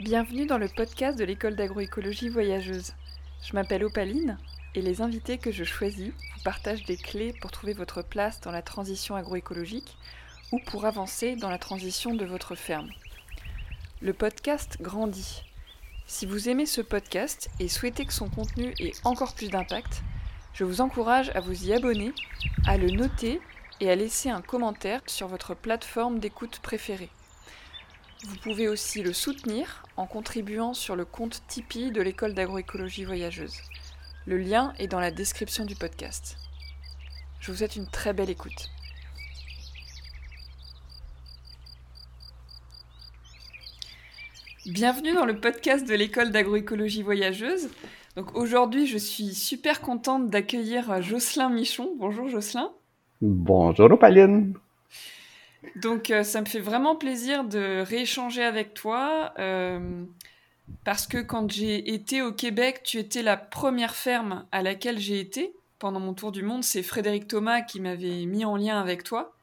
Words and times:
Bienvenue 0.00 0.44
dans 0.44 0.58
le 0.58 0.66
podcast 0.66 1.16
de 1.16 1.24
l'école 1.24 1.54
d'agroécologie 1.54 2.28
voyageuse. 2.28 2.94
Je 3.44 3.52
m'appelle 3.52 3.84
Opaline 3.84 4.38
et 4.74 4.82
les 4.82 5.02
invités 5.02 5.38
que 5.38 5.52
je 5.52 5.62
choisis 5.62 6.08
vous 6.08 6.42
partagent 6.42 6.84
des 6.84 6.96
clés 6.96 7.32
pour 7.40 7.52
trouver 7.52 7.74
votre 7.74 8.02
place 8.02 8.40
dans 8.40 8.50
la 8.50 8.60
transition 8.60 9.14
agroécologique 9.14 9.96
ou 10.50 10.58
pour 10.66 10.84
avancer 10.84 11.36
dans 11.36 11.48
la 11.48 11.58
transition 11.58 12.12
de 12.12 12.24
votre 12.24 12.56
ferme. 12.56 12.90
Le 14.02 14.12
podcast 14.12 14.78
grandit. 14.80 15.44
Si 16.06 16.26
vous 16.26 16.48
aimez 16.48 16.66
ce 16.66 16.80
podcast 16.80 17.48
et 17.60 17.68
souhaitez 17.68 18.04
que 18.04 18.12
son 18.12 18.28
contenu 18.28 18.74
ait 18.80 18.94
encore 19.04 19.34
plus 19.34 19.48
d'impact, 19.48 20.02
je 20.54 20.64
vous 20.64 20.80
encourage 20.80 21.30
à 21.36 21.40
vous 21.40 21.68
y 21.68 21.72
abonner, 21.72 22.12
à 22.66 22.78
le 22.78 22.90
noter 22.90 23.40
et 23.80 23.88
à 23.92 23.94
laisser 23.94 24.28
un 24.28 24.42
commentaire 24.42 25.02
sur 25.06 25.28
votre 25.28 25.54
plateforme 25.54 26.18
d'écoute 26.18 26.58
préférée. 26.64 27.10
Vous 28.22 28.36
pouvez 28.36 28.68
aussi 28.68 29.02
le 29.02 29.12
soutenir 29.12 29.82
en 29.96 30.06
contribuant 30.06 30.72
sur 30.72 30.96
le 30.96 31.04
compte 31.04 31.42
Tipeee 31.48 31.90
de 31.90 32.00
l'école 32.00 32.34
d'agroécologie 32.34 33.04
voyageuse. 33.04 33.56
Le 34.26 34.38
lien 34.38 34.72
est 34.78 34.86
dans 34.86 35.00
la 35.00 35.10
description 35.10 35.64
du 35.64 35.74
podcast. 35.74 36.38
Je 37.40 37.50
vous 37.50 37.58
souhaite 37.58 37.76
une 37.76 37.86
très 37.86 38.12
belle 38.14 38.30
écoute. 38.30 38.70
Bienvenue 44.64 45.12
dans 45.12 45.26
le 45.26 45.38
podcast 45.38 45.86
de 45.86 45.94
l'école 45.94 46.30
d'agroécologie 46.30 47.02
voyageuse. 47.02 47.68
Donc 48.16 48.34
aujourd'hui, 48.34 48.86
je 48.86 48.96
suis 48.96 49.34
super 49.34 49.82
contente 49.82 50.30
d'accueillir 50.30 51.02
Jocelyn 51.02 51.50
Michon. 51.50 51.90
Bonjour 51.98 52.28
Jocelyn. 52.28 52.70
Bonjour 53.20 53.90
Opaline. 53.92 54.54
Donc 55.76 56.10
euh, 56.10 56.22
ça 56.22 56.40
me 56.40 56.46
fait 56.46 56.60
vraiment 56.60 56.96
plaisir 56.96 57.44
de 57.44 57.82
rééchanger 57.82 58.42
avec 58.42 58.74
toi 58.74 59.32
euh, 59.38 60.04
parce 60.84 61.06
que 61.06 61.18
quand 61.18 61.50
j'ai 61.50 61.92
été 61.92 62.22
au 62.22 62.32
Québec, 62.32 62.80
tu 62.84 62.98
étais 62.98 63.22
la 63.22 63.36
première 63.36 63.94
ferme 63.94 64.46
à 64.52 64.62
laquelle 64.62 64.98
j'ai 64.98 65.20
été 65.20 65.54
pendant 65.78 66.00
mon 66.00 66.14
tour 66.14 66.32
du 66.32 66.42
monde. 66.42 66.64
C'est 66.64 66.82
Frédéric 66.82 67.28
Thomas 67.28 67.60
qui 67.60 67.80
m'avait 67.80 68.24
mis 68.26 68.44
en 68.44 68.56
lien 68.56 68.80
avec 68.80 69.04
toi. 69.04 69.36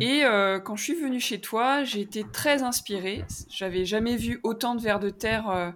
Et 0.00 0.24
euh, 0.24 0.58
quand 0.58 0.74
je 0.74 0.82
suis 0.82 0.94
venue 0.94 1.20
chez 1.20 1.40
toi, 1.40 1.84
j'ai 1.84 2.00
été 2.00 2.24
très 2.24 2.62
inspirée. 2.64 3.24
J'avais 3.48 3.84
jamais 3.84 4.16
vu 4.16 4.40
autant 4.42 4.74
de 4.74 4.80
vers 4.80 4.98
de 4.98 5.10
terre 5.10 5.74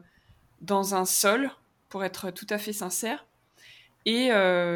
dans 0.62 0.96
un 0.96 1.04
sol, 1.04 1.50
pour 1.88 2.02
être 2.02 2.32
tout 2.32 2.46
à 2.50 2.58
fait 2.58 2.72
sincère. 2.72 3.24
Et 4.04 4.30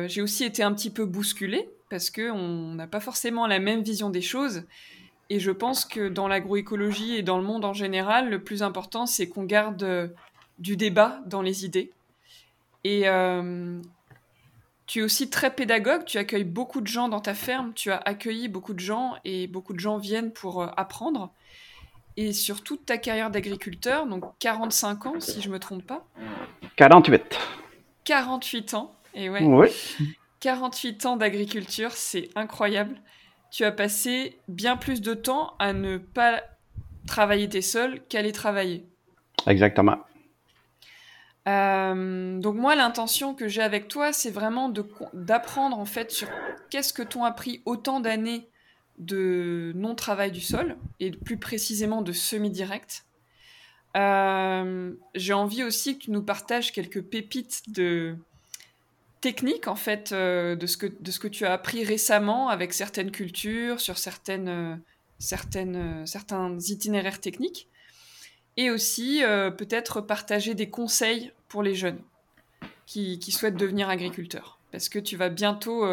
j'ai 0.07 0.23
aussi 0.23 0.45
été 0.45 0.63
un 0.63 0.73
petit 0.73 0.91
peu 0.91 1.05
bousculée 1.05 1.69
parce 1.89 2.11
qu'on 2.11 2.75
n'a 2.75 2.87
pas 2.87 3.01
forcément 3.01 3.47
la 3.47 3.59
même 3.59 3.83
vision 3.83 4.11
des 4.11 4.23
choses. 4.23 4.65
Et 5.31 5.41
je 5.41 5.51
pense 5.51 5.85
que 5.85 6.09
dans 6.09 6.29
l'agroécologie 6.29 7.17
et 7.17 7.23
dans 7.23 7.39
le 7.39 7.45
monde 7.45 7.65
en 7.65 7.75
général, 7.75 8.31
le 8.31 8.43
plus 8.43 8.63
important, 8.63 9.07
c'est 9.07 9.29
qu'on 9.29 9.45
garde 9.45 9.83
euh, 9.83 10.09
du 10.59 10.77
débat 10.77 11.21
dans 11.27 11.43
les 11.43 11.65
idées. 11.65 11.93
Et 12.85 13.09
euh, 13.09 13.81
tu 14.87 15.01
es 15.01 15.03
aussi 15.03 15.29
très 15.29 15.55
pédagogue, 15.55 16.05
tu 16.07 16.17
accueilles 16.17 16.45
beaucoup 16.45 16.81
de 16.81 16.87
gens 16.87 17.09
dans 17.09 17.21
ta 17.21 17.35
ferme, 17.35 17.75
tu 17.75 17.91
as 17.91 17.99
accueilli 17.99 18.49
beaucoup 18.49 18.73
de 18.73 18.81
gens 18.81 19.17
et 19.25 19.47
beaucoup 19.47 19.75
de 19.75 19.81
gens 19.81 19.99
viennent 19.99 20.33
pour 20.33 20.63
euh, 20.63 20.69
apprendre. 20.77 21.31
Et 22.17 22.33
sur 22.33 22.65
toute 22.65 22.87
ta 22.87 22.97
carrière 22.97 23.31
d'agriculteur, 23.31 24.07
donc 24.07 24.25
45 24.41 25.07
ans 25.07 25.21
si 25.21 25.43
je 25.43 25.49
ne 25.49 25.53
me 25.53 25.59
trompe 25.59 25.87
pas. 25.87 26.07
48. 26.77 27.23
48 28.05 28.75
ans, 28.75 28.95
et 29.15 29.29
ouais. 29.29 29.43
Oui. 29.43 29.69
48 30.41 31.07
ans 31.07 31.17
d'agriculture, 31.17 31.93
c'est 31.93 32.31
incroyable. 32.37 33.01
Tu 33.51 33.65
as 33.65 33.73
passé 33.73 34.39
bien 34.49 34.77
plus 34.77 35.01
de 35.01 35.15
temps 35.15 35.55
à 35.59 35.73
ne 35.73 35.97
pas 35.99 36.43
travailler 37.07 37.49
tes 37.49 37.63
seuls 37.63 38.01
qu'à 38.09 38.31
travailler. 38.31 38.87
Exactement. 39.47 39.99
Euh, 41.49 42.39
donc 42.39 42.57
moi, 42.57 42.75
l'intention 42.75 43.35
que 43.35 43.49
j'ai 43.49 43.63
avec 43.63 43.89
toi, 43.89 44.13
c'est 44.13 44.31
vraiment 44.31 44.73
d'apprendre 45.15 45.79
en 45.79 45.87
fait 45.87 46.11
sur 46.11 46.29
qu'est-ce 46.69 46.93
que 46.93 47.03
t'ont 47.03 47.25
appris 47.25 47.63
autant 47.65 48.01
d'années 48.01 48.49
de 48.99 49.73
non-travail 49.75 50.31
du 50.31 50.41
sol 50.41 50.77
et 51.01 51.11
plus 51.11 51.39
précisément 51.39 52.03
de 52.03 52.13
semi-direct. 52.13 53.07
Euh, 53.97 54.93
j'ai 55.15 55.33
envie 55.33 55.65
aussi 55.65 55.99
que 55.99 56.05
tu 56.05 56.11
nous 56.11 56.23
partages 56.23 56.73
quelques 56.73 57.03
pépites 57.03 57.63
de, 57.73 58.17
technique 59.21 59.69
en 59.69 59.77
fait 59.77 60.13
euh, 60.13 60.57
de, 60.57 60.67
ce 60.67 60.77
que, 60.77 60.87
de 60.87 61.11
ce 61.11 61.19
que 61.19 61.29
tu 61.29 61.45
as 61.45 61.53
appris 61.53 61.85
récemment 61.85 62.49
avec 62.49 62.73
certaines 62.73 63.11
cultures, 63.11 63.81
sur 63.81 63.99
certaines, 63.99 64.49
euh, 64.49 64.77
certaines, 65.19 65.77
euh, 65.77 66.07
certains 66.07 66.57
itinéraires 66.59 67.21
techniques, 67.21 67.69
et 68.57 68.71
aussi 68.71 69.23
peut-être 69.57 70.01
partager 70.01 70.55
des 70.55 70.69
conseils 70.69 71.31
pour 71.47 71.63
les 71.63 71.77
jeunes 71.77 72.01
qui, 72.87 73.21
qui, 73.21 73.31
souhaitent 73.31 73.55
devenir 73.55 73.89
agriculteurs, 73.89 74.59
parce 74.73 74.89
que 74.89 74.99
tu 74.99 75.17
vas 75.17 75.29
bientôt 75.29 75.87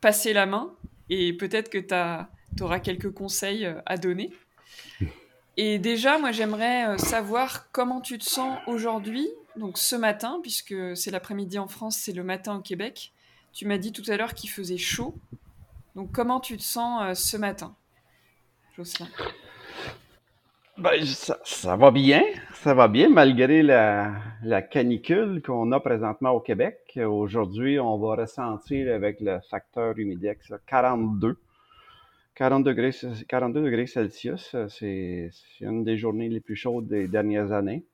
passer 0.00 0.32
la 0.32 0.46
main 0.46 0.72
et 1.10 1.32
peut-être 1.32 1.68
que 1.68 1.78
tu 1.78 2.62
auras 2.62 2.78
quelques 2.78 3.10
conseils 3.10 3.68
à 3.86 3.96
donner. 3.96 4.32
Et 5.56 5.80
déjà, 5.80 6.18
moi 6.18 6.30
j'aimerais 6.30 6.96
savoir 6.96 7.72
comment 7.72 8.00
tu 8.00 8.18
te 8.18 8.24
sens 8.24 8.56
aujourd'hui 8.68 9.28
donc 9.56 9.78
ce 9.78 9.96
matin, 9.96 10.38
puisque 10.42 10.74
c'est 10.96 11.10
l'après-midi 11.10 11.58
en 11.58 11.68
France, 11.68 11.96
c'est 11.96 12.12
le 12.12 12.24
matin 12.24 12.56
au 12.56 12.60
Québec. 12.60 13.12
Tu 13.52 13.66
m'as 13.66 13.78
dit 13.78 13.92
tout 13.92 14.02
à 14.08 14.16
l'heure 14.16 14.34
qu'il 14.34 14.50
faisait 14.50 14.76
chaud. 14.76 15.14
Donc 15.94 16.12
comment 16.12 16.40
tu 16.40 16.56
te 16.56 16.62
sens 16.62 17.02
euh, 17.02 17.14
ce 17.14 17.36
matin, 17.36 17.74
Jocelyn? 18.76 19.08
Ben, 20.78 21.02
ça, 21.06 21.74
va 21.76 21.90
bien, 21.90 22.22
ça 22.52 22.74
va 22.74 22.86
bien 22.86 23.08
malgré 23.08 23.62
la, 23.62 24.62
canicule 24.70 25.40
qu'on 25.40 25.72
a 25.72 25.80
présentement 25.80 26.32
au 26.32 26.40
Québec. 26.40 26.78
Aujourd'hui, 26.96 27.80
on 27.80 27.96
va 27.96 28.16
ressentir 28.16 28.94
avec 28.94 29.20
le 29.20 29.40
facteur 29.48 29.98
humidex 29.98 30.52
42. 30.66 31.38
40 32.34 32.62
degrés, 32.62 32.90
42 33.26 33.62
degrés 33.62 33.86
Celsius, 33.86 34.54
c'est 34.68 35.30
une 35.62 35.82
des 35.82 35.96
journées 35.96 36.28
les 36.28 36.40
plus 36.40 36.56
chaudes 36.56 36.86
des 36.86 37.08
dernières 37.08 37.52
années. 37.52 37.86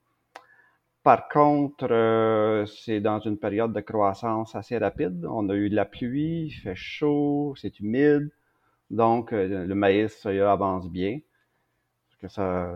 Par 1.03 1.29
contre, 1.29 1.89
euh, 1.91 2.65
c'est 2.67 3.01
dans 3.01 3.19
une 3.19 3.37
période 3.37 3.73
de 3.73 3.81
croissance 3.81 4.55
assez 4.55 4.79
rapide. 4.79 5.27
On 5.29 5.49
a 5.49 5.55
eu 5.55 5.69
de 5.69 5.75
la 5.75 5.85
pluie, 5.85 6.47
il 6.47 6.51
fait 6.53 6.77
chaud, 6.77 7.55
c'est 7.57 7.81
humide. 7.81 8.31
Donc, 8.91 9.33
euh, 9.33 9.67
le 9.67 9.75
maïs 9.75 10.25
avance 10.27 10.89
bien. 10.89 11.19
Ça, 12.29 12.73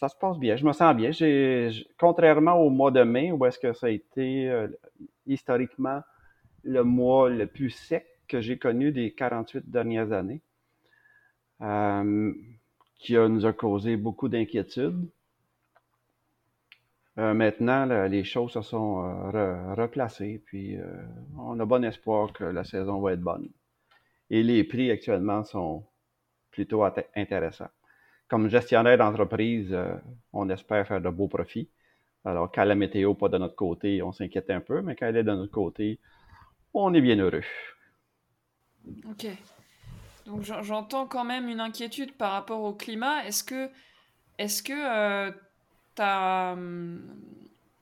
se 0.00 0.16
passe 0.18 0.38
bien. 0.38 0.56
Je 0.56 0.64
me 0.64 0.72
sens 0.72 0.96
bien. 0.96 1.10
Contrairement 1.98 2.54
au 2.54 2.70
mois 2.70 2.90
de 2.90 3.02
mai, 3.02 3.30
où 3.30 3.44
est-ce 3.44 3.58
que 3.58 3.74
ça 3.74 3.88
a 3.88 3.90
été 3.90 4.48
euh, 4.48 4.68
historiquement 5.26 6.00
le 6.64 6.82
mois 6.82 7.28
le 7.28 7.46
plus 7.46 7.70
sec 7.70 8.06
que 8.26 8.40
j'ai 8.40 8.58
connu 8.58 8.90
des 8.90 9.12
48 9.12 9.68
dernières 9.70 10.12
années, 10.12 10.40
qui 12.98 13.14
nous 13.14 13.44
a 13.44 13.52
causé 13.52 13.96
beaucoup 13.96 14.28
d'inquiétudes. 14.30 15.10
Euh, 17.20 17.34
maintenant, 17.34 17.84
les 18.06 18.24
choses 18.24 18.52
se 18.52 18.62
sont 18.62 19.04
euh, 19.34 19.74
replacées, 19.74 20.42
puis 20.46 20.76
euh, 20.76 20.84
on 21.36 21.60
a 21.60 21.66
bon 21.66 21.84
espoir 21.84 22.32
que 22.32 22.44
la 22.44 22.64
saison 22.64 22.98
va 23.00 23.12
être 23.12 23.20
bonne. 23.20 23.50
Et 24.30 24.42
les 24.42 24.64
prix 24.64 24.90
actuellement 24.90 25.44
sont 25.44 25.84
plutôt 26.50 26.82
intéressants. 27.14 27.68
Comme 28.26 28.48
gestionnaire 28.48 28.96
d'entreprise, 28.96 29.76
on 30.32 30.48
espère 30.48 30.86
faire 30.86 31.00
de 31.00 31.10
beaux 31.10 31.28
profits. 31.28 31.68
Alors, 32.24 32.50
quand 32.50 32.64
la 32.64 32.74
météo 32.74 33.10
n'est 33.10 33.16
pas 33.16 33.28
de 33.28 33.38
notre 33.38 33.56
côté, 33.56 34.02
on 34.02 34.12
s'inquiète 34.12 34.48
un 34.50 34.60
peu, 34.60 34.80
mais 34.80 34.94
quand 34.94 35.06
elle 35.06 35.16
est 35.16 35.24
de 35.24 35.32
notre 35.32 35.50
côté, 35.50 35.98
on 36.72 36.94
est 36.94 37.00
bien 37.00 37.16
heureux. 37.16 37.42
OK. 39.10 39.26
Donc, 40.26 40.42
j'entends 40.42 41.06
quand 41.06 41.24
même 41.24 41.48
une 41.48 41.60
inquiétude 41.60 42.12
par 42.12 42.32
rapport 42.32 42.62
au 42.62 42.72
climat. 42.72 43.26
Est-ce 43.26 43.42
que, 43.42 43.68
est-ce 44.38 44.62
que 44.62 45.32
Hum, 46.00 47.02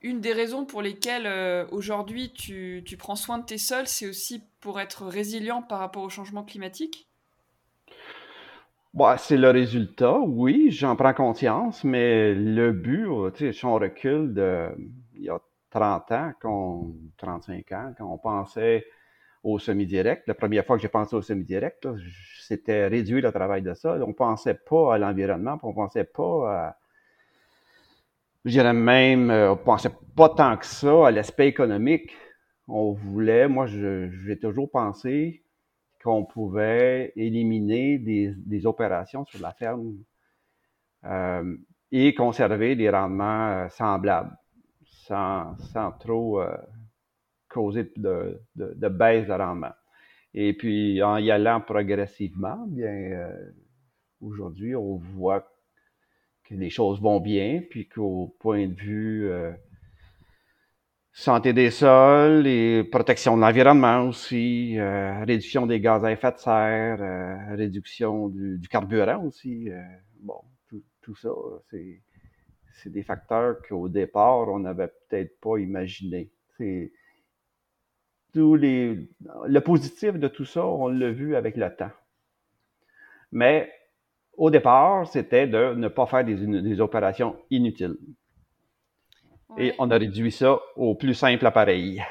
une 0.02 0.20
des 0.20 0.32
raisons 0.32 0.64
pour 0.64 0.82
lesquelles 0.82 1.26
euh, 1.26 1.66
aujourd'hui 1.70 2.32
tu, 2.32 2.84
prends 2.98 3.16
soin 3.16 3.38
de 3.38 3.44
tes 3.44 3.58
sols, 3.58 3.86
c'est 3.86 4.08
aussi 4.08 4.42
pour 4.60 4.80
être 4.80 5.06
résilient 5.06 5.62
par 5.62 5.78
rapport 5.80 6.02
au 6.02 6.08
changement 6.08 6.44
climatique? 6.44 7.08
Bah, 8.94 9.16
c'est 9.18 9.36
le 9.36 9.50
résultat, 9.50 10.18
oui, 10.18 10.70
j'en 10.70 10.96
prends 10.96 11.14
conscience, 11.14 11.84
mais 11.84 12.34
le 12.34 12.72
but, 12.72 13.06
euh, 13.06 13.52
si 13.52 13.64
on 13.64 13.74
recule 13.74 14.34
de 14.34 14.68
il 15.14 15.24
y 15.24 15.30
a 15.30 15.38
30 15.70 16.10
ans, 16.44 16.86
35 17.18 17.72
ans, 17.72 17.94
quand 17.96 18.06
on 18.06 18.18
pensait 18.18 18.86
au 19.44 19.58
semi-direct, 19.58 20.26
la 20.26 20.34
première 20.34 20.64
fois 20.64 20.76
que 20.76 20.82
j'ai 20.82 20.88
pensé 20.88 21.14
au 21.14 21.22
semi-direct, 21.22 21.86
c'était 22.40 22.86
réduire 22.88 23.22
le 23.22 23.32
travail 23.32 23.62
de 23.62 23.74
sol. 23.74 24.02
On 24.02 24.08
ne 24.08 24.12
pensait 24.12 24.54
pas 24.54 24.94
à 24.94 24.98
l'environnement, 24.98 25.58
on 25.62 25.68
ne 25.68 25.74
pensait 25.74 26.04
pas 26.04 26.52
à, 26.52 26.76
je 28.48 28.52
dirais 28.52 28.72
même, 28.72 29.30
euh, 29.30 29.52
on 29.52 29.56
pensait 29.56 29.92
pas 30.16 30.30
tant 30.30 30.56
que 30.56 30.64
ça 30.64 31.08
à 31.08 31.10
l'aspect 31.10 31.48
économique. 31.48 32.10
On 32.66 32.92
voulait, 32.92 33.46
moi, 33.46 33.66
j'ai 33.66 34.38
toujours 34.40 34.70
pensé 34.70 35.44
qu'on 36.02 36.24
pouvait 36.24 37.12
éliminer 37.14 37.98
des, 37.98 38.66
opérations 38.66 39.26
sur 39.26 39.40
la 39.42 39.52
ferme. 39.52 39.96
Euh, 41.04 41.56
et 41.90 42.14
conserver 42.14 42.74
des 42.76 42.90
rendements 42.90 43.68
semblables 43.70 44.36
sans, 45.06 45.56
trop 46.00 46.42
causer 47.48 47.90
de, 47.96 48.38
baisse 48.88 49.26
de 49.26 49.32
rendement. 49.32 49.72
Et 50.34 50.52
puis, 50.52 51.02
en 51.02 51.16
y 51.16 51.30
allant 51.30 51.62
progressivement, 51.62 52.66
bien, 52.66 53.30
aujourd'hui, 54.20 54.76
on 54.76 54.96
voit 54.96 55.48
que 56.48 56.54
les 56.54 56.70
choses 56.70 57.00
vont 57.00 57.20
bien, 57.20 57.62
puis 57.68 57.88
qu'au 57.88 58.34
point 58.38 58.66
de 58.66 58.74
vue 58.74 59.28
euh, 59.30 59.52
santé 61.12 61.52
des 61.52 61.70
sols 61.70 62.46
et 62.46 62.84
protection 62.84 63.36
de 63.36 63.42
l'environnement 63.42 64.08
aussi, 64.08 64.78
euh, 64.78 65.24
réduction 65.24 65.66
des 65.66 65.80
gaz 65.80 66.04
à 66.04 66.12
effet 66.12 66.32
de 66.32 66.38
serre, 66.38 67.02
euh, 67.02 67.54
réduction 67.54 68.28
du, 68.28 68.66
carburant 68.68 69.24
aussi. 69.24 69.68
bon, 70.20 70.40
tout, 70.68 70.82
tout 71.02 71.16
ça, 71.16 71.30
c'est, 71.70 72.00
c'est 72.82 72.90
des 72.90 73.02
facteurs 73.02 73.56
qu'au 73.68 73.88
départ, 73.88 74.48
on 74.48 74.60
n'avait 74.60 74.88
peut-être 74.88 75.38
pas 75.40 75.58
imaginé. 75.58 76.30
C'est 76.56 76.92
tous 78.32 78.54
les, 78.54 79.08
le 79.46 79.60
positif 79.60 80.14
de 80.14 80.28
tout 80.28 80.44
ça, 80.44 80.64
on 80.64 80.88
l'a 80.88 81.10
vu 81.10 81.36
avec 81.36 81.56
le 81.56 81.74
temps. 81.74 81.90
Mais 83.32 83.70
au 84.38 84.50
départ, 84.50 85.06
c'était 85.08 85.46
de 85.46 85.74
ne 85.74 85.88
pas 85.88 86.06
faire 86.06 86.24
des, 86.24 86.80
opérations 86.80 87.36
inutiles. 87.50 87.96
Et 89.58 89.74
on 89.78 89.90
a 89.90 89.98
réduit 89.98 90.30
ça 90.30 90.58
au 90.76 90.94
plus 90.94 91.14
simple 91.14 91.44
appareil. 91.44 92.02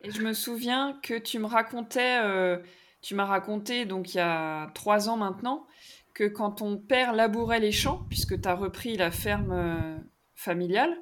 Et 0.00 0.10
je 0.10 0.22
me 0.22 0.32
souviens 0.32 0.98
que 1.02 1.18
tu 1.18 1.38
me 1.38 1.46
racontais, 1.46 2.20
euh, 2.22 2.58
tu 3.02 3.14
m'as 3.14 3.26
raconté, 3.26 3.84
donc 3.84 4.14
il 4.14 4.16
y 4.16 4.20
a 4.20 4.70
trois 4.74 5.08
ans 5.10 5.16
maintenant, 5.16 5.66
que 6.14 6.24
quand 6.24 6.52
ton 6.52 6.78
père 6.78 7.12
labourait 7.12 7.60
les 7.60 7.72
champs, 7.72 8.06
puisque 8.08 8.40
tu 8.40 8.48
as 8.48 8.54
repris 8.54 8.96
la 8.96 9.10
ferme 9.10 9.52
euh, 9.52 9.98
familiale, 10.34 10.96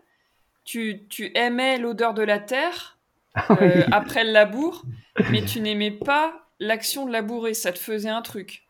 tu, 0.65 1.07
aimais 1.35 1.79
l'odeur 1.79 2.15
de 2.15 2.23
la 2.23 2.41
terre 2.41 2.99
ah 3.35 3.47
euh, 3.61 3.85
après 3.93 4.25
le 4.25 4.33
labour, 4.33 4.83
mais 5.31 5.45
tu 5.45 5.61
n'aimais 5.61 5.93
pas 5.93 6.49
l'action 6.59 7.07
de 7.07 7.13
labourer, 7.13 7.55
ça 7.55 7.73
te 7.73 7.79
faisait 7.79 8.09
un 8.09 8.23
truc. 8.23 8.64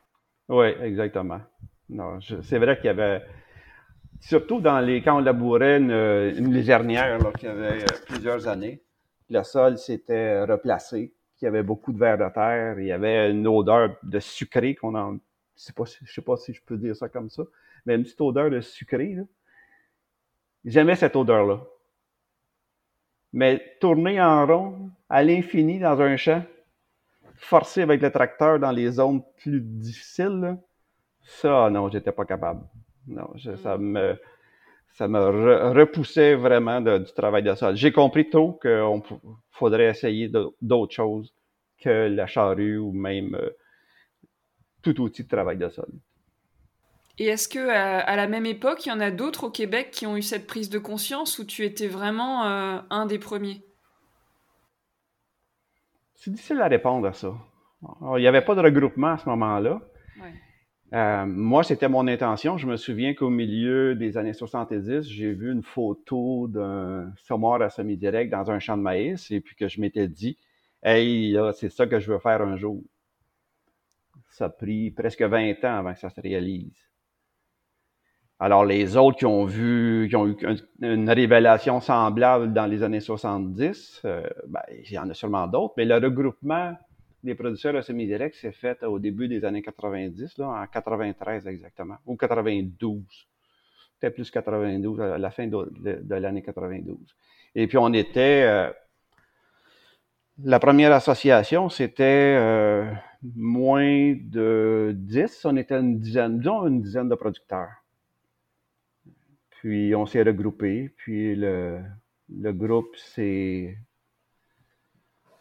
Oui, 0.48 0.66
exactement. 0.82 1.40
Non, 1.88 2.18
c'est 2.20 2.58
vrai 2.58 2.76
qu'il 2.76 2.86
y 2.86 2.88
avait, 2.88 3.22
surtout 4.20 4.60
dans 4.60 4.80
les, 4.80 5.02
quand 5.02 5.16
on 5.18 5.20
labourait 5.20 5.78
une, 5.78 5.90
une 5.90 6.52
légèrnière, 6.52 7.18
là, 7.18 7.32
qui 7.38 7.46
avait 7.46 7.82
euh, 7.82 7.86
plusieurs 8.06 8.48
années, 8.48 8.82
le 9.30 9.42
sol 9.42 9.78
s'était 9.78 10.44
replacé, 10.44 11.14
qu'il 11.36 11.46
y 11.46 11.48
avait 11.48 11.62
beaucoup 11.62 11.92
de 11.92 11.98
vers 11.98 12.18
de 12.18 12.32
terre, 12.32 12.78
il 12.78 12.86
y 12.86 12.92
avait 12.92 13.30
une 13.30 13.46
odeur 13.46 13.96
de 14.02 14.18
sucré 14.20 14.74
qu'on 14.74 14.94
en, 14.94 15.14
je 15.56 15.62
sais 15.62 15.72
pas, 15.72 15.84
je 15.84 16.12
sais 16.12 16.22
pas 16.22 16.36
si 16.36 16.52
je 16.52 16.62
peux 16.64 16.76
dire 16.76 16.96
ça 16.96 17.08
comme 17.08 17.30
ça, 17.30 17.42
mais 17.86 17.94
une 17.96 18.02
petite 18.02 18.20
odeur 18.20 18.50
de 18.50 18.60
sucré, 18.60 19.14
là. 19.14 19.22
J'aimais 20.64 20.96
cette 20.96 21.14
odeur-là. 21.14 21.60
Mais 23.34 23.76
tourner 23.80 24.20
en 24.20 24.46
rond 24.46 24.90
à 25.10 25.22
l'infini 25.22 25.78
dans 25.78 26.00
un 26.00 26.16
champ, 26.16 26.42
forcer 27.36 27.82
avec 27.82 28.00
le 28.00 28.10
tracteur 28.10 28.58
dans 28.58 28.70
les 28.70 28.92
zones 28.92 29.22
plus 29.38 29.60
difficiles, 29.60 30.56
ça, 31.22 31.68
non, 31.70 31.88
j'étais 31.88 32.12
pas 32.12 32.24
capable. 32.24 32.62
Non, 33.06 33.30
ça 33.62 33.76
mm. 33.76 33.82
me, 33.82 34.16
ça 34.94 35.08
me 35.08 35.72
repoussait 35.72 36.34
vraiment 36.34 36.80
du 36.80 37.12
travail 37.14 37.42
de 37.42 37.54
sol. 37.54 37.76
J'ai 37.76 37.92
compris 37.92 38.30
tôt 38.30 38.58
qu'il 38.62 39.00
faudrait 39.50 39.90
essayer 39.90 40.30
d'autres 40.62 40.94
choses 40.94 41.34
que 41.78 42.08
la 42.08 42.26
charrue 42.26 42.78
ou 42.78 42.92
même 42.92 43.34
euh, 43.34 43.50
tout 44.82 45.00
outil 45.00 45.24
de 45.24 45.28
travail 45.28 45.58
de 45.58 45.68
sol. 45.68 45.88
Et 47.18 47.26
est-ce 47.26 47.48
que 47.48 47.58
à, 47.58 48.16
la 48.16 48.26
même 48.26 48.46
époque, 48.46 48.86
il 48.86 48.88
y 48.88 48.92
en 48.92 49.00
a 49.00 49.10
d'autres 49.10 49.44
au 49.44 49.50
Québec 49.50 49.90
qui 49.92 50.06
ont 50.06 50.16
eu 50.16 50.22
cette 50.22 50.46
prise 50.46 50.70
de 50.70 50.78
conscience 50.78 51.38
ou 51.38 51.44
tu 51.44 51.64
étais 51.64 51.86
vraiment 51.86 52.46
euh, 52.46 52.78
un 52.90 53.06
des 53.06 53.18
premiers? 53.18 53.62
C'est 56.14 56.30
difficile 56.30 56.60
à 56.60 56.68
répondre 56.68 57.06
à 57.06 57.12
ça. 57.12 57.34
il 58.16 58.20
n'y 58.20 58.26
avait 58.26 58.44
pas 58.44 58.54
de 58.54 58.60
regroupement 58.60 59.12
à 59.12 59.18
ce 59.18 59.28
moment-là. 59.28 59.80
Euh, 60.92 61.26
moi, 61.26 61.64
c'était 61.64 61.88
mon 61.88 62.06
intention. 62.06 62.56
Je 62.56 62.66
me 62.68 62.76
souviens 62.76 63.14
qu'au 63.14 63.30
milieu 63.30 63.96
des 63.96 64.16
années 64.16 64.32
70, 64.32 65.02
j'ai 65.02 65.32
vu 65.32 65.50
une 65.50 65.62
photo 65.62 66.46
d'un 66.46 67.12
semoir 67.16 67.60
à 67.62 67.70
semi-direct 67.70 68.30
dans 68.30 68.50
un 68.50 68.60
champ 68.60 68.76
de 68.76 68.82
maïs 68.82 69.30
et 69.30 69.40
puis 69.40 69.56
que 69.56 69.66
je 69.66 69.80
m'étais 69.80 70.06
dit, 70.06 70.38
hey, 70.84 71.36
c'est 71.54 71.70
ça 71.70 71.86
que 71.86 71.98
je 71.98 72.12
veux 72.12 72.18
faire 72.20 72.42
un 72.42 72.56
jour. 72.56 72.80
Ça 74.30 74.46
a 74.46 74.48
pris 74.50 74.90
presque 74.92 75.22
20 75.22 75.64
ans 75.64 75.78
avant 75.78 75.94
que 75.94 76.00
ça 76.00 76.10
se 76.10 76.20
réalise. 76.20 76.93
Alors, 78.40 78.64
les 78.64 78.96
autres 78.96 79.18
qui 79.18 79.26
ont 79.26 79.44
vu, 79.44 80.08
qui 80.08 80.16
ont 80.16 80.26
eu 80.26 80.36
une 80.80 81.08
révélation 81.08 81.80
semblable 81.80 82.52
dans 82.52 82.66
les 82.66 82.82
années 82.82 83.00
70, 83.00 84.02
euh, 84.04 84.22
ben, 84.48 84.60
il 84.70 84.92
y 84.92 84.98
en 84.98 85.08
a 85.08 85.14
sûrement 85.14 85.46
d'autres, 85.46 85.74
mais 85.76 85.84
le 85.84 85.94
regroupement 85.94 86.76
des 87.22 87.34
producteurs 87.34 87.76
à 87.76 87.82
semi-direct 87.82 88.34
s'est 88.34 88.52
fait 88.52 88.82
au 88.82 88.98
début 88.98 89.28
des 89.28 89.44
années 89.44 89.62
90, 89.62 90.38
là, 90.38 90.48
en 90.48 90.66
93 90.66 91.46
exactement, 91.46 91.96
ou 92.06 92.16
92. 92.16 93.02
Peut-être 94.00 94.14
plus 94.14 94.30
92, 94.30 95.00
à 95.00 95.16
la 95.16 95.30
fin 95.30 95.46
de, 95.46 96.14
l'année 96.14 96.42
92. 96.42 96.96
Et 97.54 97.66
puis, 97.66 97.78
on 97.78 97.92
était... 97.92 98.42
Euh, 98.42 98.70
la 100.42 100.58
première 100.58 100.92
association, 100.92 101.68
c'était 101.68 102.36
euh, 102.36 102.92
moins 103.36 104.16
de 104.20 104.92
10. 104.92 105.44
On 105.44 105.56
était 105.56 105.78
une 105.78 106.00
dizaine, 106.00 106.38
disons 106.38 106.66
une 106.66 106.82
dizaine 106.82 107.08
de 107.08 107.14
producteurs. 107.14 107.83
Puis 109.64 109.94
on 109.94 110.04
s'est 110.04 110.22
regroupé, 110.22 110.90
puis 110.94 111.34
le, 111.34 111.80
groupe 112.52 112.94
s'est 112.96 113.78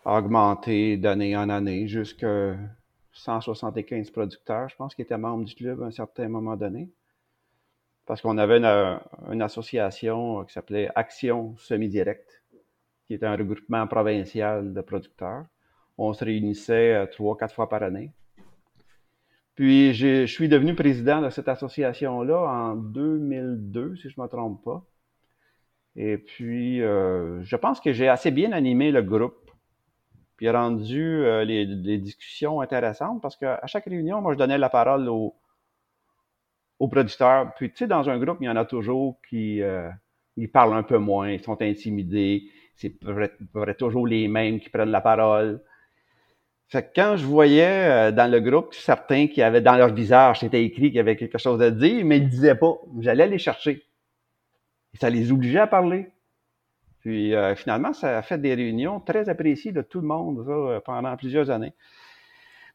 augmenté 0.06 0.96
d'année 0.96 1.36
en 1.36 1.50
année 1.50 1.90
jusqu'à 1.90 2.56
175 3.12 4.12
producteurs, 4.12 4.70
je 4.70 4.78
pense, 4.78 4.96
qui 4.96 5.02
étaient 5.02 5.18
membres 5.18 5.44
du 5.44 5.54
club 5.54 5.84
à 5.84 5.88
un 5.88 5.92
certain 5.92 6.30
moment 6.30 6.56
donné. 6.56 6.90
Parce 8.06 8.22
qu'on 8.22 8.38
avait 8.38 8.64
une, 8.64 9.42
association 9.42 10.46
qui 10.46 10.54
s'appelait 10.54 10.90
Action 10.96 11.58
Semi-Direct, 11.58 12.44
qui 13.06 13.16
était 13.16 13.26
un 13.26 13.36
regroupement 13.36 13.86
provincial 13.88 14.74
de 14.74 14.80
producteurs. 14.80 15.48
On 15.98 16.14
se 16.14 16.24
réunissait 16.24 16.96
euh, 16.96 17.08
trois, 17.08 17.36
quatre 17.36 17.54
fois 17.54 17.68
par 17.68 17.84
année. 17.84 18.14
Puis 19.56 19.94
je 19.94 20.26
suis 20.26 20.50
devenu 20.50 20.76
président 20.76 21.22
de 21.22 21.30
cette 21.30 21.48
association-là 21.48 22.40
en 22.40 22.76
2002, 22.76 23.96
si 23.96 24.10
je 24.10 24.20
ne 24.20 24.24
me 24.24 24.28
trompe 24.28 24.64
pas. 24.64 24.84
Et 25.96 26.18
puis, 26.18 26.82
euh, 26.82 27.42
je 27.44 27.56
pense 27.56 27.80
que 27.80 27.94
j'ai 27.94 28.08
assez 28.08 28.32
bien 28.32 28.52
animé 28.52 28.92
le 28.92 29.04
groupe, 29.04 29.52
puis 30.38 30.50
rendu 30.50 31.02
euh, 31.02 31.46
les, 31.46 31.66
discussions 32.00 32.62
intéressantes, 32.62 33.22
parce 33.22 33.36
qu'à 33.38 33.62
chaque 33.68 33.86
réunion, 33.86 34.22
moi, 34.22 34.34
je 34.34 34.40
donnais 34.40 34.58
la 34.58 34.70
parole 34.70 35.08
aux, 35.08 35.36
producteurs. 36.90 37.54
Puis, 37.56 37.70
tu 37.70 37.78
sais, 37.78 37.88
dans 37.88 38.10
un 38.10 38.18
groupe, 38.20 38.40
il 38.42 38.46
y 38.46 38.50
en 38.50 38.56
a 38.56 38.66
toujours 38.66 39.20
qui 39.30 39.62
euh, 39.62 39.90
ils 40.36 40.52
parlent 40.52 40.74
un 40.74 40.84
peu 40.84 40.98
moins, 40.98 41.30
ils 41.32 41.42
sont 41.42 41.62
intimidés. 41.62 42.44
C'est 42.76 42.98
toujours 43.78 44.08
les 44.08 44.28
mêmes 44.28 44.60
qui 44.60 44.70
prennent 44.70 44.90
la 44.90 45.00
parole. 45.00 45.62
Quand 46.96 47.18
je 47.18 47.26
voyais 47.26 48.10
euh, 48.10 48.12
dans 48.12 48.32
le 48.32 48.40
groupe 48.40 48.74
certains 48.74 49.28
qui 49.28 49.42
avaient 49.42 49.62
dans 49.62 49.76
leur 49.76 49.94
visage, 49.94 50.40
c'était 50.40 50.64
écrit 50.64 50.88
qu'il 50.88 50.96
y 50.96 51.00
avait 51.00 51.16
quelque 51.16 51.38
chose 51.38 51.62
à 51.62 51.70
dire, 51.70 52.04
mais 52.06 52.18
ils 52.18 52.24
ne 52.24 52.30
disaient 52.30 52.56
pas. 52.56 52.74
J'allais 53.00 53.28
les 53.28 53.38
chercher. 53.38 53.84
Et 54.94 54.98
ça 54.98 55.10
les 55.10 55.32
obligeait 55.32 55.60
à 55.60 55.68
parler. 55.68 56.08
Puis 57.02 57.36
euh, 57.36 57.56
finalement, 57.56 57.94
ça 57.94 58.18
a 58.18 58.22
fait 58.22 58.40
des 58.40 58.56
réunions 58.56 59.00
très 59.00 59.30
appréciées 59.30 59.72
de 59.72 59.82
tout 59.82 60.02
le 60.02 60.08
monde 60.08 60.46
euh, 60.48 60.80
pendant 60.80 61.16
plusieurs 61.16 61.52
années. 61.52 61.74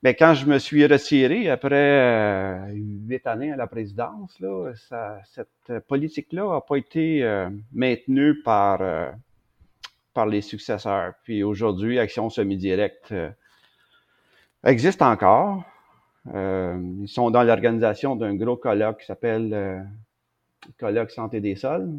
Mais 0.03 0.15
quand 0.15 0.35
je 0.35 0.47
me 0.47 0.59
suis 0.61 0.87
retiré 0.87 1.51
après 1.51 2.71
huit 2.73 3.27
années 3.27 3.51
à 3.51 3.57
la 3.57 3.67
présidence, 3.67 4.41
cette 5.25 5.87
politique-là 5.89 6.53
n'a 6.53 6.61
pas 6.61 6.77
été 6.77 7.49
maintenue 7.73 8.41
par, 8.45 8.81
les 10.29 10.41
successeurs. 10.41 11.15
Puis 11.25 11.43
aujourd'hui, 11.43 11.99
Action 11.99 12.31
Semi-Direct 12.31 13.13
existent 14.65 15.11
encore. 15.11 15.65
Euh, 16.35 16.79
ils 17.01 17.09
sont 17.09 17.31
dans 17.31 17.43
l'organisation 17.43 18.17
d'un 18.17 18.35
gros 18.35 18.57
colloque 18.57 19.01
qui 19.01 19.07
s'appelle 19.07 19.55
euh, 19.55 19.83
Colloque 20.79 21.11
Santé 21.11 21.41
des 21.41 21.57
sols, 21.57 21.91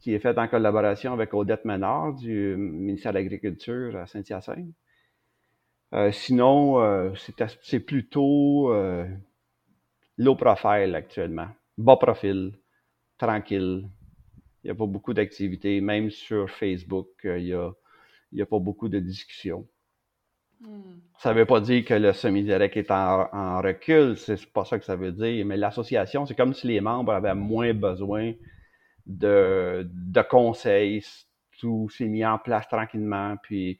qui 0.00 0.14
est 0.14 0.20
fait 0.20 0.38
en 0.38 0.48
collaboration 0.48 1.12
avec 1.12 1.34
Odette 1.34 1.64
Ménard 1.64 2.14
du 2.14 2.56
ministère 2.56 3.12
de 3.12 3.18
l'Agriculture 3.18 3.96
à 3.96 4.06
Saint-Hyacinthe. 4.06 4.74
Euh, 5.92 6.10
sinon, 6.12 7.12
c'est 7.62 7.80
plutôt 7.80 8.72
low 10.16 10.36
profile 10.36 10.94
actuellement, 10.94 11.48
bas 11.76 11.96
profil, 11.96 12.52
tranquille. 13.18 13.88
Il 14.62 14.68
n'y 14.68 14.70
a 14.70 14.74
pas 14.74 14.86
beaucoup 14.86 15.12
d'activités, 15.12 15.80
même 15.82 16.10
sur 16.10 16.48
Facebook, 16.48 17.08
il 17.24 17.44
n'y 17.44 17.52
a, 17.52 18.42
a 18.42 18.46
pas 18.46 18.58
beaucoup 18.58 18.88
de 18.88 18.98
discussions. 18.98 19.66
Ça 21.18 21.32
ne 21.32 21.38
veut 21.38 21.46
pas 21.46 21.60
dire 21.60 21.84
que 21.84 21.94
le 21.94 22.12
semi-direct 22.12 22.76
est 22.76 22.90
en, 22.90 23.60
recul, 23.60 24.16
c'est 24.16 24.44
pas 24.52 24.64
ça 24.64 24.78
que 24.78 24.84
ça 24.84 24.96
veut 24.96 25.12
dire, 25.12 25.46
mais 25.46 25.56
l'association, 25.56 26.26
c'est 26.26 26.34
comme 26.34 26.54
si 26.54 26.66
les 26.66 26.80
membres 26.80 27.12
avaient 27.12 27.34
moins 27.34 27.72
besoin 27.72 28.32
de, 29.06 29.86
conseils. 30.28 31.04
Tout 31.60 31.88
s'est 31.88 32.08
mis 32.08 32.24
en 32.24 32.38
place 32.38 32.68
tranquillement. 32.68 33.36
Puis 33.42 33.78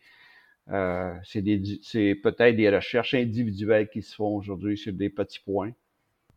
euh, 0.71 1.13
c'est 1.23 2.15
peut-être 2.23 2.57
des 2.57 2.75
recherches 2.75 3.15
individuelles 3.15 3.89
qui 3.89 4.03
se 4.03 4.15
font 4.15 4.37
aujourd'hui 4.37 4.79
sur 4.79 4.93
des 4.93 5.11
petits 5.11 5.41
points. 5.41 5.73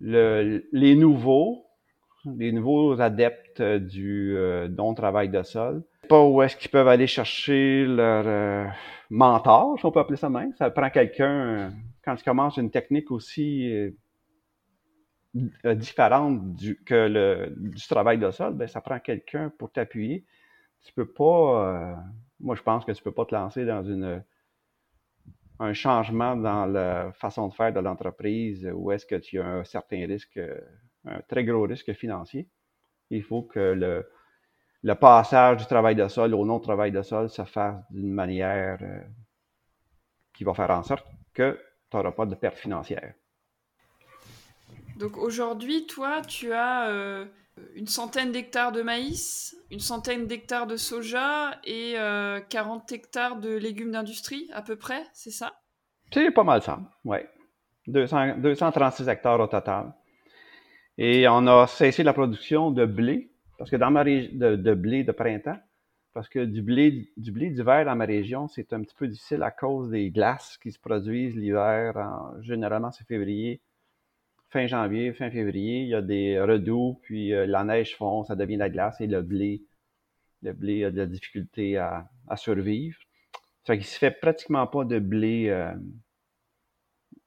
Le, 0.02 0.68
les 0.74 0.96
nouveaux, 0.96 1.66
les 2.38 2.52
nouveaux 2.52 3.00
adeptes 3.00 3.62
du 3.62 4.36
euh, 4.36 4.68
non-travail 4.68 5.30
de 5.30 5.44
sol, 5.44 5.84
pas 6.08 6.24
où 6.24 6.42
est-ce 6.42 6.56
qu'ils 6.56 6.72
peuvent 6.72 6.88
aller 6.88 7.08
chercher 7.08 7.86
leur 7.86 8.24
euh, 8.28 8.66
mentor, 9.10 9.80
si 9.80 9.86
on 9.86 9.92
peut 9.92 10.00
appeler 10.00 10.18
ça 10.18 10.30
même. 10.30 10.54
Ça 10.56 10.70
prend 10.70 10.90
quelqu'un, 10.90 11.74
quand 12.04 12.16
tu 12.16 12.24
commences 12.24 12.58
une 12.58 12.72
technique 12.72 13.12
aussi 13.12 13.72
différente 15.66 16.56
du, 16.56 16.82
que 16.84 17.08
le, 17.08 17.54
du 17.56 17.88
travail 17.88 18.18
de 18.18 18.32
sol, 18.32 18.54
ben, 18.54 18.68
ça 18.68 18.82
prend 18.82 19.00
quelqu'un 19.00 19.52
pour 19.58 19.72
t'appuyer. 19.72 20.26
Tu 20.82 20.94
peux 20.94 21.12
pas 21.12 21.98
moi, 22.40 22.56
je 22.56 22.62
pense 22.62 22.86
que 22.86 22.92
tu 22.92 23.04
peux 23.04 23.12
pas 23.12 23.26
te 23.26 23.34
lancer 23.34 23.66
dans 23.66 23.84
une, 23.84 24.24
un 25.60 25.74
changement 25.74 26.36
dans 26.36 26.66
la 26.66 27.12
façon 27.14 27.48
de 27.48 27.54
faire 27.54 27.74
de 27.74 27.80
l'entreprise 27.80 28.70
où 28.74 28.92
est-ce 28.92 29.06
que 29.06 29.16
tu 29.16 29.40
as 29.40 29.46
un 29.46 29.64
certain 29.64 30.06
risque, 30.06 30.40
un 31.06 31.22
très 31.28 31.44
gros 31.44 31.64
risque 31.64 31.94
financier. 31.94 32.48
Il 33.10 33.24
faut 33.24 33.42
que 33.42 33.60
le, 33.60 34.08
le 34.84 34.96
passage 34.96 35.58
du 35.58 35.66
travail 35.66 35.96
de 35.96 36.08
sol 36.08 36.34
au 36.34 36.46
non-travail 36.46 36.92
de 36.92 37.02
sol 37.02 37.30
se 37.30 37.44
fasse 37.44 37.76
d'une 37.90 38.14
manière 38.14 38.78
euh, 38.82 39.00
qui 40.34 40.44
va 40.44 40.54
faire 40.54 40.72
en 40.72 40.84
sorte 40.84 41.06
que 41.34 41.60
tu 41.90 41.98
n'auras 41.98 42.12
pas 42.12 42.26
de 42.26 42.36
perte 42.36 42.58
financière. 42.58 43.14
Donc 44.98 45.18
aujourd'hui, 45.18 45.86
toi, 45.86 46.22
tu 46.28 46.54
as 46.54 46.90
euh, 46.90 47.26
une 47.76 47.88
centaine 47.88 48.32
d'hectares 48.32 48.72
de 48.72 48.82
maïs, 48.82 49.56
une 49.70 49.80
centaine 49.80 50.26
d'hectares 50.26 50.68
de 50.68 50.76
soja 50.76 51.60
et 51.64 51.96
40 52.50 52.92
euh, 52.92 52.96
hectares 52.96 53.38
de 53.38 53.56
légumes 53.56 53.92
d'industrie, 53.92 54.50
à 54.54 54.62
peu 54.62 54.76
près, 54.76 55.04
c'est 55.14 55.32
ça? 55.32 55.54
C'est 56.12 56.32
pas 56.32 56.44
mal 56.44 56.62
ça, 56.62 56.80
oui. 57.04 57.18
236 57.88 59.08
hectares 59.08 59.40
au 59.40 59.48
total. 59.48 59.94
Et 60.98 61.28
on 61.28 61.46
a 61.48 61.68
cessé 61.68 62.04
la 62.04 62.14
production 62.14 62.72
de 62.72 62.86
blé, 62.86 63.32
parce 63.58 63.70
que 63.70 63.76
dans 63.76 63.92
ma 63.92 64.04
région, 64.04 64.32
de, 64.34 64.74
blé 64.74 65.04
de 65.04 65.12
printemps, 65.12 65.60
parce 66.14 66.30
que 66.30 66.46
du 66.46 66.62
blé 66.62 67.12
du 67.18 67.32
blé 67.32 67.50
d'hiver 67.50 67.86
dans 67.86 67.96
ma 67.96 68.06
région, 68.06 68.48
c'est 68.48 68.74
un 68.74 68.82
petit 68.82 68.96
peu 68.96 69.08
difficile 69.08 69.44
à 69.44 69.52
cause 69.52 69.92
des 69.92 70.10
glaces 70.12 70.58
qui 70.58 70.72
se 70.72 70.80
produisent 70.80 71.36
l'hiver. 71.36 71.94
Généralement, 72.42 72.92
c'est 72.92 73.06
février, 73.06 73.62
fin 74.50 74.68
janvier, 74.68 75.14
fin 75.14 75.30
février, 75.30 75.82
il 75.82 75.90
y 75.90 75.96
a 75.96 76.02
des 76.02 76.40
redoux, 76.40 77.00
puis 77.04 77.34
euh, 77.34 77.46
la 77.46 77.64
neige 77.64 77.96
fond, 77.98 78.24
ça 78.24 78.36
devient 78.36 78.56
la 78.58 78.70
glace 78.70 79.00
et 79.02 79.08
le 79.08 79.22
blé, 79.22 79.64
le 80.42 80.54
blé 80.54 80.86
a 80.86 80.92
de 80.92 80.98
la 80.98 81.06
difficulté 81.06 81.78
à, 81.78 82.10
survivre. 82.36 82.98
Ça 83.64 83.74
fait 83.74 83.80
qu'il 83.80 83.88
se 83.88 83.98
fait 83.98 84.12
pratiquement 84.12 84.66
pas 84.68 84.86
de 84.86 85.00
blé, 85.00 85.50
euh, 85.50 85.74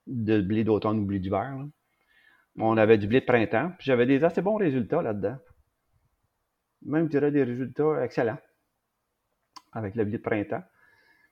de 0.07 0.41
blé 0.41 0.65
d'automne 0.65 0.99
ou 1.01 1.05
blé 1.05 1.19
d'hiver. 1.19 1.55
On 2.57 2.77
avait 2.77 2.99
du 2.99 3.07
blé 3.07 3.21
de 3.21 3.27
printemps, 3.27 3.73
puis 3.79 3.87
j'avais 3.87 4.07
des 4.07 4.25
assez 4.25 4.43
bons 4.43 4.57
résultats 4.57 5.03
là-dedans. 5.03 5.37
Même, 6.83 7.07
je 7.07 7.11
dirais, 7.11 7.31
des 7.31 7.45
résultats 7.45 8.03
excellents 8.05 8.39
avec 9.73 9.95
le 9.95 10.05
blé 10.05 10.19
de 10.19 10.23
printemps. 10.23 10.63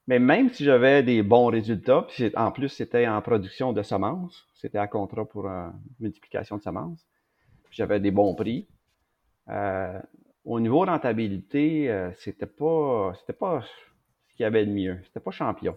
Mais 0.07 0.19
même 0.19 0.49
si 0.51 0.65
j'avais 0.65 1.03
des 1.03 1.23
bons 1.23 1.47
résultats, 1.47 2.07
puis 2.09 2.33
en 2.35 2.51
plus 2.51 2.71
c'était 2.71 3.07
en 3.07 3.21
production 3.21 3.75
de 3.75 3.83
semences, 3.83 4.47
c'était 4.55 4.79
un 4.79 4.87
contrat 4.87 5.27
pour 5.27 5.47
une 5.47 5.73
multiplication 6.01 6.57
de 6.57 6.63
semences, 6.63 7.07
j'avais 7.71 8.01
des 8.01 8.11
bons 8.11 8.35
prix. 8.35 8.67
Euh, 9.49 10.01
au 10.45 10.61
niveau 10.61 10.85
rentabilité, 10.85 11.91
euh, 11.91 12.11
c'était 12.17 12.47
pas 12.47 13.13
c'était 13.21 13.35
pas 13.35 13.61
ce 13.61 14.35
qu'il 14.35 14.45
y 14.45 14.47
avait 14.47 14.65
de 14.65 14.73
mieux, 14.73 14.99
c'était 15.05 15.21
pas 15.21 15.31
champion. 15.31 15.77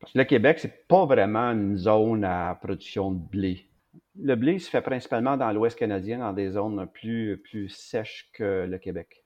Parce 0.00 0.12
que 0.12 0.18
le 0.18 0.24
Québec, 0.24 0.58
c'est 0.58 0.86
pas 0.88 1.06
vraiment 1.06 1.52
une 1.52 1.76
zone 1.76 2.24
à 2.24 2.58
production 2.60 3.12
de 3.12 3.18
blé. 3.18 3.68
Le 4.16 4.36
blé 4.36 4.58
se 4.58 4.70
fait 4.70 4.82
principalement 4.82 5.36
dans 5.36 5.50
l'Ouest 5.52 5.78
canadien, 5.78 6.18
dans 6.18 6.32
des 6.32 6.50
zones 6.50 6.86
plus, 6.92 7.38
plus 7.38 7.68
sèches 7.68 8.30
que 8.32 8.64
le 8.64 8.78
Québec. 8.78 9.24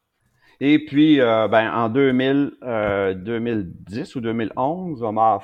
Et 0.61 0.85
puis, 0.85 1.21
euh, 1.21 1.47
ben, 1.47 1.73
en 1.73 1.89
2000, 1.89 2.53
2010 2.63 4.17
euh, 4.17 4.19
ou 4.19 4.21
2011, 4.21 5.03
on 5.03 5.13
m'a 5.13 5.39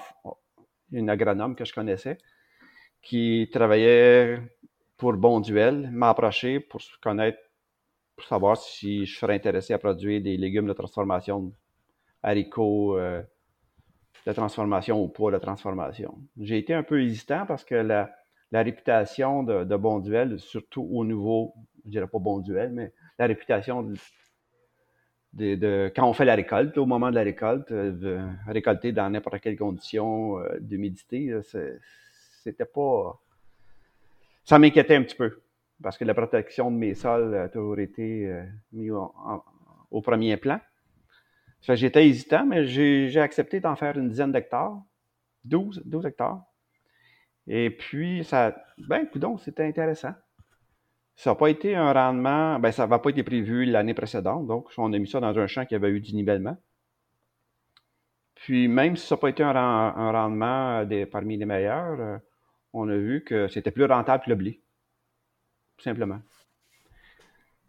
une 0.93 1.11
agronome 1.11 1.55
que 1.55 1.65
je 1.65 1.73
connaissais 1.73 2.19
qui 3.03 3.49
travaillait 3.53 4.41
pour 4.97 5.13
Bonduel 5.15 5.91
m'a 5.93 6.11
approché 6.11 6.61
pour 6.61 6.81
connaître, 7.03 7.39
pour 8.17 8.27
savoir 8.27 8.57
si 8.57 9.07
je 9.07 9.19
serais 9.19 9.35
intéressé 9.35 9.75
à 9.75 9.79
produire 9.79 10.23
des 10.23 10.37
légumes 10.37 10.67
de 10.67 10.73
transformation, 10.73 11.53
haricots, 12.23 12.97
euh, 12.99 13.23
de 14.27 14.33
transformation 14.33 15.03
ou 15.03 15.09
pas 15.09 15.31
de 15.31 15.39
transformation. 15.39 16.19
J'ai 16.41 16.59
été 16.59 16.73
un 16.73 16.83
peu 16.83 17.03
hésitant 17.03 17.45
parce 17.47 17.65
que 17.65 17.75
la, 17.75 18.11
réputation 18.63 19.43
de, 19.43 19.65
de 19.65 19.77
Bonduel, 19.77 20.39
surtout 20.39 20.89
au 20.91 21.05
niveau, 21.05 21.55
je 21.85 21.91
dirais 21.91 22.07
pas 22.07 22.19
Bonduel, 22.19 22.73
mais 22.73 22.93
la 23.19 23.27
réputation 23.27 23.83
de, 23.83 23.97
de, 25.35 25.93
quand 25.95 26.09
on 26.09 26.13
fait 26.13 26.25
la 26.25 26.35
récolte, 26.35 26.79
au 26.79 26.87
moment 26.87 27.11
de 27.11 27.17
la 27.17 27.23
récolte, 27.23 27.71
euh, 27.73 28.27
récolter 28.47 28.93
dans 28.93 29.11
n'importe 29.11 29.41
quelle 29.41 29.57
condition 29.57 30.39
euh, 30.39 30.59
d'humidité, 30.61 31.39
c'était 32.43 32.65
pas. 32.65 33.21
Ça 34.45 34.59
m'inquiétait 34.59 34.97
un 34.97 35.03
petit 35.03 35.17
peu 35.17 35.41
parce 35.83 35.99
que 35.99 36.05
la 36.05 36.15
protection 36.15 36.71
de 36.71 36.77
mes 36.77 36.95
sols 36.95 37.35
a 37.35 37.49
toujours 37.49 37.79
été 37.79 38.27
euh, 38.27 38.45
mise 38.73 38.93
au 39.91 40.01
premier 40.01 40.37
plan. 40.37 40.61
J'étais 41.61 42.07
hésitant, 42.07 42.45
mais 42.45 42.67
j'ai 42.67 43.21
accepté 43.21 43.59
d'en 43.59 43.75
faire 43.75 43.97
une 43.99 44.09
dizaine 44.09 44.33
d'hectares, 44.33 44.83
12, 45.45 45.83
12 45.87 46.07
hectares. 46.07 46.45
Et 47.47 47.71
puis, 47.71 48.25
ça, 48.25 48.57
ben, 48.79 49.07
donc, 49.17 49.41
c'était 49.41 49.65
intéressant. 49.65 50.15
Ça 51.17 51.31
n'a 51.31 51.37
pas 51.37 51.49
été 51.49 51.77
un 51.77 51.93
rendement, 51.93 52.59
ben 52.59 52.73
ça 52.73 52.87
n'a 52.87 52.99
pas 52.99 53.11
été 53.11 53.23
prévu 53.23 53.65
l'année 53.67 53.95
précédente, 53.95 54.47
donc 54.49 54.69
on 54.77 54.93
a 54.93 54.99
mis 54.99 55.07
ça 55.07 55.21
dans 55.21 55.39
un 55.39 55.47
champ 55.47 55.65
qui 55.65 55.77
avait 55.77 55.91
eu 55.91 56.01
du 56.01 56.15
nivellement. 56.15 56.57
Puis 58.35 58.67
même 58.67 58.97
si 58.97 59.07
ça 59.07 59.15
n'a 59.15 59.21
pas 59.21 59.29
été 59.29 59.43
un, 59.45 59.53
rendement 60.13 60.85
des, 60.85 61.07
parmi 61.07 61.37
les 61.37 61.45
meilleurs, 61.47 62.01
euh, 62.01 62.19
on 62.73 62.89
a 62.89 62.97
vu 62.97 63.23
que 63.23 63.47
c'était 63.49 63.71
plus 63.71 63.85
rentable 63.85 64.25
que 64.25 64.31
le 64.31 64.37
blé, 64.37 64.61
tout 65.77 65.85
simplement. 65.85 66.21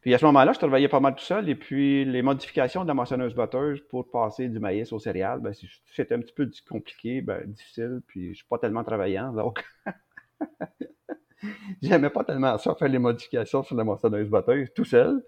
Puis 0.06 0.14
à 0.14 0.20
ce 0.20 0.26
moment-là, 0.26 0.54
je 0.54 0.60
travaillais 0.60 0.88
pas 0.88 1.00
mal 1.00 1.16
tout 1.16 1.24
seul, 1.24 1.50
et 1.50 1.56
puis 1.56 2.06
les 2.06 2.22
modifications 2.22 2.84
de 2.84 2.88
la 2.88 2.94
moissonneuse-batteuse 2.94 3.82
pour 3.90 4.08
passer 4.12 4.50
du 4.50 4.60
maïs 4.60 4.94
aux 4.94 5.00
céréales, 5.00 5.40
ben, 5.40 5.52
c'était 5.96 6.14
un 6.14 6.20
petit 6.20 6.32
peu 6.32 6.48
compliqué, 6.70 7.22
ben, 7.22 7.42
difficile, 7.48 8.02
puis 8.06 8.30
je 8.30 8.36
suis 8.36 8.46
pas 8.48 8.60
tellement 8.60 8.84
travaillant, 8.84 9.34
donc 9.34 9.66
J'aimais 11.82 12.12
pas 12.12 12.24
tellement 12.24 12.56
ça, 12.60 12.76
faire 12.76 12.88
les 12.88 13.00
modifications 13.00 13.64
sur 13.64 13.76
la 13.76 13.84
moissonneuse 13.84 14.30
batteuse 14.30 14.72
tout 14.76 14.86
seul. 14.86 15.24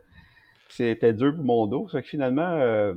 C'était 0.70 1.12
dur 1.12 1.34
pour 1.34 1.44
mon 1.44 1.66
dos. 1.66 1.88
Que 1.88 2.02
finalement, 2.02 2.44
euh, 2.44 2.94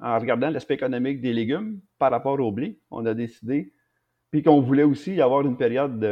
en 0.00 0.18
regardant 0.18 0.50
l'aspect 0.50 0.74
économique 0.74 1.20
des 1.20 1.32
légumes 1.32 1.82
par 2.00 2.10
rapport 2.10 2.40
au 2.40 2.50
blé, 2.50 2.80
on 2.90 3.06
a 3.06 3.14
décidé, 3.14 3.72
puis 4.32 4.42
qu'on 4.42 4.60
voulait 4.60 4.82
aussi 4.82 5.20
avoir 5.20 5.42
une 5.42 5.56
période 5.56 6.04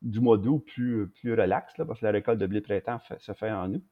du 0.00 0.20
mois 0.20 0.38
d'août 0.38 0.64
plus, 0.66 1.10
plus 1.20 1.34
relax, 1.34 1.74
parce 1.76 2.00
que 2.00 2.06
la 2.06 2.12
récolte 2.12 2.38
de 2.38 2.46
blé 2.46 2.62
printemps 2.62 3.00
se 3.18 3.32
fait 3.34 3.50
en 3.50 3.74
août. 3.74 3.84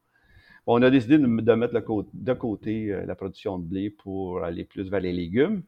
On 0.69 0.81
a 0.81 0.89
décidé 0.89 1.17
de, 1.17 1.25
mettre 1.25 1.73
de 2.13 2.33
côté 2.33 2.91
euh, 2.91 3.05
la 3.05 3.15
production 3.15 3.57
de 3.57 3.63
blé 3.63 3.89
pour 3.89 4.43
aller 4.43 4.65
plus 4.65 4.89
vers 4.89 4.99
les 4.99 5.13
légumes, 5.13 5.63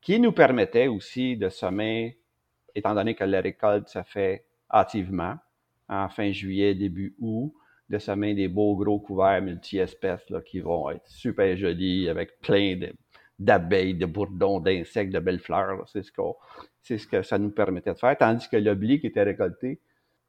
qui 0.00 0.18
nous 0.18 0.32
permettait 0.32 0.86
aussi 0.86 1.36
de 1.36 1.50
semer, 1.50 2.18
étant 2.74 2.94
donné 2.94 3.14
que 3.14 3.24
la 3.24 3.42
récolte 3.42 3.88
se 3.88 4.02
fait 4.02 4.46
hâtivement, 4.72 5.34
en 5.90 6.08
fin 6.08 6.32
juillet, 6.32 6.74
début 6.74 7.14
août, 7.20 7.52
de 7.90 7.98
semer 7.98 8.34
des 8.34 8.48
beaux 8.48 8.76
gros 8.76 8.98
couverts 8.98 9.42
multi-espèces 9.42 10.32
qui 10.46 10.60
vont 10.60 10.88
être 10.88 11.06
super 11.06 11.54
jolis 11.56 12.08
avec 12.08 12.40
plein 12.40 12.78
d'abeilles, 13.38 13.94
de, 13.94 14.06
bourdons, 14.06 14.60
d'insectes, 14.60 15.12
de 15.12 15.18
belles 15.18 15.40
fleurs. 15.40 15.86
C'est 15.88 16.02
ce, 16.02 16.12
c'est 16.80 16.96
ce 16.96 17.06
que 17.06 17.22
ça 17.22 17.36
nous 17.36 17.50
permettait 17.50 17.92
de 17.92 17.98
faire. 17.98 18.16
Tandis 18.16 18.48
que 18.48 18.56
le 18.56 18.74
blé 18.74 19.00
qui 19.00 19.08
était 19.08 19.24
récolté, 19.24 19.80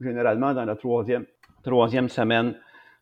généralement 0.01 0.53
dans 0.53 0.65
la 0.65 0.75
troisième, 0.75 1.25
troisième 1.63 2.09
semaine 2.09 2.55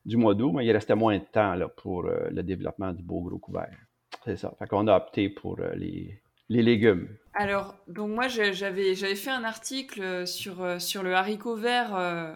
du 0.06 0.18
mois 0.18 0.36
d'août, 0.36 0.54
mais 0.56 0.66
il 0.66 0.72
restait 0.72 0.96
moins 0.96 1.18
de 1.18 1.24
temps 1.24 1.56
pour 1.78 2.06
euh, 2.06 2.30
le 2.32 2.44
développement 2.44 2.94
du 2.94 3.04
beau 3.04 3.22
gros 3.22 3.38
couvert. 3.38 3.78
C'est 4.26 4.38
ça. 4.38 4.54
Fait 4.60 4.68
qu'on 4.68 4.88
a 4.88 4.96
opté 4.96 5.30
pour 5.30 5.60
euh, 5.60 5.74
les, 5.76 6.22
légumes. 6.50 7.08
Alors, 7.34 7.76
donc 7.88 8.10
moi, 8.10 8.28
j'avais, 8.28 8.96
fait 8.96 9.30
un 9.30 9.44
article 9.44 10.26
sur, 10.26 10.62
euh, 10.62 10.80
sur 10.80 11.04
le 11.04 11.14
haricot 11.14 11.56
vert 11.56 11.94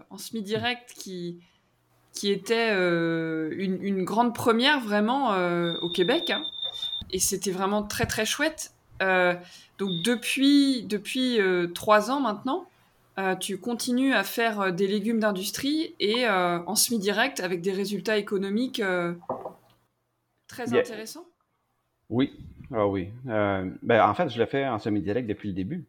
en 0.10 0.17
semi-direct 0.17 0.93
qui, 0.93 1.41
était 2.24 2.70
une, 2.72 4.03
grande 4.03 4.36
première 4.36 4.79
vraiment 4.79 5.32
au 5.82 5.89
Québec. 5.89 6.29
Hein. 6.29 6.43
et 7.12 7.20
c'était 7.20 7.51
vraiment 7.51 7.82
très, 7.82 8.05
très 8.05 8.25
chouette. 8.25 8.72
donc, 9.00 9.89
depuis, 10.05 10.84
depuis 10.84 11.39
trois 11.74 12.12
ans 12.12 12.20
maintenant, 12.20 12.67
tu 13.39 13.58
continues 13.58 14.13
à 14.13 14.24
faire 14.24 14.74
des 14.74 14.88
légumes 14.88 15.20
d'industrie 15.20 15.96
et 16.00 16.27
en 16.27 16.75
semi-direct 16.75 17.39
avec 17.39 17.62
des 17.62 17.72
résultats 17.72 18.17
économiques 18.17 18.82
très 20.48 20.74
intéressants 20.74 21.25
Oui, 22.10 22.34
ah 22.74 22.88
oui. 22.88 23.10
ben, 23.25 24.01
en 24.01 24.13
fait, 24.13 24.29
je 24.29 24.39
le 24.39 24.46
fais 24.46 24.67
en 24.67 24.79
semi-direct 24.79 25.27
depuis 25.27 25.50
le 25.50 25.55
début. 25.55 25.86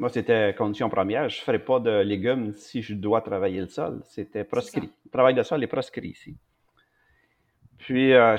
Moi, 0.00 0.08
c'était 0.08 0.54
condition 0.56 0.88
première. 0.88 1.28
Je 1.28 1.38
ne 1.38 1.42
ferais 1.42 1.58
pas 1.58 1.78
de 1.78 2.00
légumes 2.00 2.54
si 2.54 2.80
je 2.80 2.94
dois 2.94 3.20
travailler 3.20 3.60
le 3.60 3.68
sol. 3.68 4.00
C'était 4.06 4.44
proscrit. 4.44 4.90
Le 5.04 5.10
travail 5.10 5.34
de 5.34 5.42
sol 5.42 5.62
est 5.62 5.66
proscrit 5.66 6.08
ici. 6.08 6.38
Puis, 7.76 8.14
euh, 8.14 8.34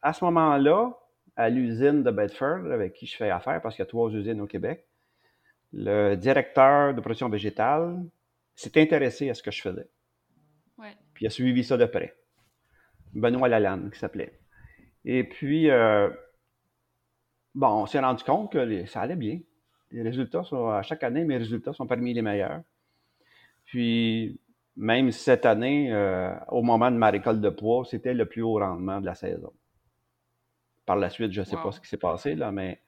à 0.00 0.12
ce 0.12 0.24
moment-là, 0.24 0.96
à 1.34 1.48
l'usine 1.48 2.04
de 2.04 2.10
Bedford, 2.12 2.70
avec 2.70 2.92
qui 2.92 3.06
je 3.06 3.16
fais 3.16 3.30
affaire, 3.30 3.60
parce 3.60 3.74
qu'il 3.74 3.82
y 3.82 3.86
a 3.86 3.86
trois 3.86 4.10
usines 4.10 4.40
au 4.40 4.46
Québec, 4.46 4.86
le 5.72 6.14
directeur 6.16 6.94
de 6.94 7.00
production 7.00 7.28
végétale 7.28 8.04
s'est 8.54 8.80
intéressé 8.80 9.30
à 9.30 9.34
ce 9.34 9.42
que 9.42 9.50
je 9.50 9.62
faisais. 9.62 9.88
Puis 11.14 11.24
il 11.24 11.26
a 11.26 11.30
suivi 11.30 11.64
ça 11.64 11.76
de 11.76 11.86
près. 11.86 12.16
Benoît 13.14 13.48
Lalanne, 13.48 13.90
qui 13.90 13.98
s'appelait. 13.98 14.38
Et 15.04 15.24
puis, 15.24 15.70
euh, 15.70 16.10
bon, 17.54 17.82
on 17.82 17.86
s'est 17.86 18.00
rendu 18.00 18.24
compte 18.24 18.52
que 18.52 18.86
ça 18.86 19.02
allait 19.02 19.16
bien. 19.16 19.40
Les 19.90 20.02
résultats 20.02 20.42
sont, 20.44 20.68
à 20.68 20.82
chaque 20.82 21.02
année, 21.02 21.24
mes 21.24 21.36
résultats 21.36 21.72
sont 21.72 21.86
parmi 21.86 22.14
les 22.14 22.22
meilleurs. 22.22 22.62
Puis, 23.66 24.40
même 24.76 25.12
cette 25.12 25.44
année, 25.44 25.92
euh, 25.92 26.34
au 26.48 26.62
moment 26.62 26.90
de 26.90 26.96
ma 26.96 27.10
récolte 27.10 27.40
de 27.40 27.50
pois, 27.50 27.84
c'était 27.84 28.14
le 28.14 28.26
plus 28.26 28.42
haut 28.42 28.58
rendement 28.58 29.00
de 29.00 29.06
la 29.06 29.14
saison. 29.14 29.52
Par 30.86 30.96
la 30.96 31.10
suite, 31.10 31.32
je 31.32 31.40
ne 31.40 31.44
sais 31.44 31.56
pas 31.56 31.72
ce 31.72 31.80
qui 31.80 31.88
s'est 31.88 31.98
passé, 31.98 32.34
là, 32.34 32.50
mais 32.50 32.80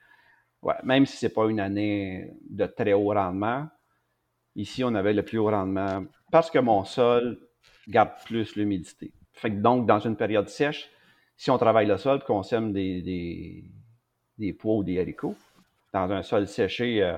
même 0.83 1.07
si 1.07 1.17
ce 1.17 1.27
n'est 1.27 1.33
pas 1.33 1.47
une 1.47 1.61
année 1.61 2.31
de 2.49 2.67
très 2.67 2.93
haut 2.93 3.09
rendement, 3.09 3.69
ici, 4.57 4.85
on 4.85 4.95
avait 4.95 5.13
le 5.13 5.23
plus 5.23 5.39
haut 5.39 5.51
rendement 5.51 6.05
parce 6.31 6.51
que 6.51 6.59
mon 6.59 6.85
sol 6.85 7.39
garde 7.89 8.11
plus 8.25 8.57
l'humidité. 8.57 9.13
Fait 9.33 9.51
que 9.51 9.57
donc, 9.57 9.87
dans 9.87 9.99
une 9.99 10.17
période 10.17 10.49
sèche, 10.49 10.91
si 11.37 11.51
on 11.51 11.59
travaille 11.59 11.87
le 11.87 11.97
sol 11.97 12.19
et 12.23 12.25
qu'on 12.25 12.43
sème 12.43 12.73
des, 12.73 13.65
pois 14.59 14.77
ou 14.77 14.85
des 14.85 15.01
haricots, 15.01 15.37
dans 15.93 16.11
un 16.11 16.23
sol 16.23 16.47
séché 16.47 17.03
euh, 17.03 17.17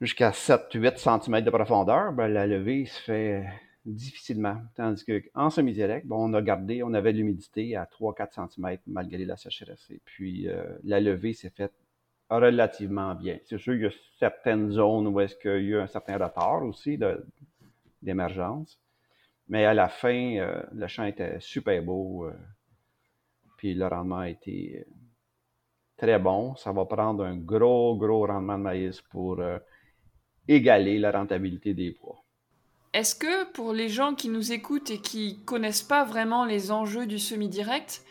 jusqu'à 0.00 0.30
7-8 0.30 1.22
cm 1.22 1.44
de 1.44 1.50
profondeur, 1.50 2.12
ben, 2.12 2.28
la 2.28 2.46
levée 2.46 2.86
se 2.86 3.00
fait 3.00 3.44
difficilement. 3.84 4.56
Tandis 4.76 5.04
qu'en 5.04 5.50
semi-direct, 5.50 6.06
on 6.10 6.34
a 6.34 6.42
gardé, 6.42 6.82
on 6.82 6.92
avait 6.94 7.12
l'humidité 7.12 7.76
à 7.76 7.84
3-4 7.84 8.50
cm 8.50 8.78
malgré 8.86 9.24
la 9.24 9.36
sécheresse. 9.36 9.90
Et 9.90 10.00
puis, 10.04 10.48
euh, 10.48 10.64
la 10.84 11.00
levée 11.00 11.32
s'est 11.32 11.50
faite 11.50 11.72
relativement 12.30 13.14
bien. 13.14 13.38
C'est 13.44 13.58
sûr 13.58 13.74
qu'il 13.74 13.82
y 13.82 13.86
a 13.86 13.92
certaines 14.18 14.70
zones 14.70 15.08
où 15.08 15.20
est-ce 15.20 15.36
qu'il 15.36 15.68
y 15.68 15.74
a 15.74 15.82
un 15.82 15.86
certain 15.86 16.14
retard 16.14 16.62
aussi 16.64 16.98
d'émergence. 18.00 18.78
Mais 19.48 19.64
à 19.64 19.74
la 19.74 19.88
fin, 19.88 20.36
euh, 20.36 20.62
le 20.72 20.86
champ 20.86 21.04
était 21.04 21.40
super 21.40 21.82
beau. 21.82 22.30
puis 23.56 23.74
le 23.74 23.86
rendement 23.86 24.20
a 24.20 24.28
été 24.28 24.86
très 26.00 26.18
bon. 26.18 26.56
Ça 26.56 26.72
va 26.72 26.86
prendre 26.86 27.24
un 27.24 27.36
gros, 27.36 27.96
gros 27.96 28.26
rendement 28.26 28.56
de 28.56 28.62
maïs 28.62 29.02
pour 29.02 29.38
euh, 29.40 29.58
égaler 30.48 30.98
la 30.98 31.12
rentabilité 31.12 31.74
des 31.74 31.92
pois. 31.92 32.24
Est-ce 32.92 33.14
que 33.14 33.52
pour 33.52 33.72
les 33.72 33.88
gens 33.88 34.14
qui 34.14 34.30
nous 34.30 34.52
écoutent 34.52 34.90
et 34.90 35.00
qui 35.00 35.44
connaissent 35.44 35.82
pas 35.82 36.04
vraiment 36.04 36.44
les 36.44 36.72
enjeux 36.72 37.06
du 37.06 37.18
semi-direct, 37.18 38.02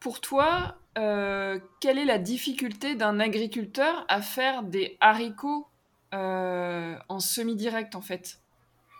pour 0.00 0.20
toi, 0.20 0.76
euh, 0.96 1.58
quelle 1.80 1.98
est 1.98 2.04
la 2.04 2.18
difficulté 2.18 2.94
d'un 2.94 3.18
agriculteur 3.18 4.04
à 4.08 4.20
faire 4.20 4.62
des 4.62 4.96
haricots 5.00 5.66
euh, 6.14 6.96
en 7.08 7.20
semi-direct 7.20 7.96
en 7.96 8.00
fait? 8.00 8.38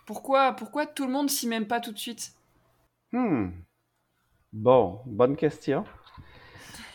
Pourquoi, 0.05 0.53
pourquoi 0.53 0.85
tout 0.85 1.05
le 1.05 1.11
monde 1.11 1.29
s'y 1.29 1.47
met 1.47 1.61
pas 1.61 1.79
tout 1.79 1.91
de 1.91 1.97
suite? 1.97 2.33
Hmm. 3.11 3.49
Bon, 4.51 4.99
bonne 5.05 5.35
question. 5.35 5.85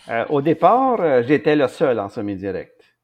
Euh, 0.08 0.24
au 0.28 0.42
départ, 0.42 1.22
j'étais 1.22 1.56
le 1.56 1.68
seul 1.68 1.98
en 1.98 2.08
semi-direct. 2.08 2.96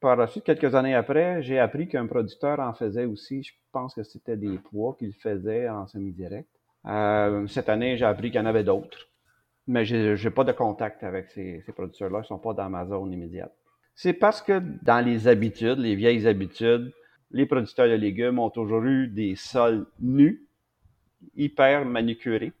Par 0.00 0.16
la 0.16 0.26
suite, 0.26 0.44
quelques 0.44 0.74
années 0.74 0.94
après, 0.94 1.42
j'ai 1.42 1.58
appris 1.58 1.88
qu'un 1.88 2.06
producteur 2.06 2.60
en 2.60 2.72
faisait 2.74 3.04
aussi. 3.04 3.42
Je 3.42 3.52
pense 3.72 3.94
que 3.94 4.02
c'était 4.02 4.36
des 4.36 4.58
pois 4.58 4.94
qu'il 4.98 5.14
faisait 5.14 5.68
en 5.68 5.86
semi-direct. 5.86 6.48
Cette 7.48 7.68
année, 7.68 7.96
j'ai 7.96 8.04
appris 8.04 8.30
qu'il 8.30 8.40
y 8.40 8.42
en 8.42 8.46
avait 8.46 8.64
d'autres. 8.64 9.08
Mais 9.68 9.84
je 9.84 10.22
n'ai 10.22 10.30
pas 10.30 10.44
de 10.44 10.52
contact 10.52 11.02
avec 11.02 11.30
ces, 11.30 11.64
producteurs-là. 11.74 12.18
Ils 12.18 12.22
ne 12.22 12.26
sont 12.26 12.38
pas 12.38 12.54
dans 12.54 12.70
ma 12.70 12.86
zone 12.86 13.12
immédiate. 13.12 13.52
C'est 13.94 14.12
parce 14.12 14.42
que 14.42 14.62
dans 14.82 15.04
les 15.04 15.26
habitudes, 15.26 15.78
les 15.78 15.94
vieilles 15.94 16.26
habitudes, 16.26 16.92
les 17.30 17.46
producteurs 17.46 17.88
de 17.88 17.94
légumes 17.94 18.38
ont 18.38 18.50
toujours 18.50 18.84
eu 18.84 19.08
des 19.08 19.34
sols 19.34 19.86
nus, 20.00 20.46
hyper 21.34 21.84
manucurés. 21.84 22.52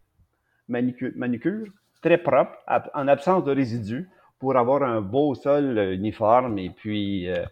manucure 0.68 1.66
très 2.02 2.18
propre, 2.18 2.58
en 2.94 3.08
absence 3.08 3.44
de 3.44 3.52
résidus, 3.52 4.08
pour 4.38 4.56
avoir 4.56 4.82
un 4.82 5.00
beau 5.00 5.34
sol 5.34 5.78
euh, 5.78 5.94
uniforme 5.94 6.58
et 6.58 6.70
puis 6.70 7.28
euh, 7.28 7.44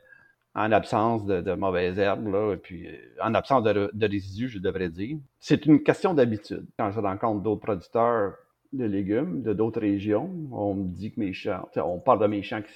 en 0.54 0.70
absence 0.70 1.24
de, 1.24 1.54
mauvaises 1.54 1.98
herbes, 1.98 2.28
là, 2.28 2.52
et 2.52 2.56
puis 2.56 2.86
euh, 2.86 2.92
en 3.22 3.34
absence 3.34 3.64
de, 3.64 4.06
résidus, 4.06 4.48
je 4.48 4.58
devrais 4.58 4.88
dire. 4.88 5.18
C'est 5.40 5.66
une 5.66 5.82
question 5.82 6.14
d'habitude. 6.14 6.66
Quand 6.78 6.92
je 6.92 7.00
rencontre 7.00 7.42
d'autres 7.42 7.62
producteurs 7.62 8.34
de 8.74 8.84
légumes 8.84 9.42
de 9.42 9.52
d'autres 9.52 9.80
régions, 9.80 10.30
on 10.52 10.74
me 10.74 10.88
dit 10.88 11.12
que 11.12 11.20
mes 11.20 11.32
champs, 11.32 11.68
on 11.76 11.98
parle 11.98 12.20
de 12.20 12.26
mes 12.26 12.42
champs 12.42 12.62
qui, 12.62 12.72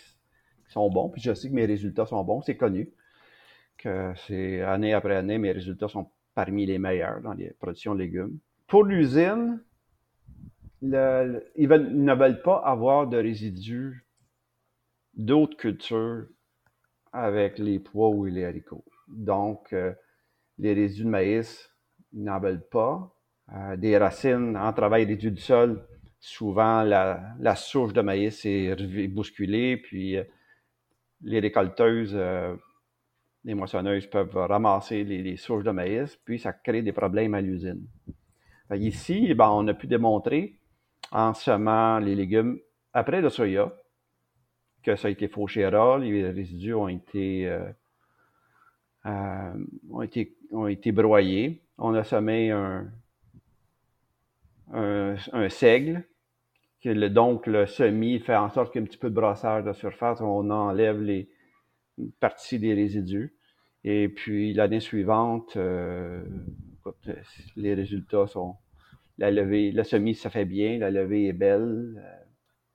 sont 0.69 0.91
bons, 0.91 1.09
puis 1.09 1.23
je 1.23 1.33
sais 1.33 1.49
que 1.49 1.55
mes 1.55 1.65
résultats 1.65 2.05
sont 2.05 2.23
bons, 2.25 2.43
c'est 2.43 2.57
connu, 2.57 2.91
que 3.79 4.13
c'est 4.27 4.61
année 4.61 4.93
après 4.93 5.17
année, 5.17 5.39
mes 5.39 5.53
résultats 5.53 5.89
sont 5.89 6.11
parmi 6.35 6.67
les 6.67 6.79
meilleurs 6.79 7.23
dans 7.23 7.33
les 7.33 7.51
productions 7.59 7.95
de 7.95 8.01
légumes. 8.01 8.39
Pour 8.67 8.85
l'usine, 8.85 9.63
ils, 10.83 10.91
ne 10.91 12.15
veulent 12.15 12.43
pas 12.43 12.59
avoir 12.59 13.07
de 13.09 13.17
résidus 13.17 14.07
d'autres 15.15 15.57
cultures 15.57 16.27
avec 17.13 17.59
les 17.59 17.79
pois 17.79 18.11
ou 18.11 18.27
les 18.27 18.45
haricots. 18.45 18.85
Donc, 19.09 19.73
euh, 19.73 19.95
les 20.59 20.75
résidus 20.75 21.05
de 21.05 21.09
maïs, 21.09 21.75
ils 22.13 22.23
n'en 22.23 22.39
veulent 22.39 22.69
pas. 22.69 23.15
Euh, 23.55 23.77
des 23.77 23.97
racines 23.97 24.57
en 24.57 24.73
travail 24.75 25.07
réduit 25.07 25.33
du 25.33 25.41
sol, 25.41 25.88
souvent 26.21 26.83
la, 26.83 27.55
souche 27.57 27.93
de 27.93 28.01
maïs 28.01 28.45
est 28.45 29.09
bousculée, 29.09 29.77
puis 29.77 30.17
euh, 30.17 30.25
les 31.23 31.41
récolteuses, 31.41 32.19
les 33.45 33.55
moissonneuses 33.55 34.07
peuvent 34.07 34.37
ramasser 34.37 35.05
les, 35.05 35.23
les, 35.23 35.37
souches 35.37 35.65
de 35.65 35.71
maïs, 35.71 36.17
puis 36.25 36.39
ça 36.39 36.53
crée 36.53 36.83
des 36.83 36.93
problèmes 36.93 37.35
à 37.35 37.41
l'usine. 37.41 37.87
Ici, 38.75 39.35
ben, 39.35 39.49
on 39.51 39.67
a 39.69 39.75
pu 39.75 39.87
démontrer 39.87 40.59
en 41.11 41.33
semant 41.35 41.99
les 41.99 42.15
légumes 42.15 42.59
après 42.93 43.21
le 43.21 43.31
soya, 43.31 43.73
que 44.83 44.97
ça 44.97 45.09
a 45.09 45.11
été 45.11 45.29
fauché 45.29 45.67
ras, 45.67 45.99
les 45.99 46.31
résidus 46.31 46.75
ont 46.75 46.89
été, 46.89 47.47
euh, 47.49 47.71
euh, 49.07 49.55
ont 49.91 50.03
été, 50.03 50.37
ont 50.53 50.67
été 50.67 50.93
broyés. 50.93 51.63
On 51.79 51.95
a 51.95 52.05
semé 52.05 52.51
un, 52.51 52.91
un, 54.73 55.49
seigle, 55.49 56.05
donc 56.85 57.47
le 57.47 57.67
semis 57.67 58.19
fait 58.21 58.37
en 58.37 58.51
sorte 58.51 58.73
qu'il 58.73 58.81
y 58.81 58.85
ait 58.85 58.87
un 58.87 58.89
petit 58.89 58.99
peu 58.99 59.11
de 59.11 59.15
brassage 59.15 59.65
de 59.65 59.73
surface, 59.73 60.21
on 60.21 60.51
enlève 60.51 61.01
les 61.01 61.29
parties 62.21 62.59
des 62.59 62.75
résidus. 62.75 63.35
Et 63.85 64.09
puis 64.09 64.53
l'année 64.55 64.81
suivante, 64.81 65.57
euh, 65.57 66.23
les 67.57 67.75
résultats 67.75 68.27
sont, 68.27 68.57
la 69.19 69.31
levée, 69.31 69.73
le 69.73 69.83
semis, 69.85 70.15
ça 70.15 70.31
fait 70.31 70.45
bien, 70.45 70.79
la 70.79 70.91
levée 70.91 71.27
est 71.27 71.33
belle. 71.33 71.95
Euh, 71.99 72.25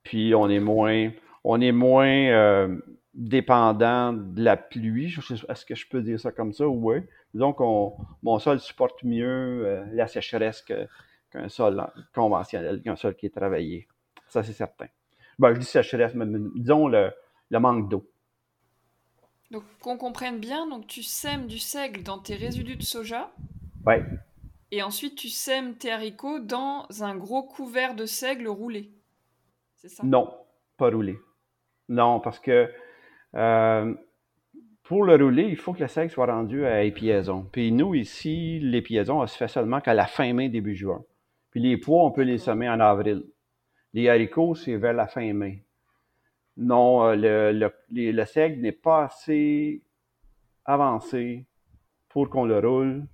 puis 0.02 0.34
on 0.34 0.48
est 0.48 0.60
moins, 0.60 1.10
on 1.44 1.60
euh, 1.62 2.76
dépendant 3.14 4.12
de 4.12 4.42
la 4.42 4.56
pluie. 4.56 5.14
Est-ce 5.48 5.64
que 5.64 5.74
je 5.74 5.88
peux 5.88 6.02
dire 6.02 6.20
ça 6.20 6.32
comme 6.32 6.52
ça? 6.52 6.66
Oui. 6.66 6.98
Donc, 7.32 7.58
mon 8.22 8.38
sol 8.38 8.60
supporte 8.60 9.02
mieux 9.02 9.84
la 9.92 10.06
sécheresse 10.06 10.64
qu'un 11.34 11.48
sol 11.48 11.84
conventionnel, 12.14 12.82
qu'un 12.82 12.96
sol 12.96 13.14
qui 13.16 13.26
est 13.26 13.34
travaillé. 13.34 13.88
Ça, 14.28 14.42
c'est 14.42 14.52
certain. 14.52 14.86
Ben, 15.38 15.52
je 15.54 15.58
dis 15.60 15.66
sécheresse, 15.66 16.14
mais 16.14 16.26
disons 16.54 16.88
le, 16.88 17.10
le 17.50 17.58
manque 17.58 17.88
d'eau. 17.88 18.08
Donc, 19.50 19.64
qu'on 19.80 19.98
comprenne 19.98 20.38
bien, 20.38 20.66
donc 20.66 20.86
tu 20.86 21.02
sèmes 21.02 21.46
du 21.46 21.58
seigle 21.58 22.02
dans 22.02 22.18
tes 22.18 22.34
résidus 22.34 22.76
de 22.76 22.82
soja. 22.82 23.30
Oui. 23.86 23.96
Et 24.70 24.82
ensuite, 24.82 25.16
tu 25.16 25.28
sèmes 25.28 25.76
tes 25.76 25.92
haricots 25.92 26.40
dans 26.40 26.86
un 27.00 27.16
gros 27.16 27.42
couvert 27.42 27.94
de 27.94 28.06
seigle 28.06 28.48
roulé. 28.48 28.90
C'est 29.76 29.88
ça? 29.88 30.02
Non, 30.04 30.32
pas 30.76 30.90
roulé. 30.90 31.18
Non, 31.88 32.20
parce 32.20 32.38
que 32.38 32.72
euh, 33.34 33.94
pour 34.84 35.04
le 35.04 35.16
rouler, 35.16 35.44
il 35.44 35.56
faut 35.56 35.72
que 35.72 35.80
le 35.80 35.88
seigle 35.88 36.10
soit 36.10 36.26
rendu 36.26 36.64
à 36.64 36.82
épiaison. 36.82 37.48
Puis 37.52 37.72
nous, 37.72 37.94
ici, 37.94 38.58
l'épiaison, 38.60 39.26
se 39.26 39.36
fait 39.36 39.48
seulement 39.48 39.80
qu'à 39.80 39.94
la 39.94 40.06
fin 40.06 40.32
mai, 40.32 40.48
début 40.48 40.74
juin. 40.74 41.04
Puis 41.54 41.62
les 41.62 41.76
pois, 41.76 42.04
on 42.04 42.10
peut 42.10 42.22
les 42.22 42.38
semer 42.38 42.68
en 42.68 42.80
avril. 42.80 43.22
Les 43.92 44.08
haricots, 44.08 44.56
c'est 44.56 44.74
vers 44.76 44.92
la 44.92 45.06
fin 45.06 45.32
mai. 45.32 45.64
Non, 46.56 47.04
euh, 47.04 47.14
le, 47.14 47.70
le, 47.92 48.10
le 48.10 48.24
seigle 48.24 48.60
n'est 48.60 48.72
pas 48.72 49.04
assez 49.04 49.80
avancé 50.64 51.46
pour 52.08 52.28
qu'on 52.28 52.44
le 52.44 52.58
roule, 52.58 53.06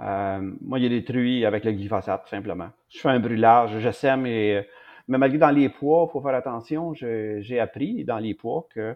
euh, 0.00 0.52
moi, 0.60 0.78
il 0.78 0.84
est 0.84 1.00
détruit 1.00 1.44
avec 1.44 1.64
le 1.64 1.72
glyphosate, 1.72 2.22
tout 2.24 2.28
simplement. 2.28 2.68
Je 2.88 3.00
fais 3.00 3.08
un 3.08 3.20
brûlage, 3.20 3.78
je 3.78 3.90
sème 3.90 4.26
et... 4.26 4.66
Mais 5.08 5.16
malgré 5.16 5.38
dans 5.38 5.50
les 5.50 5.70
pois, 5.70 6.06
il 6.06 6.12
faut 6.12 6.20
faire 6.20 6.34
attention. 6.34 6.92
J'ai 6.92 7.60
appris 7.60 8.04
dans 8.04 8.18
les 8.18 8.34
pois 8.34 8.68
que 8.70 8.94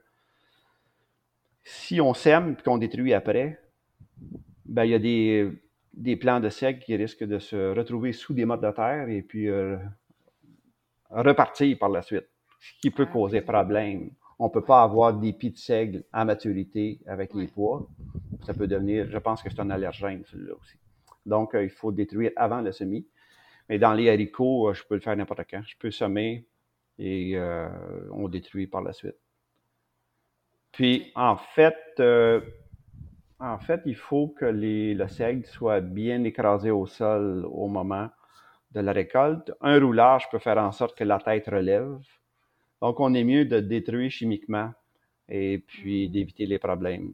si 1.65 2.03
on 2.03 2.13
sème 2.13 2.55
et 2.59 2.63
qu'on 2.63 2.77
détruit 2.77 3.15
après, 3.15 3.59
ben, 4.67 4.85
il 4.85 4.91
y 4.91 4.95
a 4.95 4.99
des, 4.99 5.51
des 5.95 6.17
plants 6.17 6.41
de 6.41 6.49
seigle 6.49 6.81
qui 6.81 6.97
risquent 6.97 7.25
de 7.25 7.39
se 7.39 7.75
retrouver 7.75 8.13
sous 8.13 8.33
des 8.33 8.45
mottes 8.45 8.63
de 8.63 8.71
terre 8.71 9.09
et 9.09 9.23
puis 9.23 9.49
euh, 9.49 9.77
repartir 11.11 11.79
par 11.79 11.91
la 11.91 12.03
suite, 12.03 12.29
ce 12.61 12.73
qui 12.81 12.91
peut 12.91 13.07
ah, 13.09 13.13
causer 13.13 13.41
problème. 13.43 14.11
On 14.39 14.47
ne 14.47 14.51
peut 14.51 14.65
pas 14.65 14.83
avoir 14.83 15.13
des 15.15 15.33
pieds 15.33 15.51
de 15.51 15.57
seigle 15.57 16.05
à 16.13 16.25
maturité 16.25 17.01
avec 17.07 17.35
les 17.35 17.47
pois. 17.47 17.87
Ça 18.45 18.55
peut 18.55 18.67
devenir, 18.67 19.09
je 19.11 19.19
pense 19.19 19.43
que 19.43 19.51
c'est 19.51 19.61
un 19.61 19.71
allergène, 19.71 20.25
celui-là 20.25 20.55
aussi. 20.55 20.77
Donc, 21.27 21.55
euh, 21.55 21.63
il 21.63 21.71
faut 21.71 21.93
détruire 21.93 22.33
avant 22.37 22.61
le 22.61 22.73
semis. 22.73 23.07
Mais 23.69 23.79
dans 23.79 23.93
les 23.93 24.09
haricots, 24.09 24.71
euh, 24.71 24.75
je 24.75 24.83
peux 24.83 24.95
le 24.95 25.01
faire 25.01 25.17
n'importe 25.17 25.45
quand. 25.49 25.63
Je 25.65 25.77
peux 25.79 25.91
semer 25.91 26.47
et 26.99 27.37
on 28.13 28.29
détruit 28.29 28.67
par 28.67 28.83
la 28.83 28.93
suite. 28.93 29.17
Puis, 30.73 31.11
en 31.15 31.37
fait, 31.37 32.01
en 33.43 33.59
fait, 33.59 33.83
il 33.87 33.97
faut 33.97 34.29
que 34.29 34.45
les, 34.45 34.95
le 34.95 35.09
seigle 35.09 35.45
soit 35.47 35.81
bien 35.81 36.23
écrasé 36.23 36.71
au 36.71 36.87
sol 36.87 37.45
au 37.51 37.67
moment 37.67 38.09
de 38.71 38.81
la 38.81 38.93
récolte. 38.93 39.53
Un 39.61 39.81
roulage 39.81 40.31
peut 40.31 40.39
faire 40.39 40.59
en 40.59 40.71
sorte 40.71 40.97
que 40.97 41.05
la 41.05 41.19
tête 41.19 41.49
relève. 41.49 41.99
Donc, 42.81 43.01
on 43.01 43.13
est 43.15 43.25
mieux 43.25 43.45
de 43.45 43.59
détruire 43.59 44.11
chimiquement 44.11 44.73
et 45.29 45.59
puis 45.59 46.09
mm. 46.09 46.13
d'éviter 46.13 46.47
les 46.47 46.59
problèmes. 46.59 47.13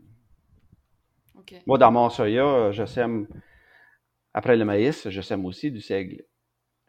Moi, 1.67 1.79
dans 1.79 1.91
mon 1.91 2.11
soya, 2.11 2.73
je 2.73 2.85
sème 2.85 3.27
après 4.35 4.57
le 4.57 4.67
maïs, 4.67 5.09
je 5.09 5.21
sème 5.23 5.47
aussi 5.47 5.73
du 5.73 5.81
seigle. 5.81 6.25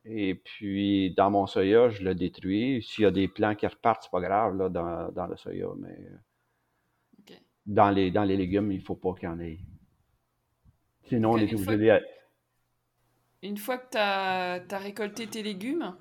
Et 0.04 0.36
puis, 0.36 1.14
dans 1.16 1.32
mon 1.32 1.48
soya, 1.48 1.90
je 1.90 2.04
le 2.04 2.14
détruis. 2.14 2.84
S'il 2.84 3.04
y 3.04 3.08
a 3.08 3.12
des 3.12 3.30
plants 3.30 3.56
qui 3.56 3.68
repartent, 3.68 4.04
c'est 4.04 4.12
pas 4.12 4.20
grave 4.20 4.58
là, 4.58 4.70
dans, 4.70 5.28
le 5.28 5.38
soya, 5.38 5.68
mais 5.78 5.98
dans, 7.70 7.90
les, 7.90 8.12
dans 8.12 8.24
les 8.24 8.36
légumes, 8.36 8.72
il 8.72 8.80
ne 8.80 8.84
faut 8.84 8.96
pas 8.96 9.14
qu'il 9.14 9.30
y 9.30 9.32
en 9.32 9.40
ait. 9.40 9.60
Sinon, 11.06 11.32
on 11.32 11.38
est 11.38 11.54
obligé 11.54 11.78
de 11.78 12.02
Une 13.44 13.58
fois 13.58 13.78
que 13.78 13.92
tu 13.92 13.98
as, 13.98 14.78
récolté 14.78 15.28
tes 15.28 15.44
légumes, 15.44 15.96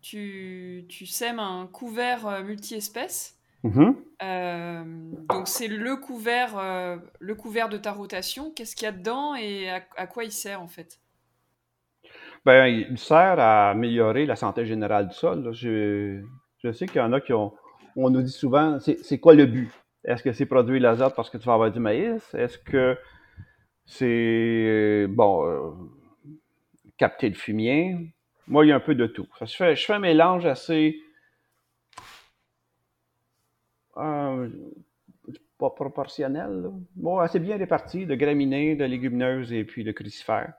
tu, 0.00 0.84
tu 0.88 1.06
sèmes 1.06 1.38
un 1.38 1.66
couvert 1.66 2.26
euh, 2.26 2.42
multi-espèces 2.42 3.38
Mm-hmm. 3.64 3.94
Euh, 4.22 4.84
donc 5.30 5.48
c'est 5.48 5.68
le 5.68 5.96
couvert, 5.96 6.58
euh, 6.58 6.96
le 7.18 7.34
couvert 7.34 7.70
de 7.70 7.78
ta 7.78 7.92
rotation. 7.92 8.50
Qu'est-ce 8.50 8.76
qu'il 8.76 8.84
y 8.84 8.88
a 8.88 8.92
dedans 8.92 9.34
et 9.34 9.70
à, 9.70 10.06
quoi 10.06 10.24
il 10.24 10.32
sert 10.32 10.60
en 10.60 10.68
fait? 10.68 11.00
Ben, 12.44 12.66
il 12.66 12.98
sert 12.98 13.40
à 13.40 13.70
améliorer 13.70 14.26
la 14.26 14.36
santé 14.36 14.66
générale 14.66 15.08
du 15.08 15.14
sol. 15.14 15.50
Je, 15.54 16.22
je, 16.62 16.72
sais 16.72 16.86
qu'il 16.86 16.98
y 16.98 17.00
en 17.00 17.14
a 17.14 17.22
qui 17.22 17.32
ont. 17.32 17.54
On 17.96 18.10
nous 18.10 18.20
dit 18.20 18.32
souvent, 18.32 18.78
c'est 18.80 19.18
quoi 19.18 19.34
le 19.34 19.46
but? 19.46 19.70
Est-ce 20.04 20.22
que 20.22 20.32
c'est 20.32 20.46
produire 20.46 20.80
l'azote 20.82 21.14
parce 21.14 21.30
que 21.30 21.38
tu 21.38 21.44
vas 21.46 21.54
avoir 21.54 21.70
du 21.70 21.80
maïs? 21.80 22.34
Est-ce 22.34 22.58
que 22.58 22.98
c'est 23.86 25.06
bon 25.08 25.46
euh, 25.46 25.70
capter 26.96 27.28
le 27.28 27.34
fumier? 27.34 28.14
Moi, 28.46 28.66
il 28.66 28.68
y 28.68 28.72
a 28.72 28.76
un 28.76 28.80
peu 28.80 28.94
de 28.94 29.06
tout. 29.06 29.26
Ça 29.38 29.46
se 29.46 29.56
fait, 29.56 29.76
je 29.76 29.84
fais 29.84 29.94
un 29.94 29.98
mélange 29.98 30.44
assez 30.44 31.00
euh, 33.96 34.48
pas 35.58 35.70
proportionnel. 35.70 36.70
Bon, 36.96 37.18
assez 37.18 37.38
bien 37.38 37.56
réparti 37.56 38.06
de 38.06 38.14
graminées, 38.14 38.76
de 38.76 38.84
légumineuses 38.84 39.52
et 39.52 39.64
puis 39.64 39.84
de 39.84 39.92
crucifères. 39.92 40.54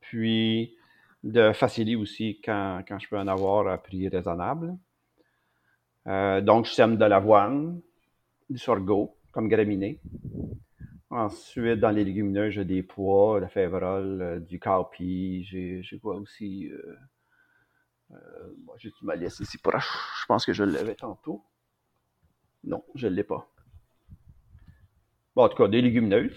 Puis 0.00 0.76
de 1.24 1.52
facili 1.52 1.96
aussi 1.96 2.40
quand, 2.44 2.82
quand, 2.86 2.98
je 2.98 3.08
peux 3.08 3.18
en 3.18 3.28
avoir 3.28 3.68
à 3.68 3.78
prix 3.78 4.08
raisonnable. 4.08 4.76
Euh, 6.06 6.40
donc, 6.40 6.66
je 6.66 6.72
sème 6.72 6.96
de 6.96 7.04
l'avoine, 7.04 7.80
du 8.48 8.58
sorgho 8.58 9.16
comme 9.32 9.48
graminées. 9.48 10.00
Ensuite, 11.10 11.80
dans 11.80 11.90
les 11.90 12.04
légumineuses, 12.04 12.52
j'ai 12.52 12.64
des 12.64 12.82
pois, 12.82 13.40
la 13.40 13.48
févrole, 13.48 14.20
euh, 14.20 14.40
du 14.40 14.58
cowpea. 14.58 15.42
J'ai 15.42 15.98
quoi 16.00 16.16
aussi? 16.16 16.70
Euh, 16.70 18.14
j'ai 18.76 18.92
ma 19.02 19.16
liste 19.16 19.40
ici 19.40 19.58
proche. 19.58 19.88
Je 20.20 20.26
pense 20.26 20.44
que 20.44 20.52
je 20.52 20.64
l'avais 20.64 20.94
tantôt. 20.94 21.44
Non, 22.64 22.84
je 22.94 23.06
ne 23.08 23.14
l'ai 23.14 23.24
pas. 23.24 23.48
Bon, 25.34 25.44
en 25.44 25.48
tout 25.48 25.56
cas, 25.56 25.68
des 25.68 25.80
légumineuses. 25.80 26.36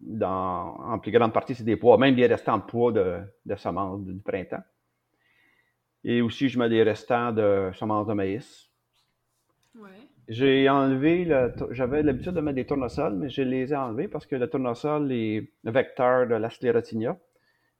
Dans, 0.00 0.76
en 0.78 0.98
plus 0.98 1.10
grande 1.10 1.32
partie, 1.32 1.54
c'est 1.54 1.64
des 1.64 1.76
pois, 1.76 1.98
même 1.98 2.14
des 2.14 2.26
restants 2.26 2.58
de 2.58 2.62
pois 2.62 2.92
de, 2.92 3.20
de 3.44 3.56
semences 3.56 4.02
du 4.02 4.18
printemps. 4.20 4.62
Et 6.04 6.22
aussi, 6.22 6.48
je 6.48 6.58
mets 6.58 6.68
des 6.68 6.82
restants 6.82 7.32
de 7.32 7.70
semences 7.74 8.06
de 8.06 8.12
maïs. 8.14 8.70
Ouais. 9.74 10.08
J'ai 10.28 10.68
enlevé, 10.70 11.28
j'avais 11.70 12.02
l'habitude 12.02 12.32
de 12.32 12.40
mettre 12.40 12.56
des 12.56 12.66
tournesols, 12.66 13.14
mais 13.14 13.28
je 13.28 13.42
les 13.42 13.72
ai 13.72 13.76
enlevés 13.76 14.08
parce 14.08 14.26
que 14.26 14.36
le 14.36 14.48
tournesol 14.48 15.12
est 15.12 15.50
vecteur 15.64 16.26
de 16.26 16.34
la 16.34 16.48
sclérotinia. 16.48 17.18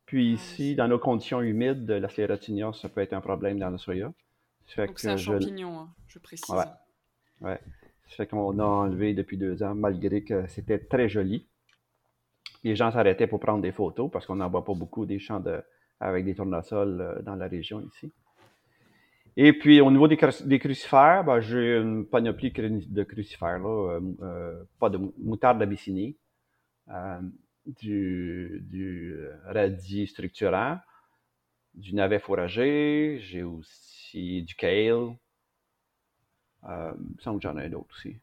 Puis 0.04 0.30
ah, 0.30 0.34
ici, 0.34 0.74
dans 0.74 0.88
nos 0.88 0.98
conditions 0.98 1.40
humides, 1.40 1.90
la 1.90 2.08
sclérotinia, 2.08 2.72
ça 2.74 2.88
peut 2.90 3.00
être 3.00 3.14
un 3.14 3.22
problème 3.22 3.58
dans 3.58 3.70
le 3.70 3.78
soya. 3.78 4.12
Donc 4.76 4.98
c'est 4.98 5.08
un 5.08 5.16
champignon, 5.16 5.78
hein, 5.78 5.88
je 6.08 6.18
précise. 6.18 6.54
Ouais. 7.40 7.58
Ça 8.08 8.16
fait 8.16 8.26
qu'on 8.26 8.58
a 8.58 8.64
enlevé 8.64 9.14
depuis 9.14 9.38
deux 9.38 9.62
ans, 9.62 9.74
malgré 9.74 10.22
que 10.22 10.46
c'était 10.48 10.78
très 10.78 11.08
joli. 11.08 11.46
Les 12.62 12.76
gens 12.76 12.90
s'arrêtaient 12.90 13.26
pour 13.26 13.40
prendre 13.40 13.62
des 13.62 13.72
photos 13.72 14.10
parce 14.10 14.26
qu'on 14.26 14.36
n'en 14.36 14.48
voit 14.48 14.64
pas 14.64 14.74
beaucoup 14.74 15.06
des 15.06 15.18
champs 15.18 15.40
de, 15.40 15.62
avec 16.00 16.24
des 16.24 16.34
tournesols 16.34 17.00
euh, 17.00 17.22
dans 17.22 17.34
la 17.34 17.46
région 17.46 17.80
ici. 17.80 18.12
Et 19.36 19.52
puis, 19.52 19.80
au 19.80 19.90
niveau 19.90 20.06
des, 20.06 20.16
crucifères, 20.16 21.24
ben, 21.24 21.40
j'ai 21.40 21.76
une 21.76 22.06
panoplie 22.06 22.52
de 22.52 23.02
crucifères. 23.02 23.58
Là, 23.58 23.96
euh, 23.96 24.00
euh, 24.22 24.64
pas 24.78 24.90
de 24.90 24.98
moutarde 25.18 25.58
d'Abyssinie, 25.58 26.16
du, 27.66 28.60
du 28.62 29.16
radis 29.46 30.06
structurant, 30.06 30.78
du 31.74 31.94
navet 31.94 32.20
fourragé, 32.20 33.18
j'ai 33.20 33.42
aussi 33.42 34.42
du 34.42 34.54
kale, 34.54 35.16
euh, 36.68 36.92
il 36.96 37.16
me 37.16 37.20
semble 37.20 37.40
que 37.40 37.42
j'en 37.42 37.58
ai 37.58 37.68
d'autres 37.68 37.94
aussi. 37.94 38.16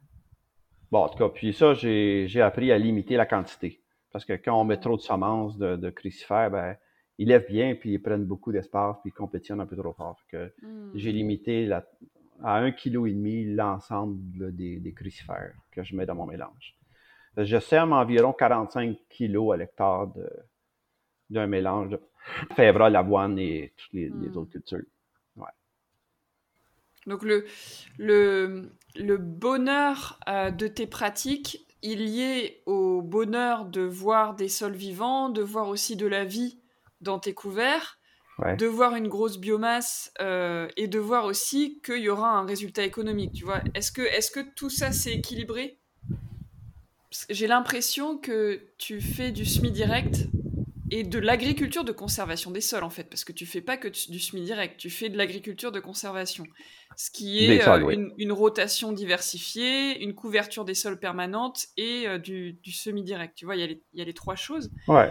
Bon, 0.91 1.04
en 1.04 1.10
tout 1.10 1.17
cas, 1.17 1.30
puis 1.30 1.54
ça, 1.54 1.74
j'ai 1.74 2.41
appris 2.41 2.71
à 2.71 2.78
limiter 2.78 3.15
la 3.15 3.26
quantité. 3.26 3.82
Parce 4.12 4.26
que 4.26 4.34
quand 4.34 4.60
on 4.60 4.65
met 4.65 4.78
trop 4.78 4.97
de 4.97 5.02
semences 5.02 5.58
de, 5.58 5.89
crucifères, 5.89 6.52
ben, 6.52 6.76
ils 7.22 7.28
lèvent 7.28 7.48
bien, 7.48 7.76
puis 7.76 7.94
ils 7.94 8.02
prennent 8.02 8.26
beaucoup 8.26 8.52
d'espace, 8.52 8.96
puis 9.02 9.12
ils 9.12 9.14
compétitionnent 9.14 9.62
un 9.62 9.68
peu 9.68 9.76
trop 9.76 9.94
fort. 9.94 10.18
que 10.28 10.52
hmm. 10.64 10.92
J'ai 10.96 11.12
limité 11.12 11.68
la, 11.68 11.86
à 12.42 12.58
un 12.58 12.72
kilo 12.72 13.06
et 13.06 13.12
demi 13.12 13.46
l'ensemble 13.46 14.56
des, 14.56 14.94
crucifères 14.96 15.54
que 15.72 15.84
je 15.84 15.96
mets 15.96 16.08
dans 16.08 16.16
mon 16.16 16.26
mélange. 16.26 16.76
Je 17.38 17.60
sème 17.60 17.94
environ 17.94 18.34
45 18.34 18.98
kilos 19.08 19.54
à 19.54 19.58
l'hectare 19.58 20.12
d'un 21.30 21.46
mélange 21.46 21.90
de 21.90 22.00
fèvre, 22.56 22.90
l'avoine 22.90 23.38
et 23.38 23.72
toutes 23.78 23.94
les, 23.94 24.10
les 24.10 24.30
hmm. 24.30 24.38
autres 24.38 24.52
cultures. 24.54 24.82
Donc 27.08 27.24
le, 27.24 27.46
le, 27.98 28.72
le 28.96 29.18
bonheur 29.18 30.20
euh, 30.28 30.50
de 30.50 30.68
tes 30.68 30.86
pratiques, 30.88 31.68
il 31.84 32.02
y 32.02 32.22
est 32.22 32.62
au 32.66 33.02
bonheur 33.02 33.66
de 33.66 33.82
voir 33.82 34.36
des 34.36 34.50
sols 34.50 34.76
vivants, 34.76 35.30
de 35.30 35.42
voir 35.42 35.68
aussi 35.68 35.96
de 35.96 36.06
la 36.06 36.26
vie 36.26 36.61
dans 37.02 37.20
tes 37.20 37.34
couverts, 37.34 38.00
de 38.58 38.66
voir 38.66 38.96
une 38.96 39.08
grosse 39.08 39.38
biomasse 39.38 40.12
euh, 40.20 40.68
et 40.76 40.88
de 40.88 41.00
voir 41.00 41.26
aussi 41.26 41.80
qu'il 41.86 42.00
y 42.00 42.10
aura 42.10 42.30
un 42.32 42.46
résultat 42.46 42.84
économique. 42.84 43.34
Tu 43.34 43.46
vois, 43.46 43.62
est-ce 43.76 43.92
que, 43.92 44.02
est-ce 44.02 44.32
que 44.32 44.40
tout 44.56 44.70
ça 44.70 44.92
c'est 44.92 45.14
équilibré? 45.14 45.78
J'ai 47.30 47.48
l'impression 47.48 48.18
que 48.18 48.62
tu 48.78 49.02
fais 49.02 49.32
du 49.32 49.46
semi 49.46 49.72
direct 49.72 50.28
et 50.92 51.04
de 51.04 51.20
l'agriculture 51.20 51.84
de 51.84 51.92
conservation 51.92 52.52
des 52.52 52.62
sols 52.62 52.84
en 52.84 52.90
fait, 52.90 53.06
parce 53.06 53.24
que 53.24 53.32
tu 53.32 53.46
fais 53.46 53.62
pas 53.62 53.78
que 53.78 53.88
du 53.88 54.20
semi 54.20 54.42
direct, 54.42 54.78
tu 54.78 54.90
fais 54.90 55.10
de 55.10 55.18
l'agriculture 55.18 55.72
de 55.72 55.80
conservation, 55.80 56.46
ce 56.98 57.12
qui 57.12 57.46
est 57.46 57.68
euh, 57.68 57.96
une, 58.18 58.32
rotation 58.32 58.92
diversifiée, 58.92 60.02
une 60.04 60.14
couverture 60.14 60.66
des 60.66 60.74
sols 60.74 61.00
permanente 61.00 61.68
et 61.78 62.08
euh, 62.08 62.18
du, 62.18 62.58
semi 62.72 63.04
direct. 63.04 63.36
Tu 63.36 63.46
vois, 63.46 63.56
il 63.56 63.80
y, 63.94 64.02
a 64.02 64.06
les 64.06 64.14
trois 64.14 64.36
choses. 64.36 64.70
Ouais, 64.88 65.10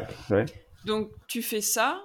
Donc 0.84 1.10
tu 1.28 1.42
fais 1.42 1.60
ça 1.60 2.02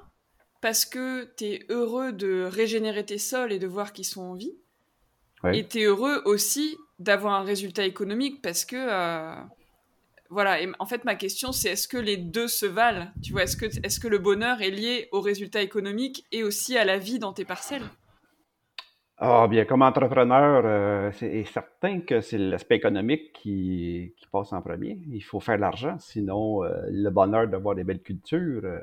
parce 0.62 0.86
que 0.86 1.32
tu 1.38 1.46
es 1.46 1.66
heureux 1.70 2.12
de 2.12 2.44
régénérer 2.44 3.06
tes 3.06 3.18
sols 3.18 3.52
et 3.52 3.60
de 3.60 3.68
voir 3.68 3.94
qu'ils 3.94 4.06
sont 4.06 4.22
en 4.22 4.34
vie. 4.34 4.56
Et 5.54 5.68
tu 5.68 5.82
es 5.82 5.84
heureux 5.84 6.24
aussi 6.26 6.76
d'avoir 6.98 7.36
un 7.36 7.44
résultat 7.44 7.86
économique 7.86 8.42
parce 8.42 8.66
que 8.66 8.76
euh, 8.76 9.36
voilà, 10.30 10.60
et 10.62 10.70
en 10.80 10.86
fait, 10.88 11.06
ma 11.06 11.16
question, 11.16 11.52
c'est 11.52 11.70
est-ce 11.70 11.88
que 11.88 11.98
les 11.98 12.18
deux 12.18 12.48
se 12.48 12.66
valent? 12.66 13.12
Tu 13.22 13.32
vois, 13.32 13.44
est-ce 13.44 13.56
que, 13.56 13.66
est 13.66 13.88
-ce 13.88 14.00
que 14.00 14.08
le 14.08 14.18
bonheur 14.18 14.62
est 14.62 14.72
lié 14.72 15.08
au 15.12 15.22
résultat 15.22 15.62
économique 15.62 16.26
et 16.32 16.44
aussi 16.44 16.78
à 16.78 16.86
la 16.86 16.98
vie 16.98 17.20
dans 17.20 17.34
tes 17.34 17.46
parcelles? 17.46 17.88
Ah, 19.18 19.48
bien, 19.48 19.64
comme 19.64 19.82
entrepreneur, 19.82 20.64
euh, 20.66 21.12
c'est 21.14 21.46
certain 21.46 22.02
que 22.02 22.20
c'est 22.20 22.38
l'aspect 22.38 22.76
économique 22.76 23.32
qui, 23.32 24.14
passe 24.30 24.52
en 24.52 24.62
premier. 24.62 25.00
Il 25.08 25.22
faut 25.22 25.40
faire 25.40 25.56
de 25.56 25.62
l'argent, 25.62 25.98
sinon 26.00 26.66
euh, 26.66 26.82
le 26.90 27.10
bonheur 27.10 27.48
d'avoir 27.48 27.76
des 27.76 27.86
belles 27.86 28.02
cultures, 28.02 28.62
euh, 28.66 28.80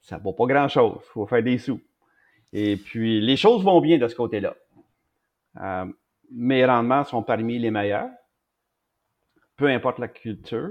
ça 0.00 0.16
vaut 0.16 0.32
pas 0.32 0.46
grand-chose. 0.46 0.98
Il 1.04 1.12
faut 1.12 1.26
faire 1.26 1.42
des 1.42 1.58
sous. 1.58 1.80
Et 2.54 2.76
puis, 2.78 3.20
les 3.20 3.36
choses 3.36 3.62
vont 3.62 3.82
bien 3.82 3.98
de 3.98 4.08
ce 4.08 4.14
côté-là. 4.14 4.54
Mes 6.30 6.64
rendements 6.64 7.04
sont 7.04 7.22
parmi 7.22 7.58
les 7.58 7.70
meilleurs, 7.70 8.10
peu 9.56 9.66
importe 9.68 9.98
la 9.98 10.08
culture. 10.08 10.70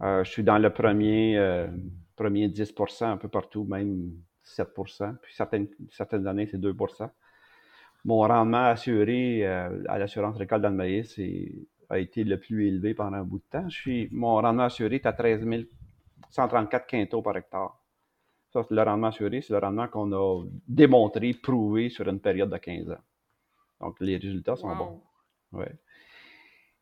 Je 0.00 0.24
suis 0.24 0.42
dans 0.42 0.58
le 0.58 0.70
premier, 0.70 1.38
premier 2.16 2.48
10% 2.48 3.04
un 3.04 3.16
peu 3.16 3.28
partout, 3.28 3.64
même 3.64 4.10
7 4.48 4.68
Puis 5.22 5.34
certaines, 5.34 5.68
certaines 5.90 6.26
années, 6.26 6.46
c'est 6.46 6.58
2% 6.58 7.10
Mon 8.04 8.20
rendement 8.20 8.66
assuré 8.66 9.46
euh, 9.46 9.82
à 9.88 9.98
l'assurance 9.98 10.36
récolte 10.36 10.62
dans 10.62 10.70
le 10.70 10.76
maïs 10.76 11.18
a 11.90 11.98
été 11.98 12.24
le 12.24 12.38
plus 12.38 12.68
élevé 12.68 12.94
pendant 12.94 13.16
un 13.16 13.24
bout 13.24 13.38
de 13.38 13.44
temps. 13.50 13.68
Je 13.68 13.76
suis, 13.76 14.08
mon 14.12 14.36
rendement 14.36 14.64
assuré 14.64 14.96
est 14.96 15.06
à 15.06 15.12
13 15.12 15.46
134 16.30 16.86
quintaux 16.86 17.22
par 17.22 17.36
hectare. 17.36 17.78
Ça, 18.52 18.62
c'est 18.66 18.74
le 18.74 18.82
rendement 18.82 19.08
assuré, 19.08 19.42
c'est 19.42 19.52
le 19.52 19.58
rendement 19.58 19.88
qu'on 19.88 20.12
a 20.12 20.44
démontré, 20.66 21.34
prouvé 21.34 21.90
sur 21.90 22.08
une 22.08 22.20
période 22.20 22.50
de 22.50 22.56
15 22.56 22.90
ans. 22.90 23.02
Donc, 23.80 24.00
les 24.00 24.16
résultats 24.16 24.56
sont 24.56 24.74
bons. 24.74 25.02
Ouais. 25.52 25.72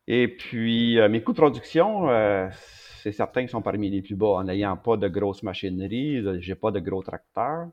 Et 0.07 0.29
puis, 0.29 0.99
euh, 0.99 1.09
mes 1.09 1.21
coûts 1.21 1.33
de 1.33 1.37
production, 1.37 2.09
euh, 2.09 2.47
c'est 3.11 3.17
certain 3.17 3.41
qu'ils 3.41 3.49
sont 3.49 3.61
parmi 3.61 3.89
les 3.89 4.01
plus 4.01 4.15
bas 4.15 4.35
en 4.39 4.43
n'ayant 4.43 4.75
pas 4.77 4.97
de 4.97 5.07
grosses 5.07 5.43
machineries, 5.43 6.41
j'ai 6.41 6.55
pas 6.55 6.71
de 6.71 6.79
gros 6.79 7.03
tracteurs, 7.03 7.69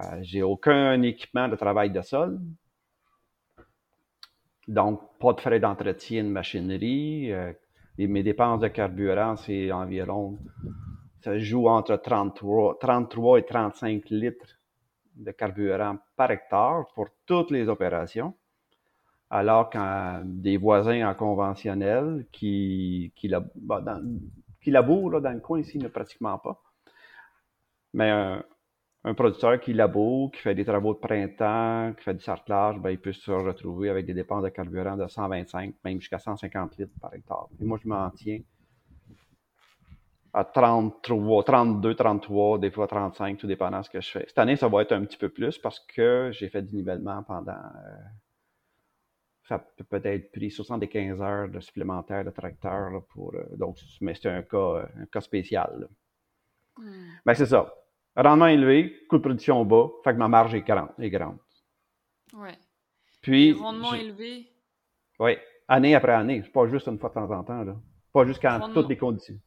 euh, 0.00 0.18
j'ai 0.22 0.42
aucun 0.42 1.02
équipement 1.02 1.48
de 1.48 1.56
travail 1.56 1.90
de 1.90 2.00
sol. 2.00 2.40
Donc, 4.68 5.00
pas 5.18 5.32
de 5.32 5.40
frais 5.40 5.58
d'entretien 5.58 6.22
de 6.22 6.28
machinerie. 6.28 7.30
et 7.98 8.06
mes 8.06 8.22
dépenses 8.22 8.60
de 8.60 8.68
carburant, 8.68 9.36
c'est 9.36 9.72
environ 9.72 10.38
ça 11.22 11.38
joue 11.38 11.68
entre 11.68 11.96
33, 11.96 12.78
33 12.80 13.38
et 13.38 13.44
35 13.44 14.10
litres 14.10 14.58
de 15.14 15.30
carburant 15.30 15.98
par 16.16 16.30
hectare 16.30 16.86
pour 16.94 17.08
toutes 17.26 17.50
les 17.50 17.68
opérations, 17.68 18.34
alors 19.30 19.70
qu'un 19.70 20.22
des 20.24 20.56
voisins 20.56 21.08
en 21.08 21.14
conventionnel 21.14 22.26
qui, 22.32 23.12
qui, 23.14 23.30
bah, 23.54 24.00
qui 24.62 24.70
labourent 24.70 25.20
dans 25.20 25.32
le 25.32 25.40
coin 25.40 25.60
ici, 25.60 25.78
ne 25.78 25.88
pratiquement 25.88 26.38
pas. 26.38 26.60
Mais 27.94 28.10
un, 28.10 29.14
producteur 29.14 29.60
qui 29.60 29.74
laboure, 29.74 30.30
qui 30.30 30.40
fait 30.40 30.54
des 30.54 30.64
travaux 30.64 30.94
de 30.94 30.98
printemps, 30.98 31.92
qui 31.96 32.04
fait 32.04 32.14
du 32.14 32.22
sarclage, 32.22 32.78
ben, 32.78 32.90
il 32.90 33.00
peut 33.00 33.12
se 33.12 33.30
retrouver 33.30 33.90
avec 33.90 34.06
des 34.06 34.14
dépenses 34.14 34.44
de 34.44 34.48
carburant 34.48 34.96
de 34.96 35.06
125, 35.06 35.74
même 35.84 36.00
jusqu'à 36.00 36.18
150 36.18 36.78
litres 36.78 36.92
par 37.00 37.12
hectare. 37.12 37.48
Et 37.60 37.64
moi, 37.64 37.78
je 37.82 37.88
m'en 37.88 38.08
tiens 38.10 38.38
à 40.34 40.44
33, 40.44 41.44
32, 41.44 41.94
33, 41.94 42.58
des 42.58 42.70
fois 42.70 42.86
35, 42.86 43.36
tout 43.36 43.46
dépendant 43.46 43.80
de 43.80 43.84
ce 43.84 43.90
que 43.90 44.00
je 44.00 44.10
fais. 44.10 44.24
Cette 44.26 44.38
année, 44.38 44.56
ça 44.56 44.68
va 44.68 44.82
être 44.82 44.92
un 44.92 45.04
petit 45.04 45.18
peu 45.18 45.28
plus 45.28 45.58
parce 45.58 45.80
que 45.80 46.30
j'ai 46.32 46.48
fait 46.48 46.62
du 46.62 46.76
nivellement 46.76 47.22
pendant. 47.22 47.52
Euh, 49.44 49.48
ça 49.48 49.58
peut 49.58 49.84
peut-être 49.84 50.32
pris 50.32 50.50
75 50.50 51.20
heures 51.20 51.48
de 51.48 51.60
supplémentaire 51.60 52.24
de 52.24 52.30
tracteur 52.30 53.04
pour. 53.08 53.34
Euh, 53.34 53.44
donc, 53.56 53.76
mais 54.00 54.14
c'est 54.14 54.28
un 54.28 54.42
cas, 54.42 54.88
un 55.00 55.06
cas 55.06 55.20
spécial. 55.20 55.88
Mais 56.78 56.84
hmm. 56.84 57.06
ben, 57.26 57.34
c'est 57.34 57.46
ça. 57.46 57.74
Rendement 58.16 58.46
élevé, 58.46 59.06
coût 59.08 59.16
de 59.16 59.22
production 59.22 59.64
bas, 59.64 59.88
fait 60.04 60.12
que 60.12 60.18
ma 60.18 60.28
marge 60.28 60.54
est 60.54 60.62
grande. 60.62 60.90
Est 60.98 61.10
grande. 61.10 61.38
Ouais. 62.34 62.58
Puis. 63.20 63.52
rendement 63.52 63.94
élevé. 63.94 64.48
Oui, 65.18 65.36
année 65.68 65.94
après 65.94 66.12
année. 66.12 66.42
C'est 66.44 66.52
pas 66.52 66.66
juste 66.66 66.88
une 66.88 66.98
fois 66.98 67.10
de 67.10 67.14
temps 67.14 67.30
en 67.30 67.44
temps. 67.44 67.64
Là. 67.64 67.76
Pas 68.12 68.26
juste 68.26 68.42
quand 68.42 68.72
toutes 68.74 68.88
les 68.88 68.96
conditions 68.96 69.38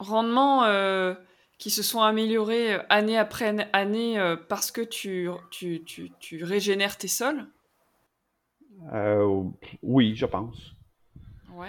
rendements 0.00 0.64
euh, 0.64 1.14
qui 1.58 1.70
se 1.70 1.82
sont 1.82 2.00
améliorés 2.00 2.74
euh, 2.74 2.82
année 2.88 3.18
après 3.18 3.54
année 3.72 4.18
euh, 4.18 4.36
parce 4.36 4.70
que 4.70 4.80
tu, 4.80 5.28
tu, 5.50 5.84
tu, 5.84 6.10
tu, 6.18 6.42
régénères 6.42 6.96
tes 6.96 7.08
sols? 7.08 7.46
Oui, 9.82 10.14
je 10.14 10.26
pense. 10.26 10.74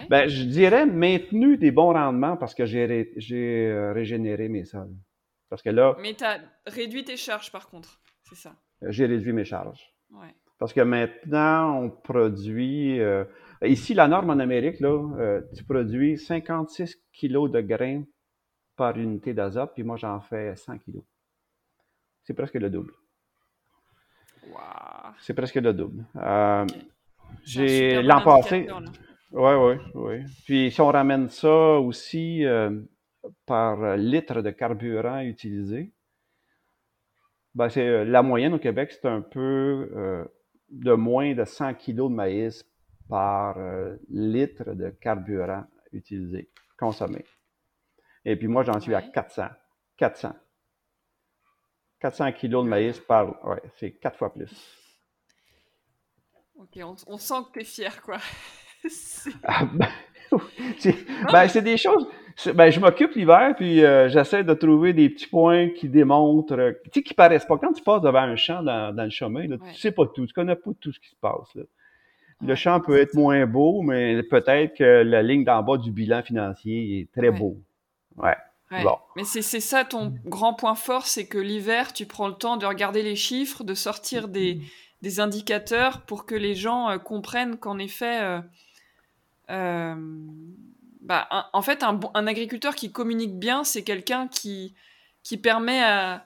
Ben, 0.09 0.27
je 0.29 0.43
dirais 0.43 0.85
maintenu 0.85 1.57
des 1.57 1.71
bons 1.71 1.91
rendements 1.93 2.37
parce 2.37 2.55
que 2.55 2.65
j'ai 2.65 3.91
régénéré 3.93 4.47
mes 4.47 4.63
sols. 4.63 4.95
Parce 5.49 5.61
que 5.61 5.69
là. 5.69 5.97
Mais 6.01 6.13
tu 6.13 6.23
as 6.23 6.39
réduit 6.65 7.03
tes 7.03 7.17
charges 7.17 7.51
par 7.51 7.67
contre, 7.67 7.99
c'est 8.23 8.35
ça 8.35 8.55
J'ai 8.87 9.05
réduit 9.05 9.33
mes 9.33 9.43
charges. 9.43 9.93
Parce 10.57 10.71
que 10.71 10.81
maintenant, 10.81 11.81
on 11.81 11.89
produit. 11.89 13.01
ici, 13.63 13.93
la 13.93 14.07
norme 14.07 14.29
en 14.29 14.39
Amérique, 14.39 14.79
là, 14.79 15.41
tu 15.55 15.63
produis 15.65 16.17
56 16.17 17.01
kilos 17.11 17.51
de 17.51 17.59
grains 17.59 18.03
par 18.75 18.97
unité 18.97 19.33
d'azote, 19.33 19.73
puis 19.73 19.83
moi 19.83 19.97
j'en 19.97 20.19
fais 20.21 20.55
100 20.55 20.79
kilos. 20.79 21.03
C'est 22.23 22.33
presque 22.33 22.55
le 22.55 22.69
double. 22.69 22.93
C'est 25.19 25.33
presque 25.33 25.55
le 25.55 25.73
double. 25.73 26.05
Euh, 26.15 26.65
j'ai 27.45 28.01
l'an 28.01 28.21
passé. 28.21 28.67
Oui, 29.31 29.53
oui, 29.53 29.75
oui. 29.95 30.15
Puis 30.45 30.71
si 30.71 30.81
on 30.81 30.87
ramène 30.87 31.29
ça 31.29 31.79
aussi 31.79 32.45
euh, 32.45 32.81
par 33.45 33.95
litre 33.97 34.41
de 34.41 34.51
carburant 34.51 35.19
utilisé, 35.19 35.93
ben 37.55 37.69
c'est 37.69 37.87
euh, 37.87 38.03
la 38.05 38.21
moyenne 38.21 38.53
au 38.53 38.59
Québec, 38.59 38.91
c'est 38.91 39.07
un 39.07 39.21
peu 39.21 40.27
de 40.69 40.93
moins 40.93 41.33
de 41.33 41.45
100 41.45 41.75
kilos 41.75 42.09
de 42.09 42.15
maïs 42.15 42.65
par 43.09 43.57
litre 44.09 44.73
de 44.73 44.89
carburant 44.89 45.65
utilisé, 45.91 46.49
consommé. 46.77 47.25
Et 48.25 48.35
puis 48.35 48.47
moi, 48.47 48.63
j'en 48.63 48.79
suis 48.79 48.93
à 48.93 49.01
400. 49.01 49.47
400. 49.97 50.33
400 51.99 52.31
kilos 52.33 52.63
de 52.63 52.69
maïs 52.69 52.99
par... 52.99 53.45
Ouais, 53.45 53.61
c'est 53.77 53.91
quatre 53.91 54.17
fois 54.17 54.33
plus. 54.33 54.80
Ok, 56.61 56.83
on, 57.07 57.17
sent 57.17 57.33
que 57.51 57.53
tu 57.53 57.61
es 57.61 57.63
fier, 57.63 58.01
quoi. 58.03 58.17
ah, 59.43 59.65
ben, 59.73 59.87
ben, 61.31 61.47
c'est 61.47 61.61
des 61.63 61.77
choses... 61.77 62.07
Ben, 62.53 62.69
je 62.69 62.79
m'occupe 62.79 63.13
l'hiver, 63.15 63.55
puis 63.55 63.83
euh, 63.83 64.09
j'essaie 64.09 64.43
de 64.43 64.53
trouver 64.53 64.93
des 64.93 65.09
petits 65.09 65.27
points 65.27 65.69
qui 65.69 65.89
démontrent... 65.89 66.75
Tu 66.85 66.91
sais, 66.93 67.03
qui 67.03 67.13
paraissent 67.15 67.45
pas. 67.45 67.57
Quand 67.57 67.73
tu 67.73 67.81
passes 67.81 68.01
devant 68.01 68.19
un 68.19 68.35
champ 68.35 68.61
dans, 68.61 68.95
dans 68.95 69.03
le 69.03 69.09
chemin, 69.09 69.47
là, 69.47 69.57
tu 69.57 69.79
sais 69.79 69.91
pas 69.91 70.05
tout. 70.05 70.27
Tu 70.27 70.33
connais 70.33 70.55
pas 70.55 70.71
tout 70.79 70.91
ce 70.93 70.99
qui 70.99 71.09
se 71.09 71.15
passe. 71.19 71.55
Là. 71.55 71.63
Le 72.43 72.55
champ 72.55 72.79
peut 72.79 72.99
être 72.99 73.15
moins 73.15 73.45
beau, 73.47 73.81
mais 73.81 74.21
peut-être 74.23 74.75
que 74.75 75.03
la 75.03 75.23
ligne 75.23 75.43
d'en 75.43 75.63
bas 75.63 75.77
du 75.77 75.91
bilan 75.91 76.21
financier 76.21 76.99
est 76.99 77.11
très 77.11 77.31
beau. 77.31 77.57
Ouais. 78.17 78.35
Mais 79.15 79.23
c'est 79.23 79.41
ça 79.41 79.83
ton 79.83 80.13
grand 80.25 80.53
point 80.53 80.75
fort, 80.75 81.05
c'est 81.05 81.25
que 81.25 81.37
l'hiver, 81.37 81.91
tu 81.91 82.05
prends 82.05 82.27
le 82.27 82.35
temps 82.35 82.57
de 82.57 82.65
regarder 82.65 83.03
les 83.03 83.15
chiffres, 83.17 83.63
de 83.63 83.73
sortir 83.73 84.27
des, 84.27 84.61
des 85.01 85.19
indicateurs 85.19 86.01
pour 86.01 86.25
que 86.25 86.35
les 86.35 86.55
gens 86.55 86.89
euh, 86.89 86.97
comprennent 86.97 87.57
qu'en 87.57 87.77
effet, 87.79 88.21
euh, 88.21 88.39
euh, 89.49 89.95
bah, 91.01 91.27
en 91.53 91.61
fait, 91.61 91.83
un, 91.83 91.99
un, 92.13 92.27
agriculteur 92.27 92.75
qui 92.75 92.91
communique 92.91 93.37
bien, 93.37 93.63
c'est 93.63 93.83
quelqu'un 93.83 94.27
qui, 94.27 94.75
qui 95.23 95.37
permet 95.37 95.83
à, 95.83 96.25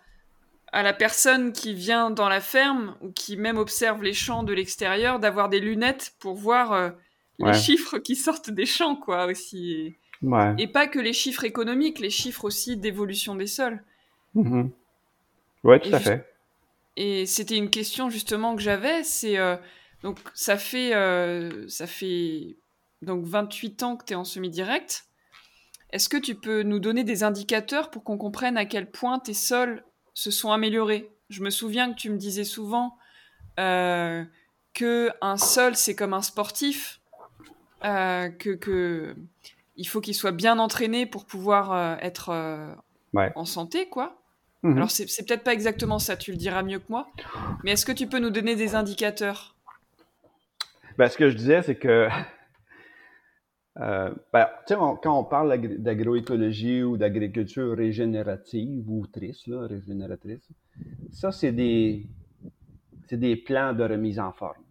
à 0.72 0.84
la 0.84 0.94
personne 0.94 1.54
qui 1.54 1.74
vient 1.74 2.10
dans 2.10 2.28
la 2.28 2.42
ferme 2.42 2.96
ou 3.02 3.12
qui 3.12 3.38
même 3.38 3.58
observe 3.58 4.04
les 4.04 4.14
champs 4.14 4.44
de 4.44 4.54
l'extérieur 4.54 5.20
d'avoir 5.20 5.48
des 5.50 5.60
lunettes 5.60 6.14
pour 6.20 6.36
voir 6.36 6.92
les 7.40 7.54
chiffres 7.54 7.98
qui 7.98 8.16
sortent 8.16 8.50
des 8.50 8.66
champs, 8.66 8.96
quoi, 8.98 9.26
aussi. 9.28 9.96
Et 10.58 10.68
pas 10.68 10.88
que 10.88 11.00
les 11.00 11.14
chiffres 11.14 11.46
économiques, 11.46 12.00
les 12.00 12.10
chiffres 12.10 12.44
aussi 12.46 12.78
d'évolution 12.78 13.36
des 13.36 13.48
sols. 13.48 13.82
Mm-hmm. 14.36 14.70
Oui, 15.64 15.80
tout 15.80 15.94
à 15.94 16.00
fait. 16.00 16.35
Et 16.98 17.26
c'était 17.26 17.58
une 17.58 17.70
question 17.70 18.10
justement 18.10 18.56
que 18.56 18.62
j'avais, 18.62 19.04
c'est 19.04 19.38
euh, 19.38 19.58
donc 20.02 20.20
ça 20.34 20.58
fait 20.58 20.96
euh, 20.96 21.68
ça 21.68 21.88
fait 21.88 22.58
donc 23.02 23.26
28 23.26 23.84
ans 23.84 23.98
que 23.98 24.06
tu 24.06 24.14
es 24.14 24.16
en 24.16 24.24
semi-direct. 24.24 25.06
Est-ce 25.92 26.10
que 26.10 26.18
tu 26.18 26.36
peux 26.36 26.64
nous 26.64 26.80
donner 26.80 27.04
des 27.04 27.24
indicateurs 27.24 27.90
pour 27.90 28.04
qu'on 28.04 28.18
comprenne 28.18 28.58
à 28.58 28.66
quel 28.66 28.90
point 28.90 29.20
tes 29.20 29.34
sols 29.34 29.84
se 30.14 30.32
sont 30.32 30.52
améliorés? 30.52 31.10
Je 31.30 31.42
me 31.42 31.50
souviens 31.50 31.92
que 31.92 31.98
tu 31.98 32.10
me 32.10 32.18
disais 32.18 32.44
souvent 32.44 32.98
euh, 33.60 34.24
que 34.74 35.10
un 35.22 35.38
sol 35.38 35.76
c'est 35.76 35.96
comme 35.96 36.14
un 36.14 36.22
sportif, 36.22 37.02
euh, 37.84 38.30
que, 38.30 38.52
que 38.52 39.16
il 39.76 39.86
faut 39.86 40.00
qu'il 40.00 40.16
soit 40.16 40.32
bien 40.32 40.60
entraîné 40.60 41.06
pour 41.06 41.26
pouvoir 41.26 41.98
être 42.02 42.30
en 43.36 43.46
santé, 43.46 43.90
quoi. 43.90 44.22
Mhm. 44.66 44.78
Alors, 44.78 44.90
c'est 44.90 45.06
peut-être 45.28 45.44
pas 45.44 45.54
exactement 45.54 46.00
ça, 46.00 46.18
tu 46.18 46.32
le 46.32 46.38
diras 46.38 46.64
mieux 46.64 46.80
que 46.80 46.90
moi. 46.90 47.08
Mais 47.64 47.74
est-ce 47.74 47.86
que 47.86 47.92
tu 47.92 48.08
peux 48.08 48.18
nous 48.18 48.32
donner 48.32 48.56
des 48.56 48.74
indicateurs? 48.74 49.56
Ben, 50.98 51.08
Ce 51.08 51.18
que 51.18 51.30
je 51.30 51.36
disais, 51.36 51.62
c'est 51.62 51.76
que. 51.76 52.08
Euh, 53.82 54.10
ben, 54.32 54.48
quand 54.70 55.20
on 55.20 55.26
parle 55.26 55.60
d'agroécologie 55.60 56.82
ou 56.82 56.96
d'agriculture 56.96 57.76
régénérative 57.76 58.90
ou 58.90 59.06
triste, 59.06 59.50
régénératrice, 59.50 60.48
ça, 61.12 61.34
c'est 61.34 61.52
des, 61.52 62.08
des 63.12 63.36
plans 63.36 63.74
de 63.74 63.84
remise 63.84 64.18
en 64.18 64.32
forme. 64.32 64.64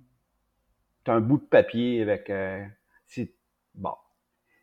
Tu 1.04 1.10
as 1.10 1.14
un 1.16 1.20
bout 1.20 1.36
de 1.36 1.44
papier 1.44 2.00
avec... 2.00 2.30
Euh, 2.30 2.64
bon. 3.74 3.92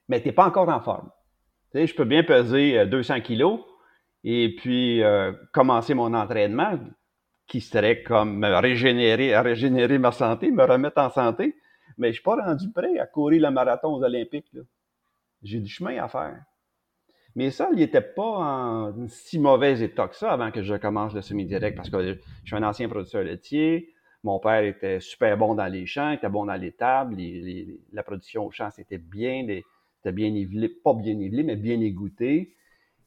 Mais 0.10 0.20
tu 0.20 0.30
n'es 0.30 0.34
pas 0.34 0.48
encore 0.48 0.70
en 0.70 0.82
forme. 0.82 1.12
Tu 1.72 1.78
sais, 1.78 1.86
je 1.86 1.94
peux 1.94 2.06
bien 2.06 2.24
peser 2.24 2.84
200 2.88 3.14
euh, 3.14 3.20
kilos 3.20 3.60
et 4.24 4.56
puis 4.56 5.02
euh, 5.04 5.32
commencer 5.52 5.94
mon 5.94 6.14
entraînement 6.14 6.80
qui 7.48 7.62
serait 7.62 8.04
comme 8.04 8.38
me 8.38 8.60
régénérer, 8.60 9.38
régénérer 9.38 9.98
ma 9.98 10.12
santé, 10.12 10.52
me 10.52 10.64
remettre 10.64 11.02
en 11.02 11.10
santé. 11.10 11.56
Mais 11.98 12.10
je 12.10 12.14
suis 12.14 12.24
pas 12.24 12.36
rendu 12.36 12.72
prêt 12.72 12.98
à 12.98 13.06
courir 13.06 13.42
le 13.42 13.52
marathon 13.52 13.94
aux 13.94 14.04
Olympiques. 14.04 14.52
J'ai 15.44 15.60
du 15.60 15.70
chemin 15.70 16.02
à 16.02 16.08
faire. 16.08 16.40
Mais 17.36 17.50
ça, 17.50 17.70
il 17.72 17.80
n'était 17.80 18.02
pas 18.02 18.24
en 18.24 19.08
si 19.08 19.40
mauvais 19.40 19.82
état 19.82 20.08
que 20.08 20.16
ça 20.16 20.32
avant 20.32 20.52
que 20.52 20.64
je 20.64 20.76
commence 20.76 21.14
le 21.14 21.22
semi-direct 21.22 21.78
parce 21.78 21.90
que 21.90 22.14
je 22.14 22.20
suis 22.46 22.56
un 22.56 22.64
ancien 22.64 22.90
producteur 22.90 23.24
laitier. 23.24 23.94
Mon 24.24 24.40
père 24.40 24.64
était 24.64 25.00
super 25.00 25.38
bon 25.38 25.56
dans 25.56 25.68
les 25.68 25.86
champs, 25.86 26.12
était 26.12 26.30
bon 26.30 26.46
dans 26.46 26.56
les 26.56 26.74
tables. 26.74 27.16
la 27.92 28.04
production 28.04 28.46
au 28.46 28.52
champ, 28.52 28.70
c'était 28.70 28.98
bien, 28.98 29.46
c'était 29.96 30.12
bien 30.12 30.30
nivelé, 30.30 30.70
pas 30.70 30.94
bien 30.94 31.16
nivelé, 31.16 31.44
mais 31.44 31.56
bien 31.56 31.80
égoutté. 31.80 32.54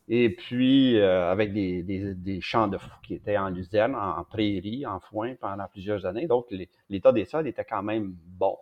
Et 0.08 0.34
puis, 0.34 0.98
euh, 0.98 1.30
avec 1.30 1.52
des, 1.52 2.38
champs 2.42 2.68
de 2.68 2.78
qui 3.02 3.14
étaient 3.14 3.38
en 3.38 3.48
luzerne, 3.48 3.94
en, 3.94 4.22
prairie, 4.24 4.84
en 4.86 5.00
foin 5.00 5.34
pendant 5.36 5.66
plusieurs 5.68 6.04
années. 6.04 6.26
Donc, 6.26 6.46
l'état 6.90 7.12
des 7.12 7.24
sols 7.24 7.48
était 7.48 7.64
quand 7.64 7.82
même 7.82 8.14
bon. 8.26 8.58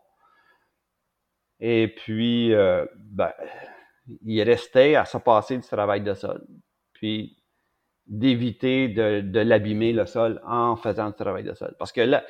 Et 1.58 1.88
puis, 1.88 2.54
euh, 2.54 2.86
ben, 2.96 3.32
il 4.24 4.42
restait 4.42 4.94
à 4.94 5.04
se 5.04 5.18
passer 5.18 5.56
du 5.56 5.66
travail 5.66 6.02
de 6.02 6.14
sol. 6.14 6.46
Puis, 6.92 7.36
d'éviter 8.06 8.88
de, 8.88 9.40
l'abîmer, 9.40 9.92
le 9.92 10.06
sol, 10.06 10.40
en 10.44 10.76
faisant 10.76 11.08
du 11.08 11.16
travail 11.16 11.44
de 11.44 11.54
sol. 11.54 11.74
Parce 11.78 11.92
que 11.92 12.00
là, 12.00 12.24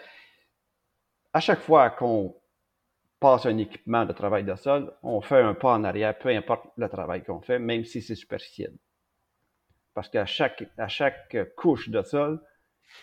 à 1.34 1.40
chaque 1.40 1.60
fois 1.60 1.90
qu'on 1.90 2.34
passe 3.20 3.46
un 3.46 3.56
équipement 3.58 4.04
de 4.06 4.12
travail 4.12 4.44
de 4.44 4.54
sol, 4.54 4.92
on 5.02 5.20
fait 5.20 5.40
un 5.40 5.54
pas 5.54 5.74
en 5.74 5.84
arrière, 5.84 6.16
peu 6.18 6.30
importe 6.30 6.66
le 6.76 6.88
travail 6.88 7.22
qu'on 7.22 7.40
fait, 7.40 7.58
même 7.58 7.84
si 7.84 8.02
c'est 8.02 8.14
superficiel. 8.14 8.72
Parce 9.94 10.08
qu'à 10.08 10.26
chaque, 10.26 10.64
à 10.78 10.88
chaque 10.88 11.36
couche 11.56 11.88
de 11.88 12.02
sol, 12.02 12.40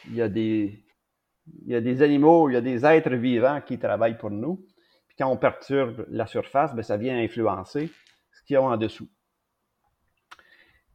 il 0.07 0.15
y, 0.15 0.21
a 0.21 0.29
des, 0.29 0.83
il 1.65 1.71
y 1.71 1.75
a 1.75 1.81
des 1.81 2.01
animaux, 2.01 2.49
il 2.49 2.53
y 2.53 2.57
a 2.57 2.61
des 2.61 2.85
êtres 2.85 3.15
vivants 3.15 3.61
qui 3.61 3.77
travaillent 3.77 4.17
pour 4.17 4.31
nous. 4.31 4.65
Puis 5.07 5.17
quand 5.17 5.27
on 5.27 5.37
perturbe 5.37 6.05
la 6.09 6.25
surface, 6.25 6.73
bien, 6.73 6.83
ça 6.83 6.97
vient 6.97 7.17
influencer 7.17 7.91
en 8.57 8.77
dessous. 8.77 9.07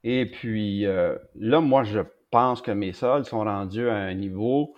Et 0.02 0.26
puis 0.26 0.86
euh, 0.86 1.16
là, 1.36 1.60
moi, 1.60 1.84
je 1.84 2.00
pense 2.30 2.60
que 2.60 2.70
mes 2.70 2.92
sols 2.92 3.24
sont 3.24 3.44
rendus 3.44 3.88
à 3.88 3.94
un 3.94 4.14
niveau, 4.14 4.74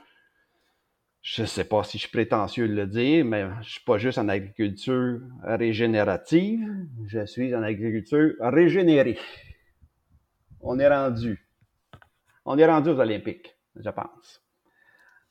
je 1.22 1.42
ne 1.42 1.46
sais 1.46 1.64
pas 1.64 1.82
si 1.82 1.98
je 1.98 2.02
suis 2.02 2.12
prétentieux 2.12 2.68
de 2.68 2.74
le 2.74 2.86
dire, 2.86 3.24
mais 3.24 3.42
je 3.42 3.58
ne 3.58 3.62
suis 3.62 3.84
pas 3.84 3.98
juste 3.98 4.18
en 4.18 4.28
agriculture 4.28 5.20
régénérative, 5.42 6.60
je 7.06 7.24
suis 7.26 7.54
en 7.54 7.62
agriculture 7.62 8.34
régénérée. 8.40 9.18
On 10.66 10.78
est 10.78 10.88
rendu. 10.88 11.46
On 12.44 12.58
est 12.58 12.66
rendu 12.66 12.90
aux 12.90 12.98
Olympiques, 12.98 13.56
je 13.76 13.90
pense. 13.90 14.42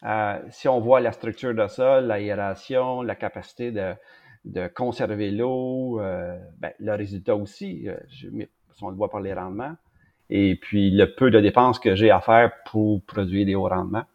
Euh, 0.03 0.39
si 0.49 0.67
on 0.67 0.79
voit 0.79 1.01
la 1.01 1.11
structure 1.11 1.53
de 1.53 1.67
sol, 1.67 2.05
l'aération, 2.05 3.01
la 3.01 3.15
capacité 3.15 3.71
de, 3.71 3.93
de 4.45 4.67
conserver 4.67 5.31
l'eau, 5.31 5.99
euh, 5.99 6.37
ben, 6.57 6.71
le 6.79 6.93
résultat 6.93 7.35
aussi, 7.35 7.87
euh, 7.89 7.95
je, 8.09 8.27
on 8.81 8.89
le 8.89 8.95
voit 8.95 9.09
par 9.09 9.19
les 9.19 9.33
rendements, 9.33 9.75
et 10.29 10.55
puis 10.55 10.91
le 10.91 11.13
peu 11.15 11.31
de 11.31 11.39
dépenses 11.39 11.79
que 11.79 11.95
j'ai 11.95 12.11
à 12.11 12.21
faire 12.21 12.51
pour 12.65 13.01
produire 13.03 13.45
des 13.45 13.55
hauts 13.55 13.67
rendements, 13.67 14.05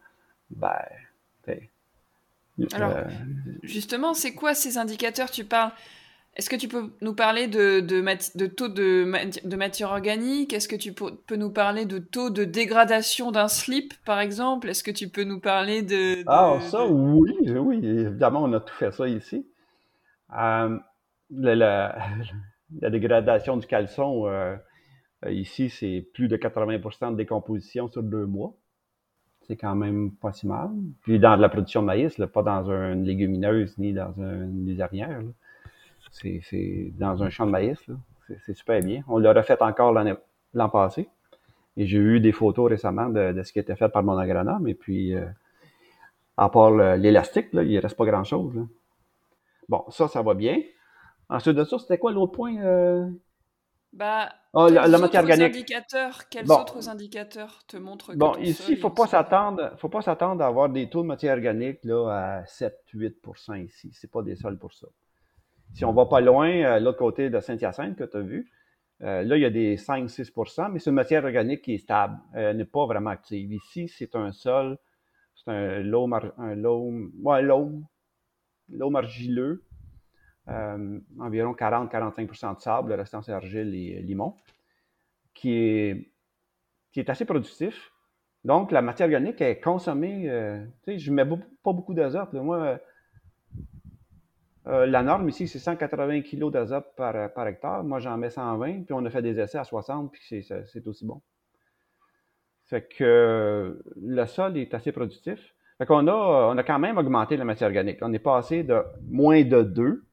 ben, 0.49 0.75
Alors, 2.73 2.95
justement, 3.63 4.13
c'est 4.13 4.33
quoi 4.33 4.53
ces 4.53 4.77
indicateurs? 4.77 5.31
Tu 5.31 5.45
parles 5.45 5.71
Est-ce 6.41 6.49
que 6.49 6.55
tu 6.55 6.67
peux 6.67 6.89
nous 7.01 7.13
parler 7.13 7.45
de, 7.45 7.81
de, 7.81 8.01
de 8.35 8.45
taux 8.47 8.67
de, 8.67 9.47
de, 9.47 9.55
matière 9.55 9.91
organique? 9.91 10.53
Est-ce 10.53 10.67
que 10.67 10.75
tu 10.75 10.91
peux, 10.91 11.35
nous 11.35 11.51
parler 11.51 11.85
de 11.85 11.99
taux 11.99 12.31
de 12.31 12.45
dégradation 12.45 13.31
d'un 13.31 13.47
slip, 13.47 13.93
par 14.05 14.19
exemple? 14.19 14.67
Est-ce 14.67 14.83
que 14.83 14.89
tu 14.89 15.07
peux 15.07 15.23
nous 15.23 15.39
parler 15.39 15.83
de... 15.83 16.23
ah, 16.25 16.57
ça, 16.61 16.87
oui, 16.87 17.31
oui, 17.47 17.79
évidemment, 17.85 18.41
on 18.41 18.51
a 18.53 18.59
tout 18.59 18.73
fait 18.73 18.91
ça 18.91 19.07
ici. 19.07 19.45
Euh, 20.35 20.79
la, 21.29 21.95
dégradation 22.89 23.57
du 23.57 23.67
caleçon, 23.67 24.25
euh, 24.25 24.55
ici, 25.29 25.69
c'est 25.69 26.09
plus 26.15 26.27
de 26.27 26.37
80% 26.37 27.11
de 27.11 27.17
décomposition 27.17 27.87
sur 27.87 28.01
deux 28.01 28.25
mois. 28.25 28.55
C'est 29.41 29.57
quand 29.57 29.75
même 29.75 30.11
pas 30.13 30.33
si 30.33 30.47
mal. 30.47 30.71
Puis 31.03 31.19
dans 31.19 31.35
la 31.35 31.49
production 31.49 31.81
de 31.81 31.85
maïs, 31.85 32.19
pas 32.33 32.41
dans 32.41 32.67
une 32.71 33.03
légumineuse 33.03 33.77
ni 33.77 33.93
dans 33.93 34.13
une 34.17 34.65
lizarnière. 34.65 35.21
C'est 36.11 36.91
dans 36.97 37.23
un 37.23 37.29
champ 37.29 37.45
de 37.45 37.51
maïs. 37.51 37.79
C'est 38.45 38.53
super 38.53 38.81
bien. 38.81 39.03
On 39.07 39.17
l'a 39.17 39.33
refait 39.33 39.61
encore 39.61 39.93
l'an 39.93 40.69
passé. 40.69 41.09
Et 41.77 41.87
j'ai 41.87 41.97
eu 41.97 42.19
des 42.19 42.31
photos 42.31 42.69
récemment 42.69 43.09
de, 43.09 43.41
ce 43.43 43.51
qui 43.51 43.59
était 43.59 43.75
fait 43.75 43.89
par 43.89 44.03
mon 44.03 44.17
agronome. 44.17 44.67
Et 44.67 44.75
puis, 44.75 45.15
euh, 45.15 45.25
à 46.37 46.49
part 46.49 46.71
l'élastique, 46.97 47.47
il 47.53 47.73
ne 47.73 47.81
reste 47.81 47.95
pas 47.95 48.05
grand-chose. 48.05 48.67
Bon, 49.69 49.85
ça, 49.89 50.07
ça 50.07 50.21
va 50.21 50.33
bien. 50.33 50.61
Ensuite 51.29 51.55
de 51.55 51.63
ça, 51.63 51.79
c'était 51.79 51.97
quoi 51.97 52.11
l'autre 52.11 52.33
point? 52.33 52.57
Euh? 52.57 53.09
Bah, 53.93 54.29
ah, 54.53 54.69
la, 54.69 54.97
matière 54.97 55.21
organique. 55.21 55.55
Indicateurs, 55.55 56.29
quels 56.29 56.49
autres 56.51 56.89
indicateurs 56.89 57.63
te 57.67 57.77
montrent 57.77 58.13
que 58.13 58.17
Bon, 58.17 58.35
ici, 58.35 58.73
il 58.73 58.75
ne 58.75 58.81
faut 58.81 58.89
pas 58.89 59.07
s'attendre, 59.07 59.71
faut 59.77 59.89
pas 59.89 60.01
s'attendre 60.01 60.43
à 60.43 60.47
avoir 60.47 60.69
des 60.69 60.89
taux 60.89 61.03
de 61.03 61.07
matière 61.07 61.35
organique 61.35 61.79
là, 61.83 62.39
à 62.39 62.43
7-8% 62.43 63.65
ici. 63.65 63.91
Ce 63.93 64.07
pas 64.07 64.21
des 64.23 64.35
sols 64.35 64.57
pour 64.57 64.73
ça. 64.73 64.87
Si 65.73 65.85
on 65.85 65.93
va 65.93 66.05
pas 66.05 66.21
loin, 66.21 66.63
à 66.63 66.79
l'autre 66.79 66.97
côté 66.97 67.29
de 67.29 67.39
Saint-Hyacinthe 67.39 67.95
que 67.95 68.03
tu 68.03 68.17
as 68.17 68.21
vu, 68.21 68.51
euh, 69.03 69.23
là, 69.23 69.37
il 69.37 69.41
y 69.41 69.45
a 69.45 69.49
des 69.49 69.77
5-6% 69.77 70.71
mais 70.71 70.79
c'est 70.79 70.89
une 70.89 70.95
matière 70.95 71.23
organique 71.23 71.63
qui 71.63 71.73
est 71.73 71.79
stable. 71.79 72.17
Elle 72.33 72.57
n'est 72.57 72.65
pas 72.65 72.85
vraiment 72.85 73.09
active. 73.09 73.51
Ici, 73.51 73.87
c'est 73.87 74.15
un 74.15 74.31
sol, 74.31 74.77
c'est 75.35 75.51
un 75.51 75.79
loam, 75.79 76.13
un 76.13 76.55
loam, 76.55 77.11
loam, 77.41 77.85
l'eau 78.69 78.95
argileux, 78.95 79.63
euh, 80.49 80.99
environ 81.19 81.53
40-45% 81.53 82.55
de 82.55 82.61
sable, 82.61 82.89
le 82.89 82.95
restant 82.95 83.21
c'est 83.21 83.31
argile 83.31 83.73
et 83.73 84.01
limon, 84.01 84.35
qui 85.33 85.53
est, 85.53 86.11
qui 86.91 86.99
est 86.99 87.09
assez 87.09 87.25
productif. 87.25 87.91
Donc, 88.43 88.71
la 88.71 88.81
matière 88.81 89.07
organique 89.07 89.41
est 89.41 89.59
consommée. 89.59 90.29
Euh, 90.29 90.63
je 90.87 91.11
ne 91.11 91.15
mets 91.15 91.25
pas 91.25 91.73
beaucoup 91.73 91.93
d'azote. 91.93 92.33
Moi, 92.33 92.79
euh, 94.67 94.85
la 94.85 95.01
norme 95.01 95.27
ici, 95.29 95.47
c'est 95.47 95.59
180 95.59 96.21
kg 96.21 96.51
d'azote 96.51 96.95
par, 96.95 97.33
par, 97.33 97.47
hectare. 97.47 97.83
Moi, 97.83 97.99
j'en 97.99 98.17
mets 98.17 98.29
120, 98.29 98.83
puis 98.83 98.93
on 98.93 99.03
a 99.05 99.09
fait 99.09 99.21
des 99.21 99.39
essais 99.39 99.57
à 99.57 99.63
60, 99.63 100.11
puis 100.11 100.45
c'est 100.45 100.87
aussi 100.87 101.05
bon. 101.05 101.21
Fait 102.65 102.87
que 102.87 103.81
le 104.01 104.25
sol 104.27 104.57
est 104.57 104.73
assez 104.73 104.91
productif. 104.91 105.55
Fait 105.77 105.85
qu'on 105.85 106.07
a, 106.07 106.13
on 106.53 106.57
a 106.57 106.63
quand 106.63 106.79
même 106.79 106.97
augmenté 106.97 107.37
la 107.37 107.43
matière 107.43 107.67
organique. 107.69 107.97
On 108.01 108.13
est 108.13 108.19
passé 108.19 108.63
de 108.63 108.83
moins 109.09 109.43
de 109.43 109.63
2 109.63 110.05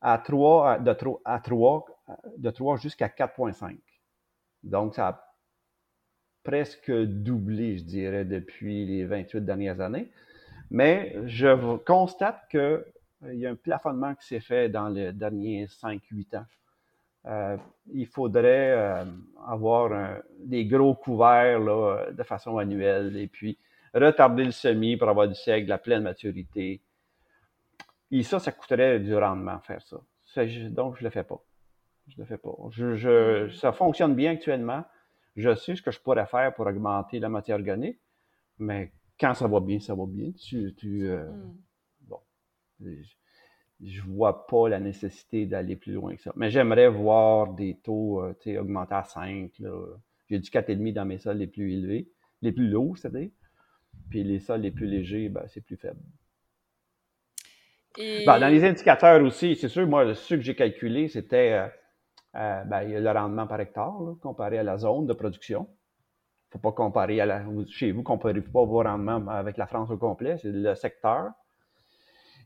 à 0.00 0.18
3, 0.18 0.78
de 0.78 0.92
3, 0.92 1.20
à 1.24 1.38
3, 1.38 1.86
de 2.38 2.50
3 2.50 2.76
jusqu'à 2.78 3.08
4,5. 3.08 3.76
Donc, 4.62 4.94
ça 4.94 5.08
a 5.08 5.34
presque 6.44 6.90
doublé, 6.90 7.76
je 7.76 7.84
dirais, 7.84 8.24
depuis 8.24 8.86
les 8.86 9.04
28 9.04 9.44
dernières 9.44 9.80
années. 9.80 10.10
Mais 10.70 11.14
je 11.26 11.76
constate 11.78 12.48
qu'il 12.50 12.84
euh, 13.24 13.34
y 13.34 13.46
a 13.46 13.50
un 13.50 13.56
plafonnement 13.56 14.14
qui 14.14 14.26
s'est 14.26 14.40
fait 14.40 14.68
dans 14.68 14.88
les 14.88 15.12
derniers 15.12 15.66
5-8 15.66 16.38
ans. 16.38 16.46
Euh, 17.26 17.56
il 17.92 18.06
faudrait 18.06 18.70
euh, 18.70 19.04
avoir 19.46 20.20
des 20.38 20.64
gros 20.66 20.94
couverts 20.94 21.60
de 22.12 22.22
façon 22.22 22.58
annuelle 22.58 23.16
et 23.16 23.26
puis 23.26 23.58
retarder 23.92 24.44
le 24.44 24.52
semis 24.52 24.96
pour 24.96 25.08
avoir 25.08 25.28
du 25.28 25.34
seigle 25.34 25.72
à 25.72 25.78
pleine 25.78 26.02
maturité. 26.02 26.80
Et 28.10 28.22
ça, 28.22 28.38
ça 28.38 28.52
coûterait 28.52 29.00
du 29.00 29.14
rendement 29.14 29.58
faire 29.60 29.82
ça. 29.82 29.98
donc, 30.70 30.96
je 30.96 31.02
ne 31.02 31.04
le 31.04 31.10
fais 31.10 31.24
pas. 31.24 31.42
Je 32.06 32.14
le 32.16 32.24
fais 32.24 32.38
pas. 32.38 32.54
Je, 32.70 33.50
ça 33.50 33.72
fonctionne 33.72 34.14
bien 34.14 34.32
actuellement. 34.32 34.84
Je 35.36 35.54
sais 35.54 35.76
ce 35.76 35.82
que 35.82 35.90
je 35.90 36.00
pourrais 36.00 36.26
faire 36.26 36.54
pour 36.54 36.66
augmenter 36.66 37.18
la 37.18 37.28
matière 37.28 37.58
organique, 37.58 38.00
mais 38.58 38.92
quand 39.20 39.34
ça 39.34 39.46
va 39.46 39.60
bien, 39.60 39.78
ça 39.78 39.94
va 39.94 40.04
bien. 40.06 40.32
Tu, 40.32 40.74
hmm. 40.80 41.54
Je 42.80 44.00
ne 44.00 44.06
vois 44.06 44.46
pas 44.46 44.68
la 44.68 44.80
nécessité 44.80 45.46
d'aller 45.46 45.76
plus 45.76 45.92
loin 45.92 46.14
que 46.16 46.22
ça. 46.22 46.32
Mais 46.36 46.50
j'aimerais 46.50 46.88
voir 46.88 47.54
des 47.54 47.78
taux 47.82 48.22
euh, 48.22 48.60
augmenter 48.60 48.94
à 48.94 49.04
5. 49.04 49.50
J'ai 50.28 50.38
du 50.38 50.50
4,5 50.50 50.92
dans 50.92 51.04
mes 51.04 51.18
sols 51.18 51.38
les 51.38 51.46
plus 51.46 51.72
élevés, 51.72 52.08
les 52.42 52.52
plus 52.52 52.68
lourds, 52.68 52.98
c'est-à-dire. 52.98 53.30
Puis 54.10 54.24
les 54.24 54.40
sols 54.40 54.62
les 54.62 54.70
plus 54.70 54.86
légers, 54.86 55.28
ben, 55.28 55.44
c'est 55.48 55.60
plus 55.60 55.76
faible. 55.76 56.00
Ben, 57.96 58.38
dans 58.38 58.48
les 58.48 58.64
indicateurs 58.64 59.22
aussi, 59.22 59.56
c'est 59.56 59.68
sûr, 59.68 59.86
moi, 59.86 60.14
ce 60.14 60.34
que 60.34 60.40
j'ai 60.40 60.54
calculé, 60.54 61.08
c'était 61.08 61.52
euh, 61.52 61.66
euh 62.36 62.64
ben, 62.64 62.82
le 62.88 63.10
rendement 63.10 63.46
par 63.46 63.60
hectare, 63.60 63.98
comparé 64.20 64.58
à 64.58 64.62
la 64.62 64.76
zone 64.76 65.06
de 65.06 65.12
production. 65.12 65.68
faut 66.50 66.58
pas 66.58 66.72
comparer 66.72 67.20
à 67.20 67.26
la, 67.26 67.44
chez 67.68 67.92
vous, 67.92 68.02
comparez 68.02 68.40
pas 68.40 68.64
vos 68.64 68.82
rendements 68.82 69.26
avec 69.28 69.56
la 69.56 69.66
France 69.66 69.90
au 69.90 69.96
complet, 69.96 70.36
c'est 70.38 70.52
le 70.52 70.74
secteur. 70.74 71.30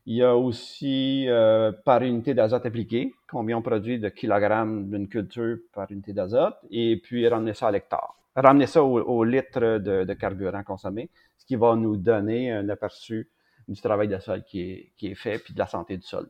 Il 0.05 0.17
y 0.17 0.23
a 0.23 0.35
aussi 0.35 1.25
euh, 1.29 1.71
par 1.85 2.01
unité 2.01 2.33
d'azote 2.33 2.65
appliqué, 2.65 3.13
combien 3.29 3.57
on 3.57 3.61
produit 3.61 3.99
de 3.99 4.09
kilogrammes 4.09 4.89
d'une 4.89 5.07
culture 5.07 5.57
par 5.73 5.89
unité 5.91 6.11
d'azote, 6.11 6.55
et 6.69 6.97
puis 6.97 7.25
ramener 7.27 7.53
ça 7.53 7.67
à 7.67 7.71
l'hectare. 7.71 8.15
Ramener 8.35 8.67
ça 8.67 8.83
au, 8.83 9.23
litre 9.23 9.77
de, 9.77 10.13
carburant 10.13 10.63
consommé, 10.63 11.09
ce 11.37 11.45
qui 11.45 11.55
va 11.55 11.75
nous 11.75 11.95
donner 11.95 12.51
un 12.51 12.67
aperçu 12.67 13.29
du 13.67 13.79
travail 13.79 14.09
de 14.09 14.19
sol 14.19 14.43
qui 14.43 14.61
est, 14.61 14.91
qui 14.97 15.07
est 15.07 15.15
fait, 15.15 15.39
puis 15.39 15.53
de 15.53 15.59
la 15.59 15.67
santé 15.67 15.95
du 15.95 16.03
sol. 16.03 16.29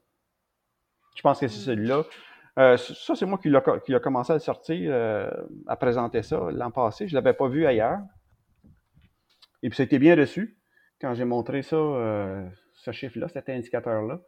Je 1.15 1.21
pense 1.21 1.39
que 1.39 1.47
c'est 1.47 1.59
mm. 1.59 1.75
celui-là. 1.75 2.03
Euh, 2.59 2.77
ça, 2.77 3.15
c'est 3.15 3.25
moi 3.25 3.39
qui 3.39 3.49
a, 3.95 3.99
commencé 3.99 4.31
à 4.31 4.35
le 4.35 4.39
sortir, 4.39 4.91
euh, 4.93 5.31
à 5.65 5.75
présenter 5.75 6.21
ça 6.21 6.39
l'an 6.51 6.69
passé. 6.69 7.07
Je 7.07 7.15
ne 7.15 7.21
l'avais 7.21 7.33
pas 7.35 7.47
vu 7.47 7.65
ailleurs. 7.65 7.99
Et 9.63 9.69
puis, 9.69 9.77
ça 9.77 9.83
a 9.83 9.85
été 9.85 9.97
bien 9.97 10.15
reçu 10.15 10.59
quand 11.01 11.15
j'ai 11.15 11.25
montré 11.25 11.63
ça 11.63 11.77
ce 12.83 12.91
chiffre-là, 12.91 13.29
cet 13.29 13.49
indicateur-là, 13.49 14.21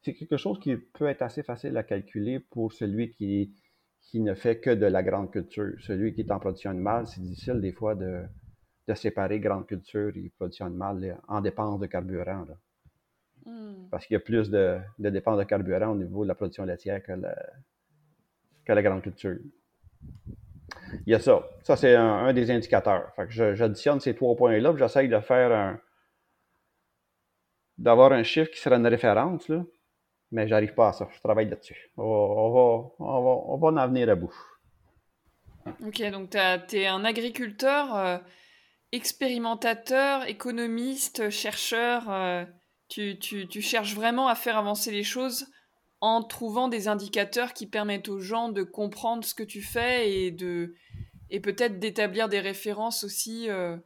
c'est 0.00 0.14
quelque 0.14 0.36
chose 0.36 0.60
qui 0.60 0.76
peut 0.76 1.08
être 1.08 1.22
assez 1.22 1.42
facile 1.42 1.76
à 1.76 1.82
calculer 1.82 2.38
pour 2.38 2.72
celui 2.72 3.10
qui, 3.10 3.52
qui 4.00 4.20
ne 4.20 4.34
fait 4.34 4.60
que 4.60 4.70
de 4.70 4.86
la 4.86 5.02
grande 5.02 5.32
culture. 5.32 5.72
Celui 5.80 6.14
qui 6.14 6.20
est 6.20 6.30
en 6.30 6.38
production 6.38 6.70
animale, 6.70 7.08
c'est 7.08 7.20
difficile 7.20 7.60
des 7.60 7.72
fois 7.72 7.96
de, 7.96 8.22
séparer 8.94 9.40
grande 9.40 9.66
culture 9.66 10.12
et 10.14 10.30
production 10.36 10.66
animale 10.66 11.20
en 11.26 11.40
dépenses 11.40 11.80
de 11.80 11.86
carburant. 11.86 12.46
Hmm. 13.44 13.88
Parce 13.90 14.06
qu'il 14.06 14.14
y 14.14 14.16
a 14.16 14.20
plus 14.20 14.50
de, 14.50 14.78
dépenses 14.98 15.38
de 15.38 15.44
carburant 15.44 15.88
au 15.88 15.96
niveau 15.96 16.22
de 16.22 16.28
la 16.28 16.36
production 16.36 16.64
laitière 16.64 17.02
que 17.02 17.12
la, 17.12 17.34
que 18.64 18.72
la 18.72 18.82
grande 18.82 19.02
culture. 19.02 19.36
Il 21.04 21.10
y 21.10 21.14
a 21.14 21.18
ça. 21.18 21.44
Ça, 21.64 21.74
c'est 21.74 21.96
un, 21.96 22.32
des 22.32 22.48
indicateurs. 22.52 23.12
j'additionne 23.28 23.98
ces 23.98 24.14
trois 24.14 24.36
points-là, 24.36 24.72
j'essaye 24.76 25.08
de 25.08 25.18
faire 25.18 25.50
un, 25.50 25.80
d'avoir 27.78 28.12
un 28.12 28.22
chiffre 28.22 28.50
qui 28.50 28.60
sera 28.60 28.76
une 28.76 28.86
référence, 28.86 29.48
là, 29.48 29.64
mais 30.32 30.48
j'arrive 30.48 30.74
pas 30.74 30.88
à 30.88 30.92
ça. 30.92 31.08
Je 31.12 31.20
travaille 31.20 31.48
là-dessus. 31.48 31.90
On, 31.96 32.02
va, 32.50 33.04
on, 33.04 33.58
va, 33.58 33.82
en 33.82 33.88
venir 33.88 34.08
à 34.08 34.14
bout. 34.14 34.34
Ok, 35.84 36.02
donc 36.10 36.30
tu 36.68 36.76
es 36.76 36.86
un 36.86 37.04
agriculteur, 37.04 37.94
euh, 37.96 38.18
expérimentateur, 38.92 40.26
économiste, 40.26 41.30
chercheur. 41.30 42.10
Euh, 42.10 42.44
tu, 42.88 43.18
tu, 43.18 43.48
tu, 43.48 43.60
cherches 43.60 43.94
vraiment 43.94 44.28
à 44.28 44.34
faire 44.34 44.56
avancer 44.56 44.92
les 44.92 45.02
choses 45.02 45.46
en 46.00 46.22
trouvant 46.22 46.68
des 46.68 46.86
indicateurs 46.86 47.52
qui 47.52 47.66
permettent 47.66 48.08
aux 48.08 48.20
gens 48.20 48.48
de 48.48 48.62
comprendre 48.62 49.24
ce 49.24 49.34
que 49.34 49.42
tu 49.42 49.60
fais 49.60 50.08
et, 50.08 50.36
et 51.30 51.40
peut-être 51.40 51.80
d'établir 51.80 52.28
des 52.28 52.38
références 52.38 53.02
aussi 53.02 53.50
euh, 53.50 53.76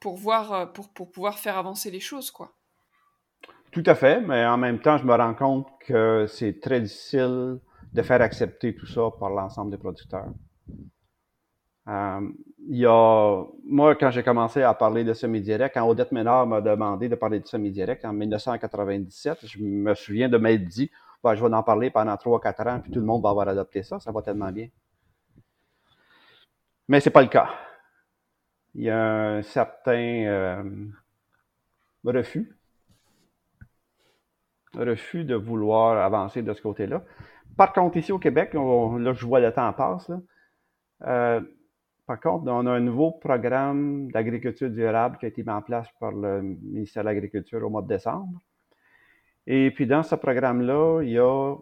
pour, 0.00 0.16
voir, 0.16 0.72
pour, 0.72 0.92
pour 0.92 1.12
pouvoir 1.12 1.38
faire 1.38 1.56
avancer 1.56 1.92
les 1.92 2.00
choses, 2.00 2.32
quoi. 2.32 2.57
Tout 3.70 3.82
à 3.86 3.94
fait, 3.94 4.20
mais 4.20 4.46
en 4.46 4.56
même 4.56 4.80
temps, 4.80 4.96
je 4.96 5.04
me 5.04 5.14
rends 5.14 5.34
compte 5.34 5.68
que 5.80 6.26
c'est 6.26 6.60
très 6.60 6.80
difficile 6.80 7.58
de 7.92 8.02
faire 8.02 8.22
accepter 8.22 8.74
tout 8.74 8.86
ça 8.86 9.10
par 9.18 9.30
l'ensemble 9.30 9.70
des 9.70 9.76
producteurs. 9.76 10.28
Euh, 11.88 12.20
il 12.68 12.78
y 12.78 12.86
a, 12.86 13.44
moi, 13.64 13.94
quand 13.94 14.10
j'ai 14.10 14.22
commencé 14.22 14.62
à 14.62 14.74
parler 14.74 15.04
de 15.04 15.14
semi-direct, 15.14 15.74
quand 15.74 15.86
Odette 15.88 16.12
Ménard 16.12 16.46
m'a 16.46 16.60
demandé 16.60 17.08
de 17.08 17.14
parler 17.14 17.40
de 17.40 17.46
semi-direct 17.46 18.04
en 18.04 18.12
1997, 18.12 19.46
je 19.46 19.58
me 19.62 19.94
souviens 19.94 20.28
de 20.28 20.38
m'être 20.38 20.64
dit, 20.64 20.90
bah, 21.22 21.34
je 21.34 21.44
vais 21.44 21.54
en 21.54 21.62
parler 21.62 21.90
pendant 21.90 22.14
3-4 22.14 22.68
ans, 22.68 22.80
puis 22.80 22.92
tout 22.92 23.00
le 23.00 23.06
monde 23.06 23.22
va 23.22 23.30
avoir 23.30 23.48
adopté 23.48 23.82
ça, 23.82 24.00
ça 24.00 24.12
va 24.12 24.22
tellement 24.22 24.52
bien. 24.52 24.68
Mais 26.88 27.00
c'est 27.00 27.10
pas 27.10 27.22
le 27.22 27.28
cas. 27.28 27.48
Il 28.74 28.82
y 28.82 28.90
a 28.90 29.36
un 29.36 29.42
certain 29.42 30.24
euh, 30.26 30.62
refus 32.04 32.57
refus 34.74 35.24
de 35.24 35.34
vouloir 35.34 36.02
avancer 36.04 36.42
de 36.42 36.52
ce 36.52 36.62
côté-là. 36.62 37.02
Par 37.56 37.72
contre, 37.72 37.96
ici 37.96 38.12
au 38.12 38.18
Québec, 38.18 38.54
là, 38.54 39.12
je 39.12 39.26
vois 39.26 39.40
le 39.40 39.52
temps 39.52 39.72
passe. 39.72 40.10
Euh, 41.04 41.40
par 42.06 42.20
contre, 42.20 42.50
on 42.50 42.66
a 42.66 42.70
un 42.70 42.80
nouveau 42.80 43.12
programme 43.12 44.10
d'agriculture 44.10 44.70
durable 44.70 45.18
qui 45.18 45.26
a 45.26 45.28
été 45.28 45.42
mis 45.42 45.50
en 45.50 45.62
place 45.62 45.88
par 46.00 46.12
le 46.12 46.40
ministère 46.42 47.02
de 47.02 47.08
l'Agriculture 47.08 47.64
au 47.64 47.70
mois 47.70 47.82
de 47.82 47.88
décembre. 47.88 48.40
Et 49.46 49.70
puis, 49.70 49.86
dans 49.86 50.02
ce 50.02 50.14
programme-là, 50.14 51.02
il 51.02 51.10
y 51.10 51.18
a 51.18 51.54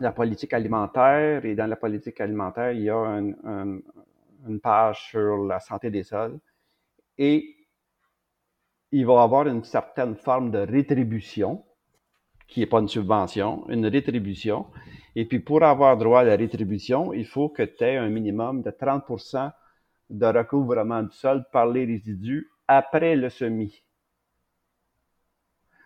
la 0.00 0.12
politique 0.12 0.52
alimentaire. 0.52 1.44
Et 1.44 1.54
dans 1.54 1.66
la 1.66 1.76
politique 1.76 2.20
alimentaire, 2.20 2.72
il 2.72 2.82
y 2.82 2.90
a 2.90 3.20
une 4.46 4.60
page 4.62 5.08
sur 5.10 5.44
la 5.44 5.60
santé 5.60 5.90
des 5.90 6.04
sols. 6.04 6.38
Et 7.18 7.56
il 8.92 9.06
va 9.06 9.14
y 9.14 9.18
avoir 9.18 9.46
une 9.48 9.64
certaine 9.64 10.14
forme 10.14 10.50
de 10.50 10.58
rétribution 10.58 11.64
qui 12.46 12.60
n'est 12.60 12.66
pas 12.66 12.80
une 12.80 12.88
subvention, 12.88 13.68
une 13.68 13.86
rétribution. 13.86 14.66
Et 15.16 15.26
puis, 15.26 15.40
pour 15.40 15.62
avoir 15.62 15.96
droit 15.96 16.20
à 16.20 16.24
la 16.24 16.36
rétribution, 16.36 17.12
il 17.12 17.26
faut 17.26 17.48
que 17.48 17.62
tu 17.62 17.84
aies 17.84 17.96
un 17.96 18.08
minimum 18.08 18.62
de 18.62 18.70
30% 18.70 19.52
de 20.10 20.26
recouvrement 20.26 21.02
du 21.02 21.14
sol 21.14 21.44
par 21.52 21.66
les 21.66 21.84
résidus 21.84 22.50
après 22.68 23.16
le 23.16 23.30
semis. 23.30 23.82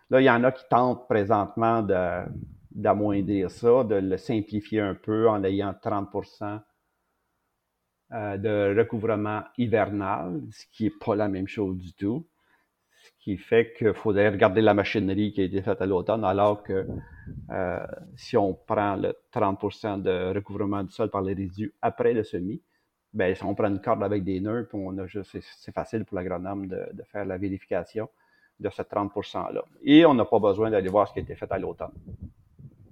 Là, 0.09 0.21
il 0.21 0.25
y 0.25 0.29
en 0.29 0.43
a 0.43 0.51
qui 0.51 0.63
tentent 0.69 1.07
présentement 1.07 1.83
d'amoindrir 2.71 3.51
ça, 3.51 3.83
de 3.83 3.95
le 3.95 4.17
simplifier 4.17 4.81
un 4.81 4.95
peu 4.95 5.29
en 5.29 5.43
ayant 5.43 5.71
30% 5.71 6.59
euh, 8.11 8.37
de 8.37 8.75
recouvrement 8.77 9.43
hivernal, 9.57 10.41
ce 10.51 10.65
qui 10.71 10.85
n'est 10.85 10.89
pas 10.99 11.15
la 11.15 11.27
même 11.27 11.47
chose 11.47 11.77
du 11.77 11.93
tout 11.93 12.25
qui 13.19 13.37
fait 13.37 13.73
qu'il 13.77 13.93
faudrait 13.93 14.29
regarder 14.29 14.61
la 14.61 14.73
machinerie 14.73 15.33
qui 15.33 15.41
a 15.41 15.43
été 15.43 15.61
faite 15.61 15.81
à 15.81 15.85
l'automne, 15.85 16.23
alors 16.23 16.63
que 16.63 16.87
euh, 17.51 17.87
si 18.15 18.37
on 18.37 18.53
prend 18.53 18.95
le 18.95 19.13
30% 19.33 20.01
de 20.01 20.33
recouvrement 20.33 20.83
du 20.83 20.91
sol 20.91 21.09
par 21.09 21.21
les 21.21 21.33
résidus 21.33 21.73
après 21.81 22.13
le 22.13 22.23
semis, 22.23 22.61
ben, 23.13 23.35
si 23.35 23.43
on 23.43 23.55
prend 23.55 23.67
une 23.67 23.81
corde 23.81 24.03
avec 24.03 24.23
des 24.23 24.39
nœuds, 24.39 24.67
puis 24.69 24.79
on 24.81 24.97
a 24.99 25.07
juste, 25.07 25.37
c'est 25.41 25.73
facile 25.73 26.05
pour 26.05 26.15
l'agronome 26.15 26.67
de, 26.67 26.87
de, 26.93 27.03
faire 27.03 27.25
la 27.25 27.37
vérification 27.37 28.07
de 28.59 28.69
ce 28.69 28.81
30 28.83 29.11
%-là. 29.13 29.63
Et 29.83 30.05
on 30.05 30.13
n'a 30.13 30.25
pas 30.25 30.39
besoin 30.39 30.69
d'aller 30.69 30.89
voir 30.89 31.07
ce 31.07 31.13
qui 31.13 31.19
a 31.19 31.21
été 31.23 31.35
fait 31.35 31.51
à 31.51 31.57
l'automne. 31.57 31.91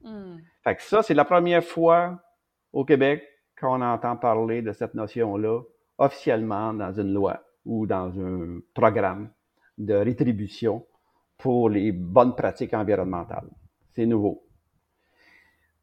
Hmm. 0.03 0.37
Fait 0.63 0.75
que 0.75 0.81
ça, 0.81 1.03
c'est 1.03 1.13
la 1.13 1.25
première 1.25 1.63
fois 1.63 2.19
au 2.73 2.83
Québec 2.83 3.23
qu'on 3.59 3.81
entend 3.81 4.17
parler 4.17 4.61
de 4.61 4.71
cette 4.73 4.93
notion-là 4.93 5.61
officiellement 5.97 6.73
dans 6.73 6.91
une 6.91 7.13
loi 7.13 7.43
ou 7.65 7.85
dans 7.85 8.19
un 8.19 8.59
programme 8.73 9.29
de 9.77 9.93
rétribution 9.93 10.85
pour 11.37 11.69
les 11.69 11.91
bonnes 11.91 12.35
pratiques 12.35 12.73
environnementales. 12.73 13.49
C'est 13.93 14.05
nouveau. 14.05 14.43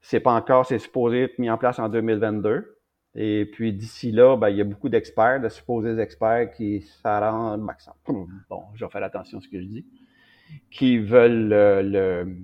C'est 0.01 0.21
pas 0.21 0.33
encore, 0.33 0.67
c'est 0.67 0.79
supposé 0.79 1.23
être 1.23 1.39
mis 1.39 1.49
en 1.49 1.57
place 1.57 1.79
en 1.79 1.89
2022. 1.89 2.79
Et 3.17 3.47
puis 3.47 3.73
d'ici 3.73 4.11
là, 4.11 4.37
ben, 4.37 4.51
il 4.51 4.57
y 4.57 4.61
a 4.61 4.65
beaucoup 4.65 4.89
d'experts, 4.89 5.41
de 5.41 5.49
supposés 5.49 5.99
experts 6.01 6.51
qui 6.51 6.83
s'arrangent, 6.83 7.61
ben, 7.61 7.77
bon, 8.51 8.65
je 8.75 8.85
vais 8.85 8.91
faire 8.91 9.05
attention 9.05 9.39
à 9.39 9.41
ce 9.41 9.49
que 9.49 9.61
je 9.61 9.67
dis, 9.67 9.87
qui 10.71 10.99
veulent 10.99 11.49
le, 11.49 12.37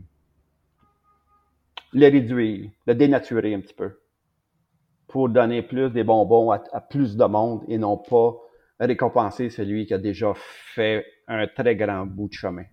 le, 1.92 2.06
réduire, 2.06 2.70
le 2.86 2.94
dénaturer 2.94 3.52
un 3.52 3.60
petit 3.60 3.74
peu, 3.74 4.00
pour 5.08 5.28
donner 5.28 5.62
plus 5.62 5.90
des 5.90 6.04
bonbons 6.04 6.52
à 6.52 6.80
plus 6.80 7.16
de 7.16 7.24
monde 7.24 7.64
et 7.66 7.78
non 7.78 7.96
pas 7.96 8.36
récompenser 8.78 9.50
celui 9.50 9.86
qui 9.86 9.94
a 9.94 9.98
déjà 9.98 10.32
fait 10.36 11.04
un 11.30 11.46
très 11.46 11.76
grand 11.76 12.04
bout 12.06 12.28
de 12.28 12.34
chemin. 12.34 12.64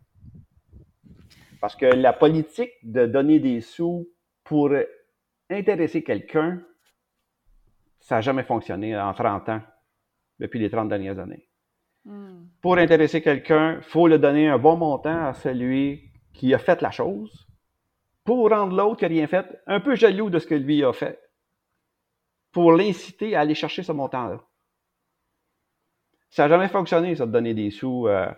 Parce 1.62 1.76
que 1.76 1.86
la 1.86 2.12
politique 2.12 2.74
de 2.84 3.06
donner 3.06 3.40
des 3.40 3.62
sous 3.62 4.10
pour 4.44 4.72
intéresser 5.50 6.04
quelqu'un, 6.04 6.62
ça 8.00 8.16
n'a 8.16 8.22
jamais 8.22 8.44
fonctionné 8.44 8.98
en 8.98 9.14
30 9.14 9.50
ans, 9.50 9.62
depuis 10.40 10.60
les 10.60 10.70
30 10.70 10.90
dernières 10.90 11.20
années. 11.20 11.48
Hmm. 12.06 12.48
Pour 12.62 12.78
intéresser 12.78 13.22
quelqu'un, 13.22 13.76
il 13.78 13.84
faut 13.84 14.08
le 14.08 14.18
donner 14.18 14.48
un 14.48 14.58
bon 14.58 14.76
montant 14.76 15.28
à 15.28 15.34
celui 15.34 16.12
qui 16.34 16.54
a 16.54 16.58
fait 16.58 16.82
la 16.82 16.92
chose, 16.92 17.48
pour 18.24 18.50
rendre 18.50 18.76
l'autre 18.76 18.98
qui 18.98 19.06
n'a 19.06 19.10
rien 19.10 19.28
fait 19.28 19.62
un 19.68 19.80
peu 19.80 19.96
jaloux 19.96 20.30
de 20.30 20.40
ce 20.40 20.48
que 20.48 20.56
lui 20.56 20.84
a 20.84 20.94
fait, 20.94 21.20
pour 22.52 22.72
l'inciter 22.72 23.36
à 23.36 23.42
aller 23.42 23.56
chercher 23.56 23.84
ce 23.84 23.92
montant-là. 23.92 24.42
Ça 26.30 26.44
n'a 26.44 26.50
jamais 26.50 26.68
fonctionné, 26.68 27.16
ça, 27.16 27.26
de 27.26 27.32
donner 27.32 27.54
des 27.54 27.72
sous, 27.72 28.08
euh, 28.08 28.30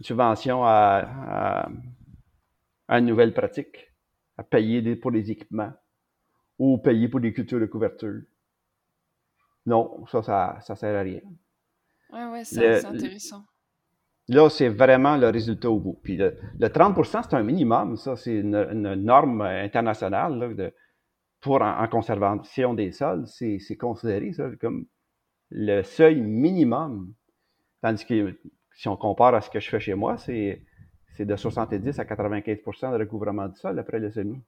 subvention 0.00 0.64
à, 0.64 1.68
à, 2.88 2.98
une 2.98 3.06
nouvelle 3.06 3.34
pratique, 3.34 3.92
à 4.36 4.42
payer 4.42 4.96
pour 4.96 5.12
des 5.12 5.30
équipements 5.30 5.72
ou 6.58 6.78
payer 6.78 7.08
pour 7.08 7.20
des 7.20 7.32
cultures 7.32 7.60
de 7.60 7.66
couverture. 7.66 8.22
Non, 9.66 10.06
ça, 10.06 10.22
ça, 10.62 10.76
sert 10.76 10.96
à 10.96 11.02
rien. 11.02 11.20
Oui, 12.12 12.20
oui, 12.32 12.44
c'est 12.44 12.84
intéressant. 12.84 13.44
Là, 14.28 14.50
c'est 14.50 14.68
vraiment 14.68 15.16
le 15.16 15.28
résultat 15.28 15.70
au 15.70 15.78
bout. 15.78 15.98
Puis 16.02 16.16
le, 16.16 16.36
30% 16.60 17.22
c'est 17.22 17.34
un 17.34 17.42
minimum, 17.42 17.96
ça, 17.96 18.16
c'est 18.16 18.36
une, 18.36 18.94
norme 18.94 19.40
internationale 19.40 20.54
de, 20.54 20.74
pour 21.40 21.62
en, 21.62 21.88
conservation 21.88 22.74
des 22.74 22.92
sols. 22.92 23.26
C'est 23.26 23.76
considéré 23.76 24.32
ça 24.32 24.50
comme 24.60 24.86
le 25.50 25.82
seuil 25.82 26.20
minimum. 26.20 27.14
Tandis 27.80 28.04
que 28.04 28.36
si 28.78 28.86
on 28.86 28.96
compare 28.96 29.34
à 29.34 29.40
ce 29.40 29.50
que 29.50 29.58
je 29.58 29.68
fais 29.68 29.80
chez 29.80 29.94
moi, 29.94 30.18
c'est, 30.18 30.62
de 31.18 31.34
70 31.34 31.98
à 31.98 32.04
95% 32.04 32.92
de 32.92 32.98
recouvrement 32.98 33.48
du 33.48 33.56
sol 33.56 33.76
après 33.76 33.98
le 33.98 34.08
semis. 34.08 34.40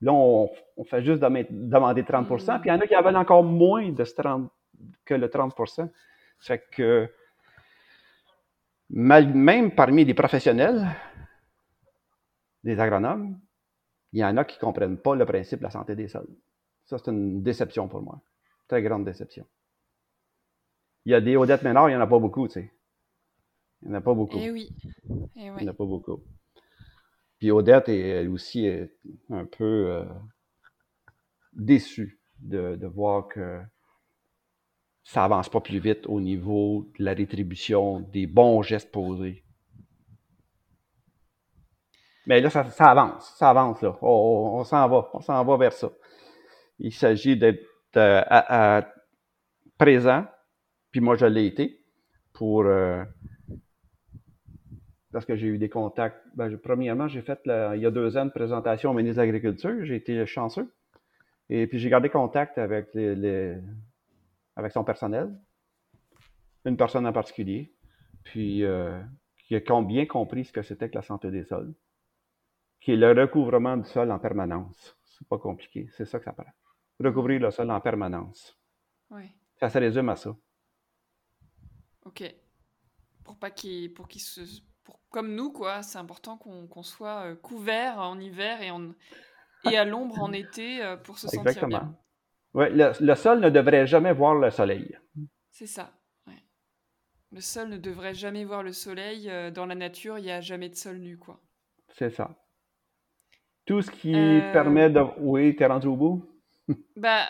Là, 0.00 0.12
on, 0.12 0.48
fait 0.84 1.02
juste 1.02 1.20
demander 1.20 2.04
30% 2.04 2.60
Puis 2.60 2.70
il 2.70 2.72
y 2.72 2.76
en 2.76 2.80
a 2.80 2.86
qui 2.86 2.94
avaient 2.94 3.16
encore 3.16 3.42
moins 3.42 3.90
de 3.90 4.04
30, 4.04 4.48
que 5.04 5.14
le 5.14 5.28
30 5.28 5.56
Ça 5.66 5.88
fait 6.40 6.64
que 6.70 7.10
même 8.90 9.72
parmi 9.72 10.04
les 10.04 10.14
professionnels, 10.14 10.86
des 12.62 12.78
agronomes, 12.78 13.40
il 14.12 14.20
y 14.20 14.24
en 14.24 14.36
a 14.36 14.44
qui 14.44 14.56
ne 14.56 14.60
comprennent 14.60 14.98
pas 14.98 15.16
le 15.16 15.26
principe 15.26 15.58
de 15.58 15.64
la 15.64 15.70
santé 15.70 15.96
des 15.96 16.06
sols. 16.06 16.30
Ça, 16.84 16.96
c'est 16.96 17.10
une 17.10 17.42
déception 17.42 17.88
pour 17.88 18.02
moi. 18.02 18.20
Très 18.68 18.82
grande 18.82 19.04
déception. 19.04 19.44
Il 21.06 21.10
y 21.10 21.14
a 21.16 21.20
des 21.20 21.36
Odette 21.36 21.64
Ménard, 21.64 21.88
il 21.88 21.94
n'y 21.94 21.98
en 21.98 22.02
a 22.02 22.06
pas 22.06 22.20
beaucoup, 22.20 22.46
tu 22.46 22.54
sais. 22.54 22.72
Il 23.82 23.88
n'y 23.88 23.94
en 23.94 23.98
a 23.98 24.00
pas 24.00 24.14
beaucoup. 24.14 24.38
Eh 24.40 24.50
oui. 24.50 24.70
Eh 25.36 25.46
Il 25.46 25.52
n'y 25.52 25.64
en 25.64 25.68
a 25.68 25.72
pas 25.72 25.84
beaucoup. 25.84 26.22
Puis 27.38 27.50
Odette 27.50 27.88
est 27.88 28.00
elle 28.00 28.28
aussi 28.30 28.68
un 29.30 29.44
peu 29.44 29.90
euh, 29.90 30.04
déçue 31.52 32.20
de, 32.40 32.74
de, 32.76 32.86
voir 32.86 33.28
que 33.28 33.60
ça 35.04 35.24
avance 35.24 35.48
pas 35.48 35.60
plus 35.60 35.78
vite 35.78 36.06
au 36.06 36.20
niveau 36.20 36.90
de 36.98 37.04
la 37.04 37.14
rétribution 37.14 38.00
des 38.00 38.26
bons 38.26 38.62
gestes 38.62 38.90
posés. 38.90 39.44
Mais 42.26 42.40
là, 42.40 42.50
ça, 42.50 42.60
avance, 42.80 43.34
ça 43.38 43.48
avance 43.50 43.80
là. 43.80 43.96
On, 44.02 44.62
s'en 44.64 44.86
va, 44.88 45.08
on 45.14 45.20
s'en 45.20 45.42
va 45.44 45.56
vers 45.56 45.72
ça. 45.72 45.90
Il 46.78 46.92
s'agit 46.92 47.38
d'être 47.38 47.64
euh, 47.96 48.82
présent, 49.78 50.26
puis 50.90 51.00
moi 51.00 51.16
je 51.16 51.24
l'ai 51.24 51.46
été, 51.46 51.80
pour 52.34 52.66
euh, 52.66 53.02
parce 55.12 55.24
que 55.24 55.36
j'ai 55.36 55.46
eu 55.46 55.58
des 55.58 55.68
contacts. 55.68 56.22
Ben, 56.34 56.56
premièrement, 56.58 57.08
j'ai 57.08 57.22
fait 57.22 57.40
il 57.46 57.80
y 57.80 57.86
a 57.86 57.90
deux 57.90 58.16
ans 58.16 58.24
une 58.24 58.30
présentation 58.30 58.90
au 58.90 58.94
ministre 58.94 59.16
de 59.16 59.26
l'Agriculture. 59.26 59.84
J'ai 59.84 59.96
été 59.96 60.26
chanceux. 60.26 60.72
Et 61.50 61.66
puis 61.66 61.78
j'ai 61.78 61.88
gardé 61.88 62.10
contact 62.10 62.58
avec 62.58 62.92
les, 62.94 63.56
avec 64.56 64.72
son 64.72 64.84
personnel, 64.84 65.34
une 66.64 66.76
personne 66.76 67.06
en 67.06 67.12
particulier, 67.12 67.72
puis 68.24 68.64
euh, 68.64 69.00
qui 69.46 69.56
a 69.56 69.80
bien 69.80 70.04
compris 70.04 70.44
ce 70.44 70.52
que 70.52 70.62
c'était 70.62 70.90
que 70.90 70.96
la 70.96 71.02
santé 71.02 71.30
des 71.30 71.44
sols, 71.44 71.74
qui 72.80 72.92
est 72.92 72.96
le 72.96 73.12
recouvrement 73.12 73.76
du 73.76 73.88
sol 73.88 74.10
en 74.10 74.18
permanence. 74.18 74.96
C'est 75.04 75.26
pas 75.26 75.38
compliqué, 75.38 75.88
c'est 75.96 76.04
ça 76.04 76.18
que 76.18 76.24
ça 76.26 76.32
prend. 76.32 76.44
Recouvrir 77.00 77.40
le 77.40 77.50
sol 77.50 77.70
en 77.70 77.80
permanence. 77.80 78.58
Oui. 79.10 79.22
Ça 79.56 79.70
se 79.70 79.78
résume 79.78 80.10
à 80.10 80.16
ça. 80.16 80.36
OK. 82.04 82.22
Pour 83.24 83.38
pas 83.38 83.50
qu'il 83.50 83.92
pour 83.94 84.08
qu'il 84.08 84.20
se 84.20 84.40
comme 85.10 85.34
nous, 85.34 85.50
quoi. 85.50 85.82
C'est 85.82 85.98
important 85.98 86.36
qu'on 86.36 86.82
soit 86.82 87.26
euh, 87.26 87.34
couvert 87.34 87.98
en 87.98 88.18
hiver 88.18 88.62
et, 88.62 88.70
en, 88.70 88.92
et 89.70 89.76
à 89.76 89.84
l'ombre 89.84 90.20
en 90.20 90.32
été 90.32 90.82
euh, 90.82 90.96
pour 90.96 91.18
se 91.18 91.28
sentir 91.28 91.66
bien. 91.66 91.96
Ouais, 92.54 92.70
le, 92.70 92.92
le, 92.98 93.14
sol 93.14 93.40
ne 93.40 93.50
devrait 93.50 93.86
jamais 93.86 94.12
voir 94.12 94.34
le 94.34 94.50
soleil. 94.50 94.96
C'est 95.50 95.66
ça. 95.66 95.92
Ouais. 96.26 96.42
Le 97.32 97.40
sol 97.40 97.68
ne 97.68 97.76
devrait 97.76 98.14
jamais 98.14 98.44
voir 98.44 98.62
le 98.62 98.72
soleil. 98.72 99.28
Euh, 99.28 99.50
dans 99.50 99.66
la 99.66 99.74
nature, 99.74 100.18
il 100.18 100.24
n'y 100.24 100.30
a 100.30 100.40
jamais 100.40 100.68
de 100.68 100.74
sol 100.74 100.96
nu, 100.98 101.18
quoi. 101.18 101.40
C'est 101.88 102.10
ça. 102.10 102.36
Tout 103.66 103.82
ce 103.82 103.90
qui 103.90 104.12
permet 104.52 104.88
de... 104.88 105.00
Oui, 105.18 105.54
t'es 105.54 105.66
rendu 105.66 105.88
au 105.88 105.96
bout? 105.96 106.26
bah, 106.96 107.28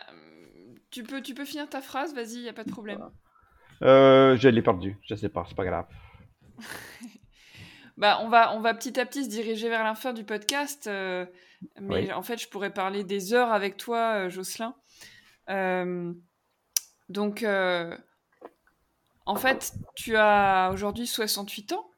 tu 0.91 1.03
peux, 1.03 1.21
tu 1.21 1.35
peux 1.35 1.45
finir 1.45 1.69
ta 1.69 1.81
phrase, 1.81 2.15
vas-y, 2.15 2.37
il 2.37 2.43
n'y 2.43 2.49
a 2.49 2.53
pas 2.53 2.65
de 2.65 2.71
problème. 2.71 3.01
je 3.81 4.49
l'ai 4.49 4.63
perdu, 4.63 4.97
je 5.03 5.17
sais 5.17 5.29
pas, 5.29 5.45
c'est 5.49 5.57
pas 5.57 5.65
grave. 5.65 5.87
Bah, 7.99 8.21
on, 8.23 8.29
va, 8.29 8.55
on 8.55 8.61
va 8.61 8.75
petit 8.75 8.99
à 9.01 9.05
petit 9.05 9.25
se 9.25 9.29
diriger 9.29 9.69
vers 9.69 9.83
la 9.83 9.97
fin 9.97 10.13
du 10.13 10.23
podcast. 10.23 10.87
Euh, 10.87 11.27
mais 11.81 12.13
en 12.13 12.23
fait, 12.23 12.41
je 12.41 12.49
pourrais 12.49 12.73
parler 12.73 13.03
des 13.03 13.35
heures 13.35 13.51
avec 13.51 13.77
toi, 13.77 14.27
euh, 14.27 14.31
Jocelyn. 14.31 14.73
Euh, 15.51 16.13
donc, 17.09 17.45
en 19.27 19.35
fait, 19.35 19.73
tu 19.97 20.15
as 20.17 20.71
aujourd'hui 20.73 21.09
68 21.09 21.73
ans. 21.73 21.91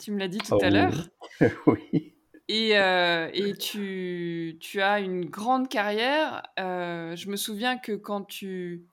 Tu 0.00 0.10
me 0.10 0.18
l'as 0.18 0.26
dit 0.28 0.38
tout 0.38 0.58
à 0.60 0.68
l'heure. 0.68 1.08
oui. 1.66 2.12
Et, 2.48 2.70
et 2.72 3.54
tu, 3.56 4.58
tu, 4.60 4.82
as 4.82 4.98
une 4.98 5.26
grande 5.26 5.68
carrière. 5.68 6.42
je 6.56 7.30
me 7.30 7.36
souviens 7.36 7.78
que 7.78 7.92
quand 7.92 8.24
tu, 8.24 8.84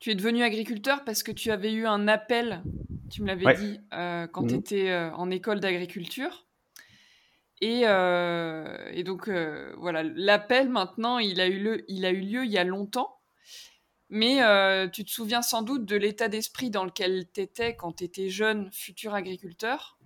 tu 0.00 0.10
es 0.10 0.14
devenu 0.14 0.42
agriculteur 0.42 1.04
parce 1.04 1.22
que 1.22 1.32
tu 1.32 1.50
avais 1.50 1.72
eu 1.72 1.86
un 1.86 2.08
appel 2.08 2.62
tu 3.10 3.22
me 3.22 3.26
l'avais 3.26 3.54
dit 3.54 3.80
euh, 3.92 4.26
quand 4.28 4.46
tu 4.46 4.54
étais 4.54 4.88
euh, 4.88 5.12
en 5.12 5.30
école 5.30 5.60
d'agriculture. 5.60 6.46
Et, 7.60 7.82
euh, 7.84 8.88
et, 8.92 9.04
donc, 9.04 9.28
voilà, 9.76 10.02
l'appel 10.02 10.70
maintenant, 10.70 11.18
il 11.18 11.42
a, 11.42 11.46
eu 11.46 11.58
le, 11.58 11.84
il 11.88 12.06
a 12.06 12.10
eu 12.10 12.20
lieu 12.20 12.44
il 12.46 12.50
y 12.50 12.56
a 12.56 12.64
longtemps. 12.64 13.18
Mais 14.08 14.40
tu 14.90 15.04
te 15.04 15.10
souviens 15.10 15.42
sans 15.42 15.62
doute 15.62 15.84
de 15.84 15.96
l'état 15.96 16.28
d'esprit 16.28 16.70
dans 16.70 16.84
lequel 16.84 17.26
tu 17.32 17.42
étais 17.42 17.76
quand 17.76 17.92
tu 17.92 18.04
étais 18.04 18.28
jeune, 18.28 18.70
futur 18.72 19.14
agriculteur. 19.14 19.98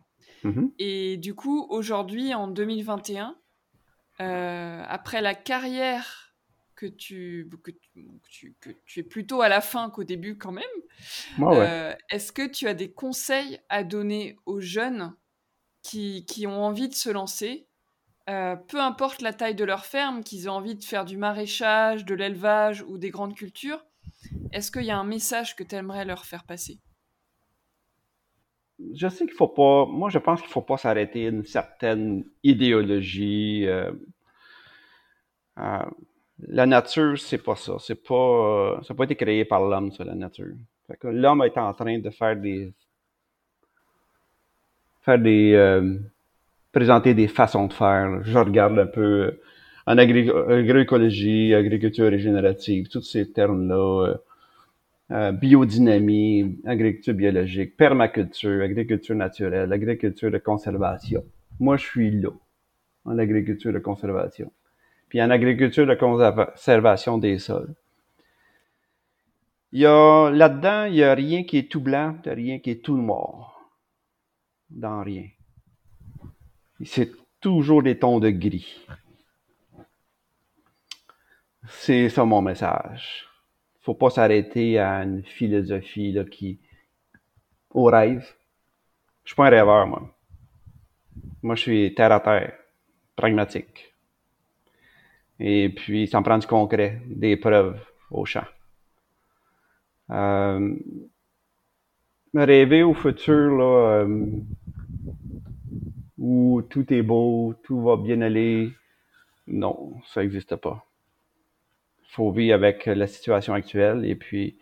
Mmh 0.43 0.67
et 0.79 1.17
du 1.17 1.35
coup, 1.35 1.67
aujourd'hui, 1.71 2.35
en 2.35 2.49
2021, 2.49 3.37
après 4.19 5.23
la 5.23 5.35
carrière 5.35 6.24
que 6.77 6.87
tu, 6.87 7.49
que 7.63 7.71
tu, 7.71 8.55
que 8.61 8.71
tu, 8.85 9.01
es 9.01 9.03
plutôt 9.03 9.43
à 9.43 9.49
la 9.49 9.61
fin 9.61 9.91
qu'au 9.91 10.05
début 10.05 10.37
quand 10.37 10.53
même. 10.53 10.65
Euh, 11.41 11.95
est-ce 12.11 12.33
que 12.33 12.47
tu 12.47 12.67
as 12.67 12.75
des 12.75 12.93
conseils 12.93 13.61
à 13.69 13.85
donner 13.85 14.37
aux 14.47 14.61
jeunes 14.61 15.15
qui, 15.83 16.25
qui 16.27 16.47
ont 16.47 16.65
envie 16.65 16.89
de 16.89 16.95
se 16.95 17.11
lancer, 17.11 17.67
euh, 18.31 18.57
peu 18.57 18.81
importe 18.81 19.21
la 19.21 19.33
taille 19.33 19.55
de 19.55 19.65
leur 19.65 19.85
ferme, 19.85 20.25
qu'ils 20.25 20.49
ont 20.49 20.55
envie 20.55 20.75
de 20.75 20.83
faire 20.83 21.05
du 21.05 21.17
maraîchage, 21.17 22.05
de 22.05 22.15
l'élevage 22.15 22.83
ou 22.89 22.97
des 22.97 23.11
grandes 23.11 23.35
cultures 23.35 23.85
Est-ce 24.53 24.73
qu'il 24.73 24.85
y 24.85 24.91
a 24.91 24.97
un 24.97 25.05
message 25.05 25.57
que 25.57 25.63
tu 25.63 25.75
aimerais 25.75 26.05
leur 26.05 26.25
faire 26.25 26.45
passer? 26.45 26.81
Je 28.95 29.09
sais 29.09 29.27
qu'il 29.27 29.35
faut 29.35 29.49
pas. 29.49 29.87
Moi, 29.87 30.11
je 30.11 30.19
pense 30.19 30.41
qu'il 30.41 30.51
faut 30.51 30.63
pas 30.63 30.79
s'arrêter 30.79 31.27
à 31.27 31.29
une 31.29 31.45
certaine 31.45 32.25
idéologie. 32.43 33.67
Euh, 33.67 33.93
la 36.41 36.67
nature, 36.67 37.19
c'est 37.19 37.43
pas 37.43 37.57
ça. 37.57 37.75
C'est 37.79 38.03
pas, 38.03 38.15
euh, 38.15 38.83
ça 38.83 38.95
n'a 38.95 38.97
pas 38.97 39.05
été 39.05 39.17
créé 39.17 39.45
par 39.45 39.61
l'homme, 39.65 39.93
ça, 39.93 40.05
la 40.05 40.15
nature. 40.15 40.55
l'homme 41.05 41.43
est 41.43 41.57
en 41.59 41.73
train 41.73 41.99
de 41.99 42.11
faire 42.11 42.37
des, 42.37 42.73
faire 45.03 45.19
des, 45.19 45.53
euh, 45.55 45.99
présenter 46.73 47.15
des 47.15 47.29
façons 47.29 47.67
de 47.67 47.73
faire. 47.73 48.23
Je 48.25 48.39
regarde 48.39 48.79
un 48.79 48.87
peu 48.87 49.01
euh, 49.03 49.41
en 49.87 49.99
agroécologie, 49.99 51.55
agriculture 51.55 52.07
régénérative, 52.11 52.89
tous 52.89 53.03
ces 53.03 53.31
termes-là, 53.31 54.15
biodynamie, 55.33 56.59
agriculture 56.65 57.13
biologique, 57.15 57.77
permaculture, 57.77 58.63
agriculture 58.63 59.15
naturelle, 59.15 59.71
agriculture 59.73 60.31
de 60.31 60.39
conservation. 60.39 61.23
Moi, 61.61 61.77
je 61.77 61.85
suis 61.85 62.11
là, 62.11 62.31
en 63.05 63.19
agriculture 63.19 63.75
de 63.75 63.79
conservation 63.79 64.51
puis 65.15 65.23
en 65.23 65.31
agriculture 65.31 65.87
de 65.87 65.95
conservation 65.95 67.19
des 67.19 67.39
sols. 67.39 67.73
Il 69.71 69.83
y 69.83 69.87
a 69.87 70.29
là-dedans, 70.29 70.87
il 70.87 70.95
n'y 70.95 71.05
a 71.05 71.15
rien 71.15 71.45
qui 71.45 71.57
est 71.57 71.71
tout 71.71 71.81
blanc, 71.81 72.17
il 72.17 72.27
n'y 72.27 72.33
a 72.33 72.35
rien 72.35 72.59
qui 72.59 72.71
est 72.71 72.85
tout 72.85 72.97
noir. 72.97 73.61
Dans 74.71 75.05
rien. 75.05 75.29
C'est 76.85 77.13
toujours 77.41 77.85
des 77.85 77.97
tons 77.97 78.19
de 78.19 78.31
gris. 78.31 78.85
C'est 81.69 82.09
ça 82.09 82.25
mon 82.25 82.43
message. 82.43 83.29
Faut 83.83 83.95
pas 83.95 84.11
s'arrêter 84.11 84.81
à 84.81 85.05
une 85.05 85.23
philosophie 85.23 86.11
là, 86.11 86.25
qui 86.25 86.59
au 87.71 87.85
rêve. 87.85 88.35
Je 89.23 89.29
suis 89.29 89.37
pas 89.37 89.47
un 89.47 89.51
rêveur, 89.51 89.87
moi. 89.87 90.13
Moi, 91.41 91.55
je 91.55 91.61
suis 91.61 91.95
terre 91.95 92.11
à 92.11 92.19
terre, 92.19 92.59
pragmatique. 93.15 93.94
Et 95.41 95.69
puis, 95.69 96.07
ça 96.07 96.21
me 96.21 96.25
prend 96.25 96.39
du 96.39 96.47
concret, 96.47 97.03
des 97.07 97.37
preuves 97.37 97.81
au 98.11 98.25
champ. 98.25 98.45
Euh, 100.11 100.77
rêver 102.35 102.83
au 102.83 102.95
futur, 102.95 103.57
là, 103.57 104.05
euh, 104.05 104.27
où 106.19 106.63
tout 106.63 106.93
est 106.93 107.03
beau, 107.03 107.55
tout 107.65 107.83
va 107.83 107.97
bien 107.97 108.21
aller, 108.21 108.73
non, 109.47 109.95
ça 110.07 110.23
n'existe 110.23 110.57
pas. 110.57 110.85
Il 112.03 112.15
faut 112.15 112.31
vivre 112.31 112.55
avec 112.55 112.87
la 112.87 113.07
situation 113.07 113.55
actuelle 113.55 114.05
et 114.05 114.15
puis 114.15 114.57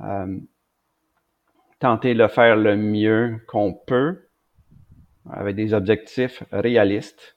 euh, 0.00 0.38
tenter 1.78 2.14
de 2.14 2.26
faire 2.26 2.56
le 2.56 2.76
mieux 2.76 3.40
qu'on 3.46 3.72
peut 3.74 4.28
avec 5.30 5.54
des 5.54 5.74
objectifs 5.74 6.42
réalistes. 6.50 7.36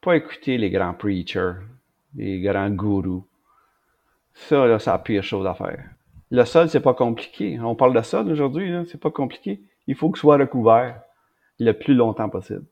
Pas 0.00 0.16
écouter 0.16 0.58
les 0.58 0.70
grands 0.70 0.94
preachers, 0.94 1.54
les 2.14 2.40
grands 2.40 2.70
gourous. 2.70 3.26
Ça, 4.34 4.66
là, 4.66 4.78
c'est 4.78 4.90
la 4.90 4.98
pire 4.98 5.22
chose 5.22 5.46
à 5.46 5.54
faire. 5.54 5.90
Le 6.30 6.44
sol, 6.44 6.68
c'est 6.68 6.80
pas 6.80 6.94
compliqué. 6.94 7.60
On 7.60 7.74
parle 7.74 7.94
de 7.94 8.02
sol 8.02 8.30
aujourd'hui, 8.30 8.72
c'est 8.90 9.00
pas 9.00 9.10
compliqué. 9.10 9.62
Il 9.86 9.94
faut 9.94 10.10
que 10.10 10.18
soit 10.18 10.38
recouvert 10.38 11.02
le 11.58 11.72
plus 11.72 11.94
longtemps 11.94 12.28
possible. 12.28 12.64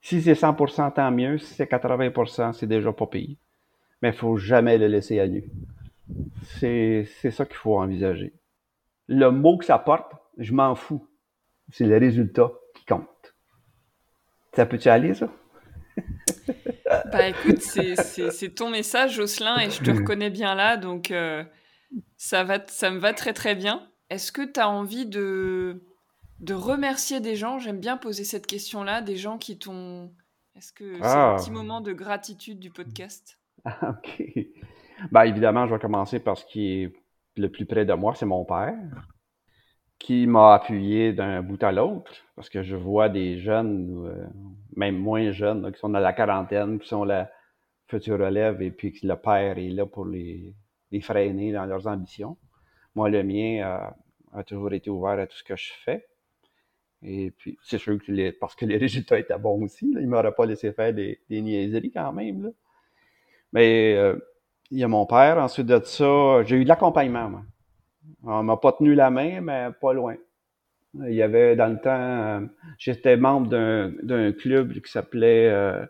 Si 0.00 0.22
c'est 0.22 0.34
100%, 0.34 0.92
tant 0.92 1.10
mieux. 1.10 1.38
Si 1.38 1.54
c'est 1.54 1.70
80%, 1.70 2.52
c'est 2.52 2.66
déjà 2.66 2.92
pas 2.92 3.06
payé. 3.06 3.38
Mais 4.02 4.08
il 4.10 4.14
faut 4.14 4.36
jamais 4.36 4.78
le 4.78 4.88
laisser 4.88 5.20
à 5.20 5.28
nu. 5.28 5.44
C'est 6.58 7.04
ça 7.30 7.46
qu'il 7.46 7.56
faut 7.56 7.78
envisager. 7.78 8.32
Le 9.08 9.30
mot 9.30 9.58
que 9.58 9.64
ça 9.64 9.78
porte, 9.78 10.12
je 10.38 10.52
m'en 10.52 10.74
fous. 10.74 11.06
C'est 11.70 11.86
le 11.86 11.96
résultat 11.96 12.50
qui 12.74 12.84
compte. 12.84 13.34
Ça 14.54 14.66
peut-tu 14.66 14.88
aller, 14.88 15.14
ça? 15.14 15.28
bah 17.10 17.28
écoute, 17.28 17.60
c'est 17.60 18.54
ton 18.54 18.70
message, 18.70 19.14
Jocelyn, 19.14 19.58
et 19.58 19.70
je 19.70 19.82
te 19.82 19.90
reconnais 19.90 20.30
bien 20.30 20.54
là, 20.54 20.76
donc 20.76 21.10
euh, 21.10 21.44
ça, 22.16 22.44
va, 22.44 22.58
ça 22.66 22.90
me 22.90 22.98
va 22.98 23.12
très 23.12 23.32
très 23.32 23.54
bien. 23.54 23.88
Est-ce 24.10 24.32
que 24.32 24.42
tu 24.42 24.60
as 24.60 24.68
envie 24.68 25.06
de, 25.06 25.82
de 26.40 26.54
remercier 26.54 27.20
des 27.20 27.36
gens? 27.36 27.58
J'aime 27.58 27.80
bien 27.80 27.96
poser 27.96 28.24
cette 28.24 28.46
question-là, 28.46 29.00
des 29.00 29.16
gens 29.16 29.38
qui 29.38 29.58
t'ont... 29.58 30.12
Est-ce 30.54 30.72
que 30.72 30.98
c'est 30.98 31.04
un 31.04 31.36
petit 31.36 31.50
ah. 31.50 31.54
moment 31.54 31.80
de 31.80 31.92
gratitude 31.92 32.58
du 32.58 32.70
podcast? 32.70 33.38
Ok. 33.64 34.22
Ben, 35.10 35.24
évidemment, 35.24 35.66
je 35.66 35.74
vais 35.74 35.80
commencer 35.80 36.20
par 36.20 36.36
ce 36.36 36.44
qui 36.44 36.82
est 36.82 36.92
le 37.36 37.50
plus 37.50 37.64
près 37.64 37.84
de 37.86 37.94
moi, 37.94 38.14
c'est 38.14 38.26
mon 38.26 38.44
père, 38.44 38.76
qui 39.98 40.26
m'a 40.26 40.54
appuyé 40.54 41.12
d'un 41.12 41.42
bout 41.42 41.62
à 41.62 41.72
l'autre, 41.72 42.12
parce 42.36 42.50
que 42.50 42.62
je 42.62 42.76
vois 42.76 43.08
des 43.08 43.38
jeunes, 43.38 44.04
euh, 44.06 44.26
même 44.76 44.96
moins 44.96 45.30
jeunes, 45.32 45.70
qui 45.72 45.78
sont 45.78 45.88
dans 45.88 46.00
la 46.00 46.12
quarantaine, 46.12 46.78
qui 46.78 46.88
sont 46.88 47.04
la 47.04 47.30
future 47.86 48.18
relève, 48.18 48.62
et 48.62 48.70
puis 48.70 48.92
que 48.92 49.06
le 49.06 49.16
père 49.16 49.58
est 49.58 49.70
là 49.70 49.86
pour 49.86 50.06
les, 50.06 50.54
freiner 51.00 51.52
dans 51.52 51.64
leurs 51.64 51.86
ambitions. 51.86 52.36
Moi, 52.94 53.08
le 53.08 53.22
mien 53.22 53.94
a 54.34 54.44
toujours 54.44 54.72
été 54.72 54.90
ouvert 54.90 55.18
à 55.18 55.26
tout 55.26 55.36
ce 55.36 55.44
que 55.44 55.56
je 55.56 55.72
fais. 55.84 56.06
Et 57.02 57.32
puis, 57.32 57.58
c'est 57.62 57.78
sûr 57.78 57.98
que 57.98 58.30
parce 58.38 58.54
que 58.54 58.64
les 58.64 58.76
résultats 58.78 59.18
étaient 59.18 59.38
bons 59.38 59.62
aussi, 59.64 59.86
il 59.90 59.98
ne 59.98 60.06
m'aurait 60.06 60.34
pas 60.34 60.46
laissé 60.46 60.72
faire 60.72 60.92
des, 60.92 61.18
niaiseries 61.28 61.90
quand 61.90 62.12
même. 62.12 62.44
Là. 62.44 62.50
Mais 63.52 63.94
euh, 63.96 64.16
il 64.70 64.78
y 64.78 64.84
a 64.84 64.88
mon 64.88 65.04
père. 65.06 65.38
Ensuite 65.38 65.66
de 65.66 65.80
ça, 65.84 66.42
j'ai 66.44 66.56
eu 66.56 66.64
de 66.64 66.68
l'accompagnement, 66.68 67.28
moi. 67.28 67.42
On 68.24 68.42
m'a 68.42 68.56
pas 68.56 68.72
tenu 68.72 68.94
la 68.94 69.10
main, 69.10 69.40
mais 69.40 69.68
pas 69.80 69.92
loin. 69.92 70.16
Il 70.94 71.14
y 71.14 71.22
avait 71.22 71.56
dans 71.56 71.68
le 71.68 71.78
temps, 71.78 71.90
euh, 71.90 72.40
j'étais 72.78 73.16
membre 73.16 73.48
d'un 74.02 74.32
club 74.32 74.72
qui 74.74 74.90
s'appelait, 74.90 75.48
euh, 75.48 75.84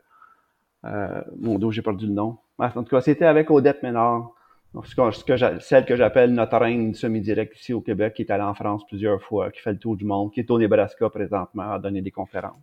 euh, 0.84 1.22
mon 1.38 1.58
dos, 1.58 1.72
j'ai 1.72 1.82
perdu 1.82 2.06
le 2.06 2.12
nom. 2.12 2.38
En 2.58 2.70
tout 2.70 2.84
cas, 2.84 3.00
c'était 3.00 3.24
avec 3.24 3.50
Odette 3.50 3.82
Ménard, 3.82 4.32
ce 4.84 5.24
que, 5.24 5.60
celle 5.60 5.84
que 5.84 5.96
j'appelle 5.96 6.32
notre 6.32 6.56
reine 6.56 6.94
semi-direct 6.94 7.58
ici 7.58 7.72
au 7.72 7.80
Québec, 7.80 8.14
qui 8.14 8.22
est 8.22 8.30
allée 8.30 8.44
en 8.44 8.54
France 8.54 8.86
plusieurs 8.86 9.20
fois, 9.20 9.50
qui 9.50 9.60
fait 9.60 9.72
le 9.72 9.78
tour 9.78 9.96
du 9.96 10.04
monde, 10.04 10.32
qui 10.32 10.40
est 10.40 10.50
au 10.50 10.58
Nebraska 10.58 11.10
présentement 11.10 11.72
à 11.72 11.78
donner 11.80 12.00
des 12.00 12.12
conférences. 12.12 12.62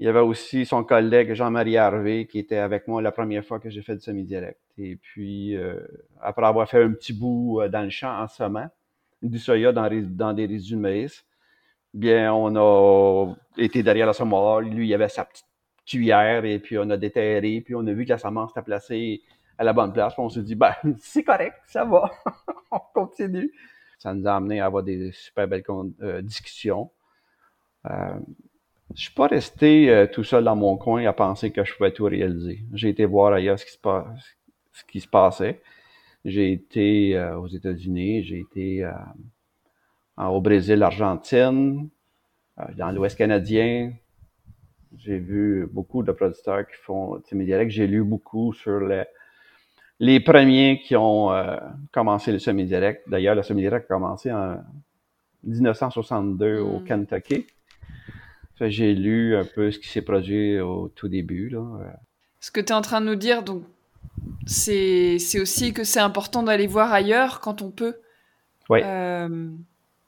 Il 0.00 0.06
y 0.06 0.08
avait 0.08 0.20
aussi 0.20 0.64
son 0.64 0.82
collègue 0.82 1.34
Jean-Marie 1.34 1.76
Harvey 1.76 2.26
qui 2.26 2.38
était 2.38 2.56
avec 2.56 2.88
moi 2.88 3.02
la 3.02 3.12
première 3.12 3.44
fois 3.44 3.60
que 3.60 3.68
j'ai 3.68 3.82
fait 3.82 3.94
du 3.94 4.00
semi-direct. 4.00 4.58
Et 4.78 4.96
puis, 4.96 5.54
euh, 5.54 5.78
après 6.22 6.46
avoir 6.46 6.66
fait 6.68 6.82
un 6.82 6.90
petit 6.92 7.12
bout 7.12 7.60
euh, 7.60 7.68
dans 7.68 7.82
le 7.82 7.90
champ 7.90 8.18
en 8.18 8.26
semant, 8.26 8.68
du 9.22 9.38
soya 9.38 9.72
dans, 9.72 10.32
des 10.32 10.46
résidus 10.46 10.74
de 10.74 10.80
maïs, 10.80 11.24
bien, 11.92 12.32
on 12.32 12.56
a 12.56 13.34
été 13.56 13.82
derrière 13.82 14.06
la 14.06 14.12
semoir. 14.12 14.60
Lui, 14.60 14.88
il 14.88 14.94
avait 14.94 15.08
sa 15.08 15.24
petite 15.24 15.46
cuillère 15.86 16.44
et 16.44 16.58
puis 16.58 16.78
on 16.78 16.88
a 16.90 16.96
déterré. 16.96 17.60
Puis 17.60 17.74
on 17.74 17.86
a 17.86 17.92
vu 17.92 18.04
que 18.04 18.10
la 18.10 18.18
semence 18.18 18.50
était 18.52 18.62
placée 18.62 19.22
à 19.58 19.64
la 19.64 19.72
bonne 19.72 19.92
place. 19.92 20.14
Puis 20.14 20.22
on 20.22 20.28
s'est 20.28 20.42
dit, 20.42 20.54
ben, 20.54 20.74
c'est 20.98 21.24
correct, 21.24 21.56
ça 21.66 21.84
va. 21.84 22.10
on 22.70 22.80
continue. 22.94 23.52
Ça 23.98 24.14
nous 24.14 24.26
a 24.26 24.34
amené 24.34 24.60
à 24.60 24.66
avoir 24.66 24.82
des 24.82 25.12
super 25.12 25.46
belles 25.46 25.64
euh, 26.00 26.22
discussions. 26.22 26.90
Euh, 27.86 28.18
je 28.94 29.02
suis 29.02 29.14
pas 29.14 29.26
resté 29.26 29.90
euh, 29.90 30.06
tout 30.06 30.24
seul 30.24 30.44
dans 30.44 30.56
mon 30.56 30.76
coin 30.76 31.04
à 31.04 31.12
penser 31.12 31.50
que 31.52 31.64
je 31.64 31.74
pouvais 31.76 31.92
tout 31.92 32.04
réaliser. 32.04 32.64
J'ai 32.72 32.88
été 32.88 33.04
voir 33.04 33.32
ailleurs 33.32 33.58
ce 33.58 33.66
qui 33.66 33.72
se, 33.72 33.78
ce 34.72 34.84
qui 34.84 35.00
se 35.00 35.08
passait. 35.08 35.60
J'ai 36.24 36.52
été 36.52 37.16
euh, 37.16 37.38
aux 37.38 37.48
États-Unis, 37.48 38.22
j'ai 38.24 38.40
été 38.40 38.84
euh, 38.84 38.92
au 40.16 40.40
Brésil, 40.40 40.82
Argentine, 40.82 41.88
dans 42.76 42.90
l'Ouest 42.90 43.16
canadien. 43.16 43.92
J'ai 44.96 45.18
vu 45.18 45.66
beaucoup 45.72 46.02
de 46.02 46.12
producteurs 46.12 46.66
qui 46.66 46.76
font 46.76 47.22
semi-direct. 47.28 47.70
J'ai 47.70 47.86
lu 47.86 48.04
beaucoup 48.04 48.52
sur 48.52 48.80
les, 48.80 49.04
les 49.98 50.20
premiers 50.20 50.82
qui 50.84 50.94
ont 50.94 51.30
commencé 51.92 52.32
le 52.32 52.38
semi-direct. 52.38 53.08
D'ailleurs, 53.08 53.34
le 53.34 53.42
semi-direct 53.42 53.86
a 53.90 53.94
commencé 53.94 54.30
en 54.30 54.58
1962 55.44 56.58
au 56.58 56.80
hmm. 56.80 56.84
Kentucky. 56.84 57.46
J'ai 58.60 58.94
lu 58.94 59.36
un 59.36 59.44
peu 59.44 59.70
ce 59.70 59.78
qui 59.78 59.88
s'est 59.88 60.02
produit 60.02 60.60
au 60.60 60.88
tout 60.88 61.08
début. 61.08 61.48
Là. 61.48 61.62
Ce 62.40 62.50
que 62.50 62.60
tu 62.60 62.72
es 62.72 62.74
en 62.74 62.82
train 62.82 63.00
de 63.00 63.06
nous 63.06 63.14
dire, 63.14 63.42
donc, 63.42 63.62
c'est 64.46 65.40
aussi 65.40 65.72
que 65.72 65.84
c'est 65.84 66.00
important 66.00 66.42
d'aller 66.42 66.66
voir 66.66 66.92
ailleurs 66.92 67.40
quand 67.40 67.62
on 67.62 67.70
peut. 67.70 67.96
Oui. 68.68 68.80
Euh, 68.84 69.48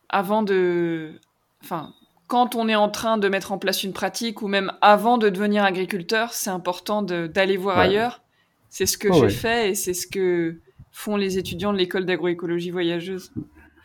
avant 0.08 0.42
de. 0.42 1.20
Enfin, 1.62 1.92
quand 2.26 2.54
on 2.54 2.68
est 2.68 2.74
en 2.74 2.88
train 2.88 3.18
de 3.18 3.28
mettre 3.28 3.52
en 3.52 3.58
place 3.58 3.84
une 3.84 3.92
pratique 3.92 4.42
ou 4.42 4.48
même 4.48 4.72
avant 4.80 5.18
de 5.18 5.28
devenir 5.28 5.64
agriculteur, 5.64 6.32
c'est 6.32 6.50
important 6.50 7.02
d'aller 7.02 7.56
voir 7.56 7.78
ailleurs. 7.78 8.22
C'est 8.68 8.86
ce 8.86 8.96
que 8.96 9.08
oh, 9.08 9.20
j'ai 9.20 9.28
fait 9.28 9.70
et 9.70 9.74
c'est 9.74 9.94
ce 9.94 10.06
que 10.06 10.58
font 10.90 11.16
les 11.16 11.36
étudiants 11.38 11.72
de 11.72 11.78
l'école 11.78 12.06
d'agroécologie 12.06 12.70
voyageuse. 12.70 13.32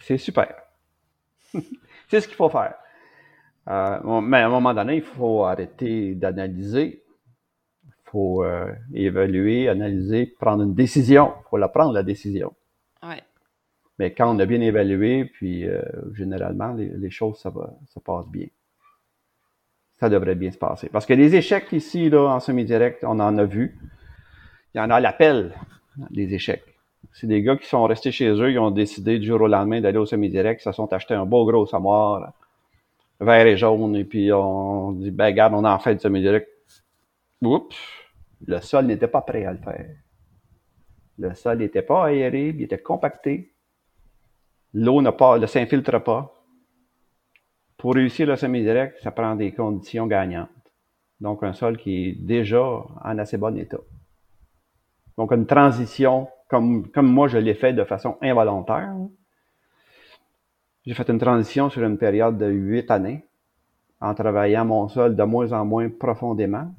C'est 0.01 0.17
super. 0.17 0.53
c'est 2.09 2.21
ce 2.21 2.27
qu'il 2.27 2.37
faut 2.37 2.49
faire. 2.49 2.75
Euh, 3.67 4.21
mais 4.21 4.37
à 4.37 4.45
un 4.45 4.49
moment 4.49 4.73
donné, 4.73 4.95
il 4.95 5.01
faut 5.03 5.43
arrêter 5.43 6.15
d'analyser. 6.15 7.03
Il 8.07 8.11
faut 8.11 8.43
euh, 8.43 8.71
évaluer, 8.93 9.67
analyser, 9.67 10.27
prendre 10.39 10.63
une 10.63 10.73
décision. 10.73 11.33
Il 11.41 11.49
faut 11.49 11.57
la 11.57 11.67
prendre, 11.67 11.91
la 11.91 12.03
décision. 12.03 12.53
Ouais. 13.03 13.21
Mais 13.99 14.13
quand 14.13 14.33
on 14.33 14.39
a 14.39 14.45
bien 14.45 14.61
évalué, 14.61 15.25
puis 15.25 15.67
euh, 15.67 15.81
généralement, 16.13 16.73
les, 16.73 17.09
choses, 17.09 17.37
ça, 17.37 17.49
va, 17.49 17.73
ça 17.87 17.99
passe 17.99 18.27
bien. 18.29 18.47
Ça 19.99 20.09
devrait 20.09 20.35
bien 20.35 20.51
se 20.51 20.57
passer. 20.57 20.87
Parce 20.89 21.05
que 21.05 21.13
les 21.13 21.35
échecs 21.35 21.71
ici, 21.73 22.09
là, 22.09 22.27
en 22.27 22.39
semi-direct, 22.39 23.03
on 23.03 23.19
en 23.19 23.37
a 23.37 23.43
vu. 23.43 23.77
Il 24.73 24.77
y 24.77 24.81
en 24.81 24.89
a 24.89 24.95
à 24.95 24.99
l'appel, 25.01 25.53
des 26.09 26.33
échecs. 26.33 26.63
C'est 27.11 27.27
des 27.27 27.41
gars 27.41 27.57
qui 27.57 27.67
sont 27.67 27.83
restés 27.83 28.11
chez 28.11 28.29
eux, 28.29 28.51
ils 28.51 28.59
ont 28.59 28.71
décidé 28.71 29.19
du 29.19 29.27
jour 29.27 29.41
au 29.41 29.47
lendemain 29.47 29.81
d'aller 29.81 29.97
au 29.97 30.05
semi-direct, 30.05 30.61
se 30.61 30.71
sont 30.71 30.93
achetés 30.93 31.15
un 31.15 31.25
beau 31.25 31.45
gros 31.45 31.65
samoir 31.65 32.33
vert 33.19 33.47
et 33.47 33.57
jaune, 33.57 33.95
et 33.95 34.03
puis 34.03 34.31
on 34.31 34.91
dit, 34.91 35.09
ben 35.09 35.25
regarde, 35.25 35.53
on 35.55 35.65
en 35.65 35.79
fait 35.79 35.95
du 35.95 36.01
semi-direct. 36.01 36.47
Oups, 37.41 37.77
le 38.45 38.59
sol 38.61 38.85
n'était 38.85 39.07
pas 39.07 39.21
prêt 39.21 39.45
à 39.45 39.51
le 39.51 39.59
faire. 39.59 39.95
Le 41.19 41.33
sol 41.33 41.57
n'était 41.57 41.81
pas 41.81 42.05
aéré, 42.05 42.49
il 42.49 42.61
était 42.61 42.81
compacté. 42.81 43.53
L'eau 44.73 45.01
ne, 45.01 45.45
s'infiltre 45.47 46.03
pas. 46.03 46.33
Pour 47.77 47.93
réussir 47.93 48.27
le 48.27 48.35
semi-direct, 48.35 48.97
ça 49.01 49.11
prend 49.11 49.35
des 49.35 49.51
conditions 49.51 50.07
gagnantes. 50.07 50.49
Donc, 51.19 51.43
un 51.43 51.53
sol 51.53 51.77
qui 51.77 52.09
est 52.09 52.11
déjà 52.13 52.61
en 52.61 53.17
assez 53.17 53.37
bon 53.37 53.57
état. 53.57 53.79
Donc, 55.17 55.31
une 55.31 55.47
transition, 55.47 56.27
comme, 56.47 56.89
comme 56.89 57.07
moi 57.07 57.27
je 57.27 57.37
l'ai 57.37 57.55
fait 57.55 57.73
de 57.73 57.83
façon 57.83 58.17
involontaire, 58.21 58.93
j'ai 60.85 60.93
fait 60.93 61.09
une 61.09 61.19
transition 61.19 61.69
sur 61.69 61.83
une 61.83 61.97
période 61.97 62.37
de 62.37 62.47
huit 62.47 62.89
années 62.91 63.25
en 63.99 64.13
travaillant 64.13 64.63
mon 64.63 64.87
sol 64.87 65.15
de 65.15 65.23
moins 65.23 65.51
en 65.51 65.65
moins 65.65 65.89
profondément, 65.89 66.71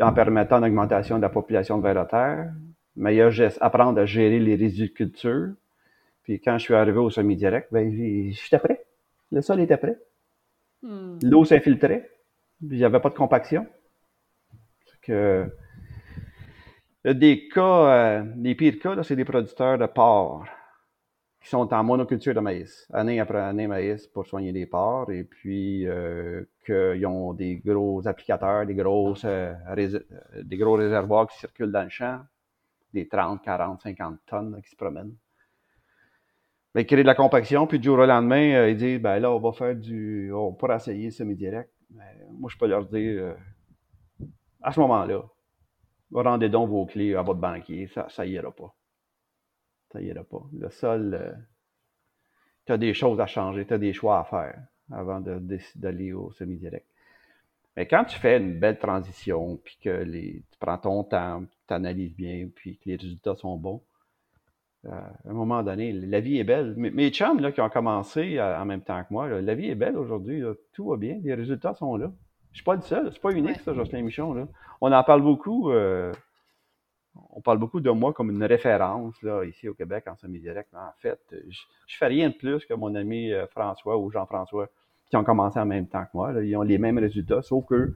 en 0.00 0.12
permettant 0.12 0.58
une 0.58 0.64
augmentation 0.64 1.16
de 1.16 1.22
la 1.22 1.28
population 1.28 1.78
de 1.78 1.82
vers 1.82 2.06
terre, 2.06 2.52
meilleur 2.96 3.30
geste, 3.30 3.58
apprendre 3.60 4.00
à 4.00 4.06
gérer 4.06 4.38
les 4.38 4.56
résidus 4.56 4.88
de 4.88 4.94
culture. 4.94 5.52
Puis 6.22 6.40
quand 6.40 6.58
je 6.58 6.64
suis 6.64 6.74
arrivé 6.74 6.98
au 6.98 7.10
semi-direct, 7.10 7.68
ben, 7.70 7.90
j'étais 8.32 8.58
prêt. 8.58 8.84
Le 9.30 9.42
sol 9.42 9.60
était 9.60 9.76
prêt. 9.76 9.98
Hmm. 10.82 11.18
L'eau 11.22 11.44
s'infiltrait. 11.44 12.10
Il 12.62 12.76
n'y 12.76 12.84
avait 12.84 13.00
pas 13.00 13.10
de 13.10 13.14
compaction. 13.14 13.66
Que, 15.02 15.46
des 17.04 17.48
cas, 17.48 18.22
les 18.38 18.52
euh, 18.52 18.56
pires 18.56 18.78
cas, 18.78 19.02
c'est 19.02 19.16
des 19.16 19.24
producteurs 19.24 19.76
de 19.76 19.86
porc 19.86 20.46
qui 21.44 21.50
sont 21.50 21.74
en 21.74 21.84
monoculture 21.84 22.32
de 22.32 22.40
maïs, 22.40 22.88
année 22.90 23.20
après 23.20 23.38
année 23.38 23.66
maïs 23.66 24.06
pour 24.06 24.26
soigner 24.26 24.50
les 24.50 24.64
porcs, 24.64 25.10
et 25.10 25.24
puis 25.24 25.86
euh, 25.86 26.42
qu'ils 26.64 27.06
ont 27.06 27.34
des 27.34 27.56
gros 27.56 28.08
applicateurs, 28.08 28.64
des, 28.64 28.80
euh, 28.80 29.54
euh, 29.66 30.04
des 30.42 30.56
gros 30.56 30.72
réservoirs 30.72 31.28
qui 31.28 31.38
circulent 31.38 31.70
dans 31.70 31.82
le 31.82 31.90
champ, 31.90 32.20
des 32.94 33.06
30, 33.06 33.42
40, 33.42 33.82
50 33.82 34.20
tonnes 34.26 34.62
qui 34.62 34.70
se 34.70 34.76
promènent. 34.76 35.14
Mais 36.74 36.80
ils 36.80 36.86
créent 36.86 37.02
de 37.02 37.06
la 37.06 37.14
compaction, 37.14 37.66
puis 37.66 37.78
du 37.78 37.84
jour 37.84 37.98
au 37.98 38.06
lendemain, 38.06 38.66
ils 38.66 38.76
disent 38.78 39.00
ben 39.00 39.18
là, 39.18 39.30
on 39.30 39.38
va 39.38 39.52
faire 39.52 39.76
du. 39.76 40.32
On 40.32 40.54
pourra 40.54 40.76
essayer 40.76 41.10
semi-direct. 41.10 41.70
Mais 41.90 42.26
moi, 42.32 42.48
je 42.50 42.56
peux 42.56 42.66
leur 42.66 42.86
dire 42.86 43.36
à 44.62 44.72
ce 44.72 44.80
moment-là, 44.80 45.22
rendez 46.10 46.48
donc 46.48 46.70
vos 46.70 46.86
clés 46.86 47.14
à 47.14 47.20
votre 47.20 47.38
banquier, 47.38 47.86
ça, 47.88 48.06
ça 48.08 48.24
ira 48.24 48.50
pas 48.50 48.74
ça 49.94 50.02
ira 50.02 50.24
pas. 50.24 50.42
Le 50.52 50.68
sol, 50.70 51.14
euh, 51.14 51.32
tu 52.66 52.72
as 52.72 52.78
des 52.78 52.94
choses 52.94 53.20
à 53.20 53.26
changer, 53.26 53.64
tu 53.64 53.74
as 53.74 53.78
des 53.78 53.92
choix 53.92 54.18
à 54.18 54.24
faire 54.24 54.60
avant 54.90 55.20
d'aller 55.20 56.12
au 56.12 56.30
semi-direct. 56.32 56.86
Mais 57.76 57.86
quand 57.86 58.04
tu 58.04 58.18
fais 58.18 58.36
une 58.36 58.58
belle 58.58 58.78
transition, 58.78 59.56
puis 59.64 59.78
que 59.80 59.90
les, 59.90 60.42
tu 60.50 60.58
prends 60.58 60.78
ton 60.78 61.04
temps, 61.04 61.44
tu 61.66 61.74
analyses 61.74 62.14
bien, 62.14 62.48
puis 62.54 62.76
que 62.78 62.90
les 62.90 62.96
résultats 62.96 63.34
sont 63.36 63.56
bons, 63.56 63.82
euh, 64.84 64.90
à 64.90 65.30
un 65.30 65.32
moment 65.32 65.62
donné, 65.62 65.92
la 65.92 66.20
vie 66.20 66.38
est 66.38 66.44
belle. 66.44 66.74
Mes, 66.76 66.90
mes 66.90 67.10
chums 67.10 67.40
là, 67.40 67.52
qui 67.52 67.60
ont 67.60 67.70
commencé 67.70 68.38
euh, 68.38 68.60
en 68.60 68.64
même 68.66 68.82
temps 68.82 69.02
que 69.02 69.12
moi, 69.12 69.28
la 69.28 69.54
vie 69.54 69.70
est 69.70 69.74
belle 69.74 69.96
aujourd'hui. 69.96 70.42
Tout 70.72 70.88
va 70.88 70.96
bien. 70.96 71.18
Les 71.22 71.34
résultats 71.34 71.74
sont 71.74 71.96
là. 71.96 72.12
Je 72.52 72.58
suis 72.58 72.64
pas 72.64 72.74
le 72.74 72.82
seul. 72.82 73.10
C'est 73.12 73.22
pas 73.22 73.32
unique, 73.32 73.60
ça, 73.60 73.74
Jocelyn 73.74 74.02
Michon. 74.02 74.34
Là. 74.34 74.46
On 74.80 74.92
en 74.92 75.02
parle 75.02 75.22
beaucoup. 75.22 75.70
Euh, 75.70 76.12
on 77.30 77.40
parle 77.40 77.58
beaucoup 77.58 77.80
de 77.80 77.90
moi 77.90 78.12
comme 78.12 78.30
une 78.30 78.44
référence 78.44 79.20
là, 79.22 79.44
ici 79.44 79.68
au 79.68 79.74
Québec 79.74 80.04
en 80.06 80.16
semi-direct. 80.16 80.72
En 80.74 80.92
fait, 80.98 81.20
je, 81.30 81.58
je 81.86 81.96
fais 81.96 82.06
rien 82.06 82.30
de 82.30 82.34
plus 82.34 82.64
que 82.64 82.74
mon 82.74 82.94
ami 82.94 83.32
François 83.50 83.98
ou 83.98 84.10
Jean-François 84.10 84.68
qui 85.10 85.16
ont 85.16 85.24
commencé 85.24 85.58
en 85.58 85.66
même 85.66 85.86
temps 85.86 86.04
que 86.04 86.10
moi. 86.14 86.32
Là. 86.32 86.42
Ils 86.42 86.56
ont 86.56 86.62
les 86.62 86.78
mêmes 86.78 86.98
résultats, 86.98 87.42
sauf 87.42 87.64
que 87.66 87.94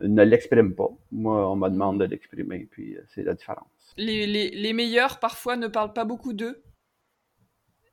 ne 0.00 0.22
l'expriment 0.24 0.74
pas. 0.74 0.88
Moi, 1.12 1.50
on 1.50 1.56
me 1.56 1.68
demande 1.68 2.00
de 2.00 2.04
l'exprimer, 2.04 2.68
puis 2.70 2.96
c'est 3.08 3.22
la 3.22 3.34
différence 3.34 3.68
les, 3.96 4.72
meilleurs, 4.72 5.18
parfois, 5.18 5.56
ne 5.56 5.68
parlent 5.68 5.92
pas 5.92 6.04
beaucoup 6.04 6.32
d'eux. 6.32 6.62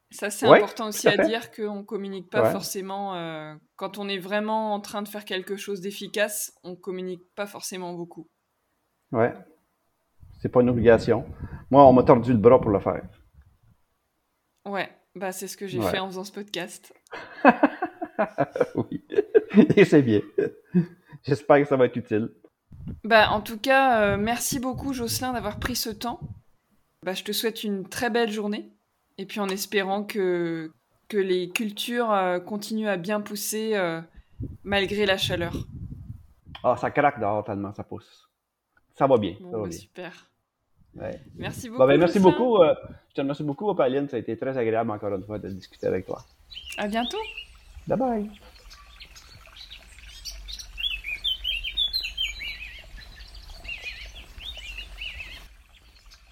Ça, 0.10 0.30
c'est 0.30 0.46
important 0.46 0.88
aussi 0.88 1.08
à, 1.10 1.18
dire 1.18 1.52
qu'on 1.52 1.78
ne 1.78 1.84
communique 1.84 2.30
pas 2.30 2.52
forcément. 2.52 3.16
Euh, 3.16 3.54
quand 3.76 3.98
on 3.98 4.08
est 4.08 4.20
vraiment 4.20 4.74
en 4.74 4.80
train 4.80 5.02
de 5.02 5.08
faire 5.08 5.26
quelque 5.26 5.58
chose 5.58 5.82
d'efficace, 5.82 6.54
on 6.64 6.72
ne 6.72 6.76
communique 6.76 7.24
pas 7.36 7.46
forcément 7.46 7.94
beaucoup. 7.94 8.30
Ouais. 9.12 9.34
C'est 10.40 10.50
pas 10.50 10.62
une 10.62 10.70
obligation. 10.70 11.26
Moi, 11.72 11.86
on 11.86 11.94
m'a 11.94 12.04
tordu 12.04 12.32
le 12.32 12.38
bras 12.38 12.60
pour 12.62 12.72
le 12.72 12.80
faire. 12.80 13.04
Ouais, 14.68 14.90
bah 15.16 15.32
c'est 15.32 15.48
ce 15.48 15.58
que 15.58 15.68
j'ai 15.68 15.82
fait 15.82 16.00
en 16.00 16.08
faisant 16.08 16.24
ce 16.24 16.32
podcast. 16.32 16.94
oui. 18.76 19.04
Et 19.76 19.86
c'est 19.86 20.02
bien. 20.02 20.22
J'espère 21.24 21.60
que 21.60 21.66
ça 21.66 21.78
va 21.78 21.86
être 21.86 21.96
utile. 21.96 22.30
Bah, 23.04 23.32
en 23.32 23.42
tout 23.42 23.58
cas, 23.58 24.02
euh, 24.02 24.18
merci 24.18 24.60
beaucoup 24.60 24.94
Jocelyn 24.94 25.34
d'avoir 25.34 25.60
pris 25.60 25.76
ce 25.76 25.90
temps. 25.90 26.20
Bah, 27.04 27.14
je 27.14 27.24
te 27.24 27.32
souhaite 27.32 27.64
une 27.64 27.88
très 27.88 28.10
belle 28.10 28.32
journée. 28.32 28.72
Et 29.18 29.26
puis 29.26 29.40
en 29.40 29.50
espérant 29.50 30.04
que, 30.04 30.72
que 31.08 31.18
les 31.18 31.50
cultures 31.50 32.12
euh, 32.12 32.40
continuent 32.40 32.88
à 32.88 32.98
bien 32.98 33.20
pousser 33.20 33.76
euh, 33.76 34.02
malgré 34.64 35.06
la 35.06 35.18
chaleur. 35.18 35.54
Ah, 36.64 36.76
ça 36.78 36.92
craque 36.92 37.20
dehors 37.20 37.44
tellement 37.44 37.74
ça 37.74 37.84
pousse. 37.84 38.30
Ça 38.94 39.08
va 39.08 39.18
bien. 39.18 39.36
Bah, 39.40 39.72
super. 39.72 40.27
Merci 41.36 41.70
beaucoup. 41.70 41.86
Ben, 41.86 42.00
merci 42.00 42.20
beaucoup. 42.20 42.58
je 43.10 43.14
te 43.14 43.22
remercie 43.22 43.44
beaucoup, 43.44 43.70
Opaline. 43.70 44.08
Ça 44.10 44.18
a 44.18 44.20
été 44.20 44.38
très 44.38 44.58
agréable 44.58 44.92
encore 44.92 45.14
une 45.14 45.24
fois 45.24 45.40
de 45.40 45.50
discuter 45.50 45.88
avec 45.88 46.06
toi. 46.06 46.24
À 46.78 46.88
bientôt. 46.88 47.18
Bye 47.88 47.98
bye. 47.98 48.30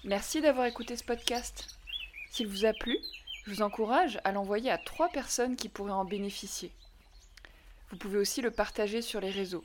Merci 0.04 0.40
d'avoir 0.40 0.66
écouté 0.66 0.96
ce 0.96 1.02
podcast. 1.02 1.66
S'il 2.30 2.46
vous 2.46 2.64
a 2.64 2.72
plu, 2.72 2.96
je 3.44 3.50
vous 3.50 3.62
encourage 3.62 4.20
à 4.22 4.30
l'envoyer 4.30 4.70
à 4.70 4.78
trois 4.78 5.08
personnes 5.08 5.56
qui 5.56 5.68
pourraient 5.68 5.90
en 5.90 6.04
bénéficier. 6.04 6.70
Vous 7.90 7.96
pouvez 7.96 8.18
aussi 8.18 8.40
le 8.40 8.52
partager 8.52 9.02
sur 9.02 9.20
les 9.20 9.30
réseaux. 9.30 9.64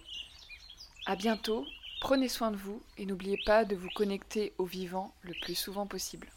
À 1.06 1.16
bientôt, 1.16 1.66
prenez 2.02 2.28
soin 2.28 2.52
de 2.52 2.58
vous 2.58 2.82
et 2.98 3.06
n'oubliez 3.06 3.38
pas 3.46 3.64
de 3.64 3.76
vous 3.76 3.90
connecter 3.96 4.54
au 4.58 4.66
vivant 4.66 5.14
le 5.22 5.34
plus 5.42 5.56
souvent 5.56 5.86
possible. 5.86 6.28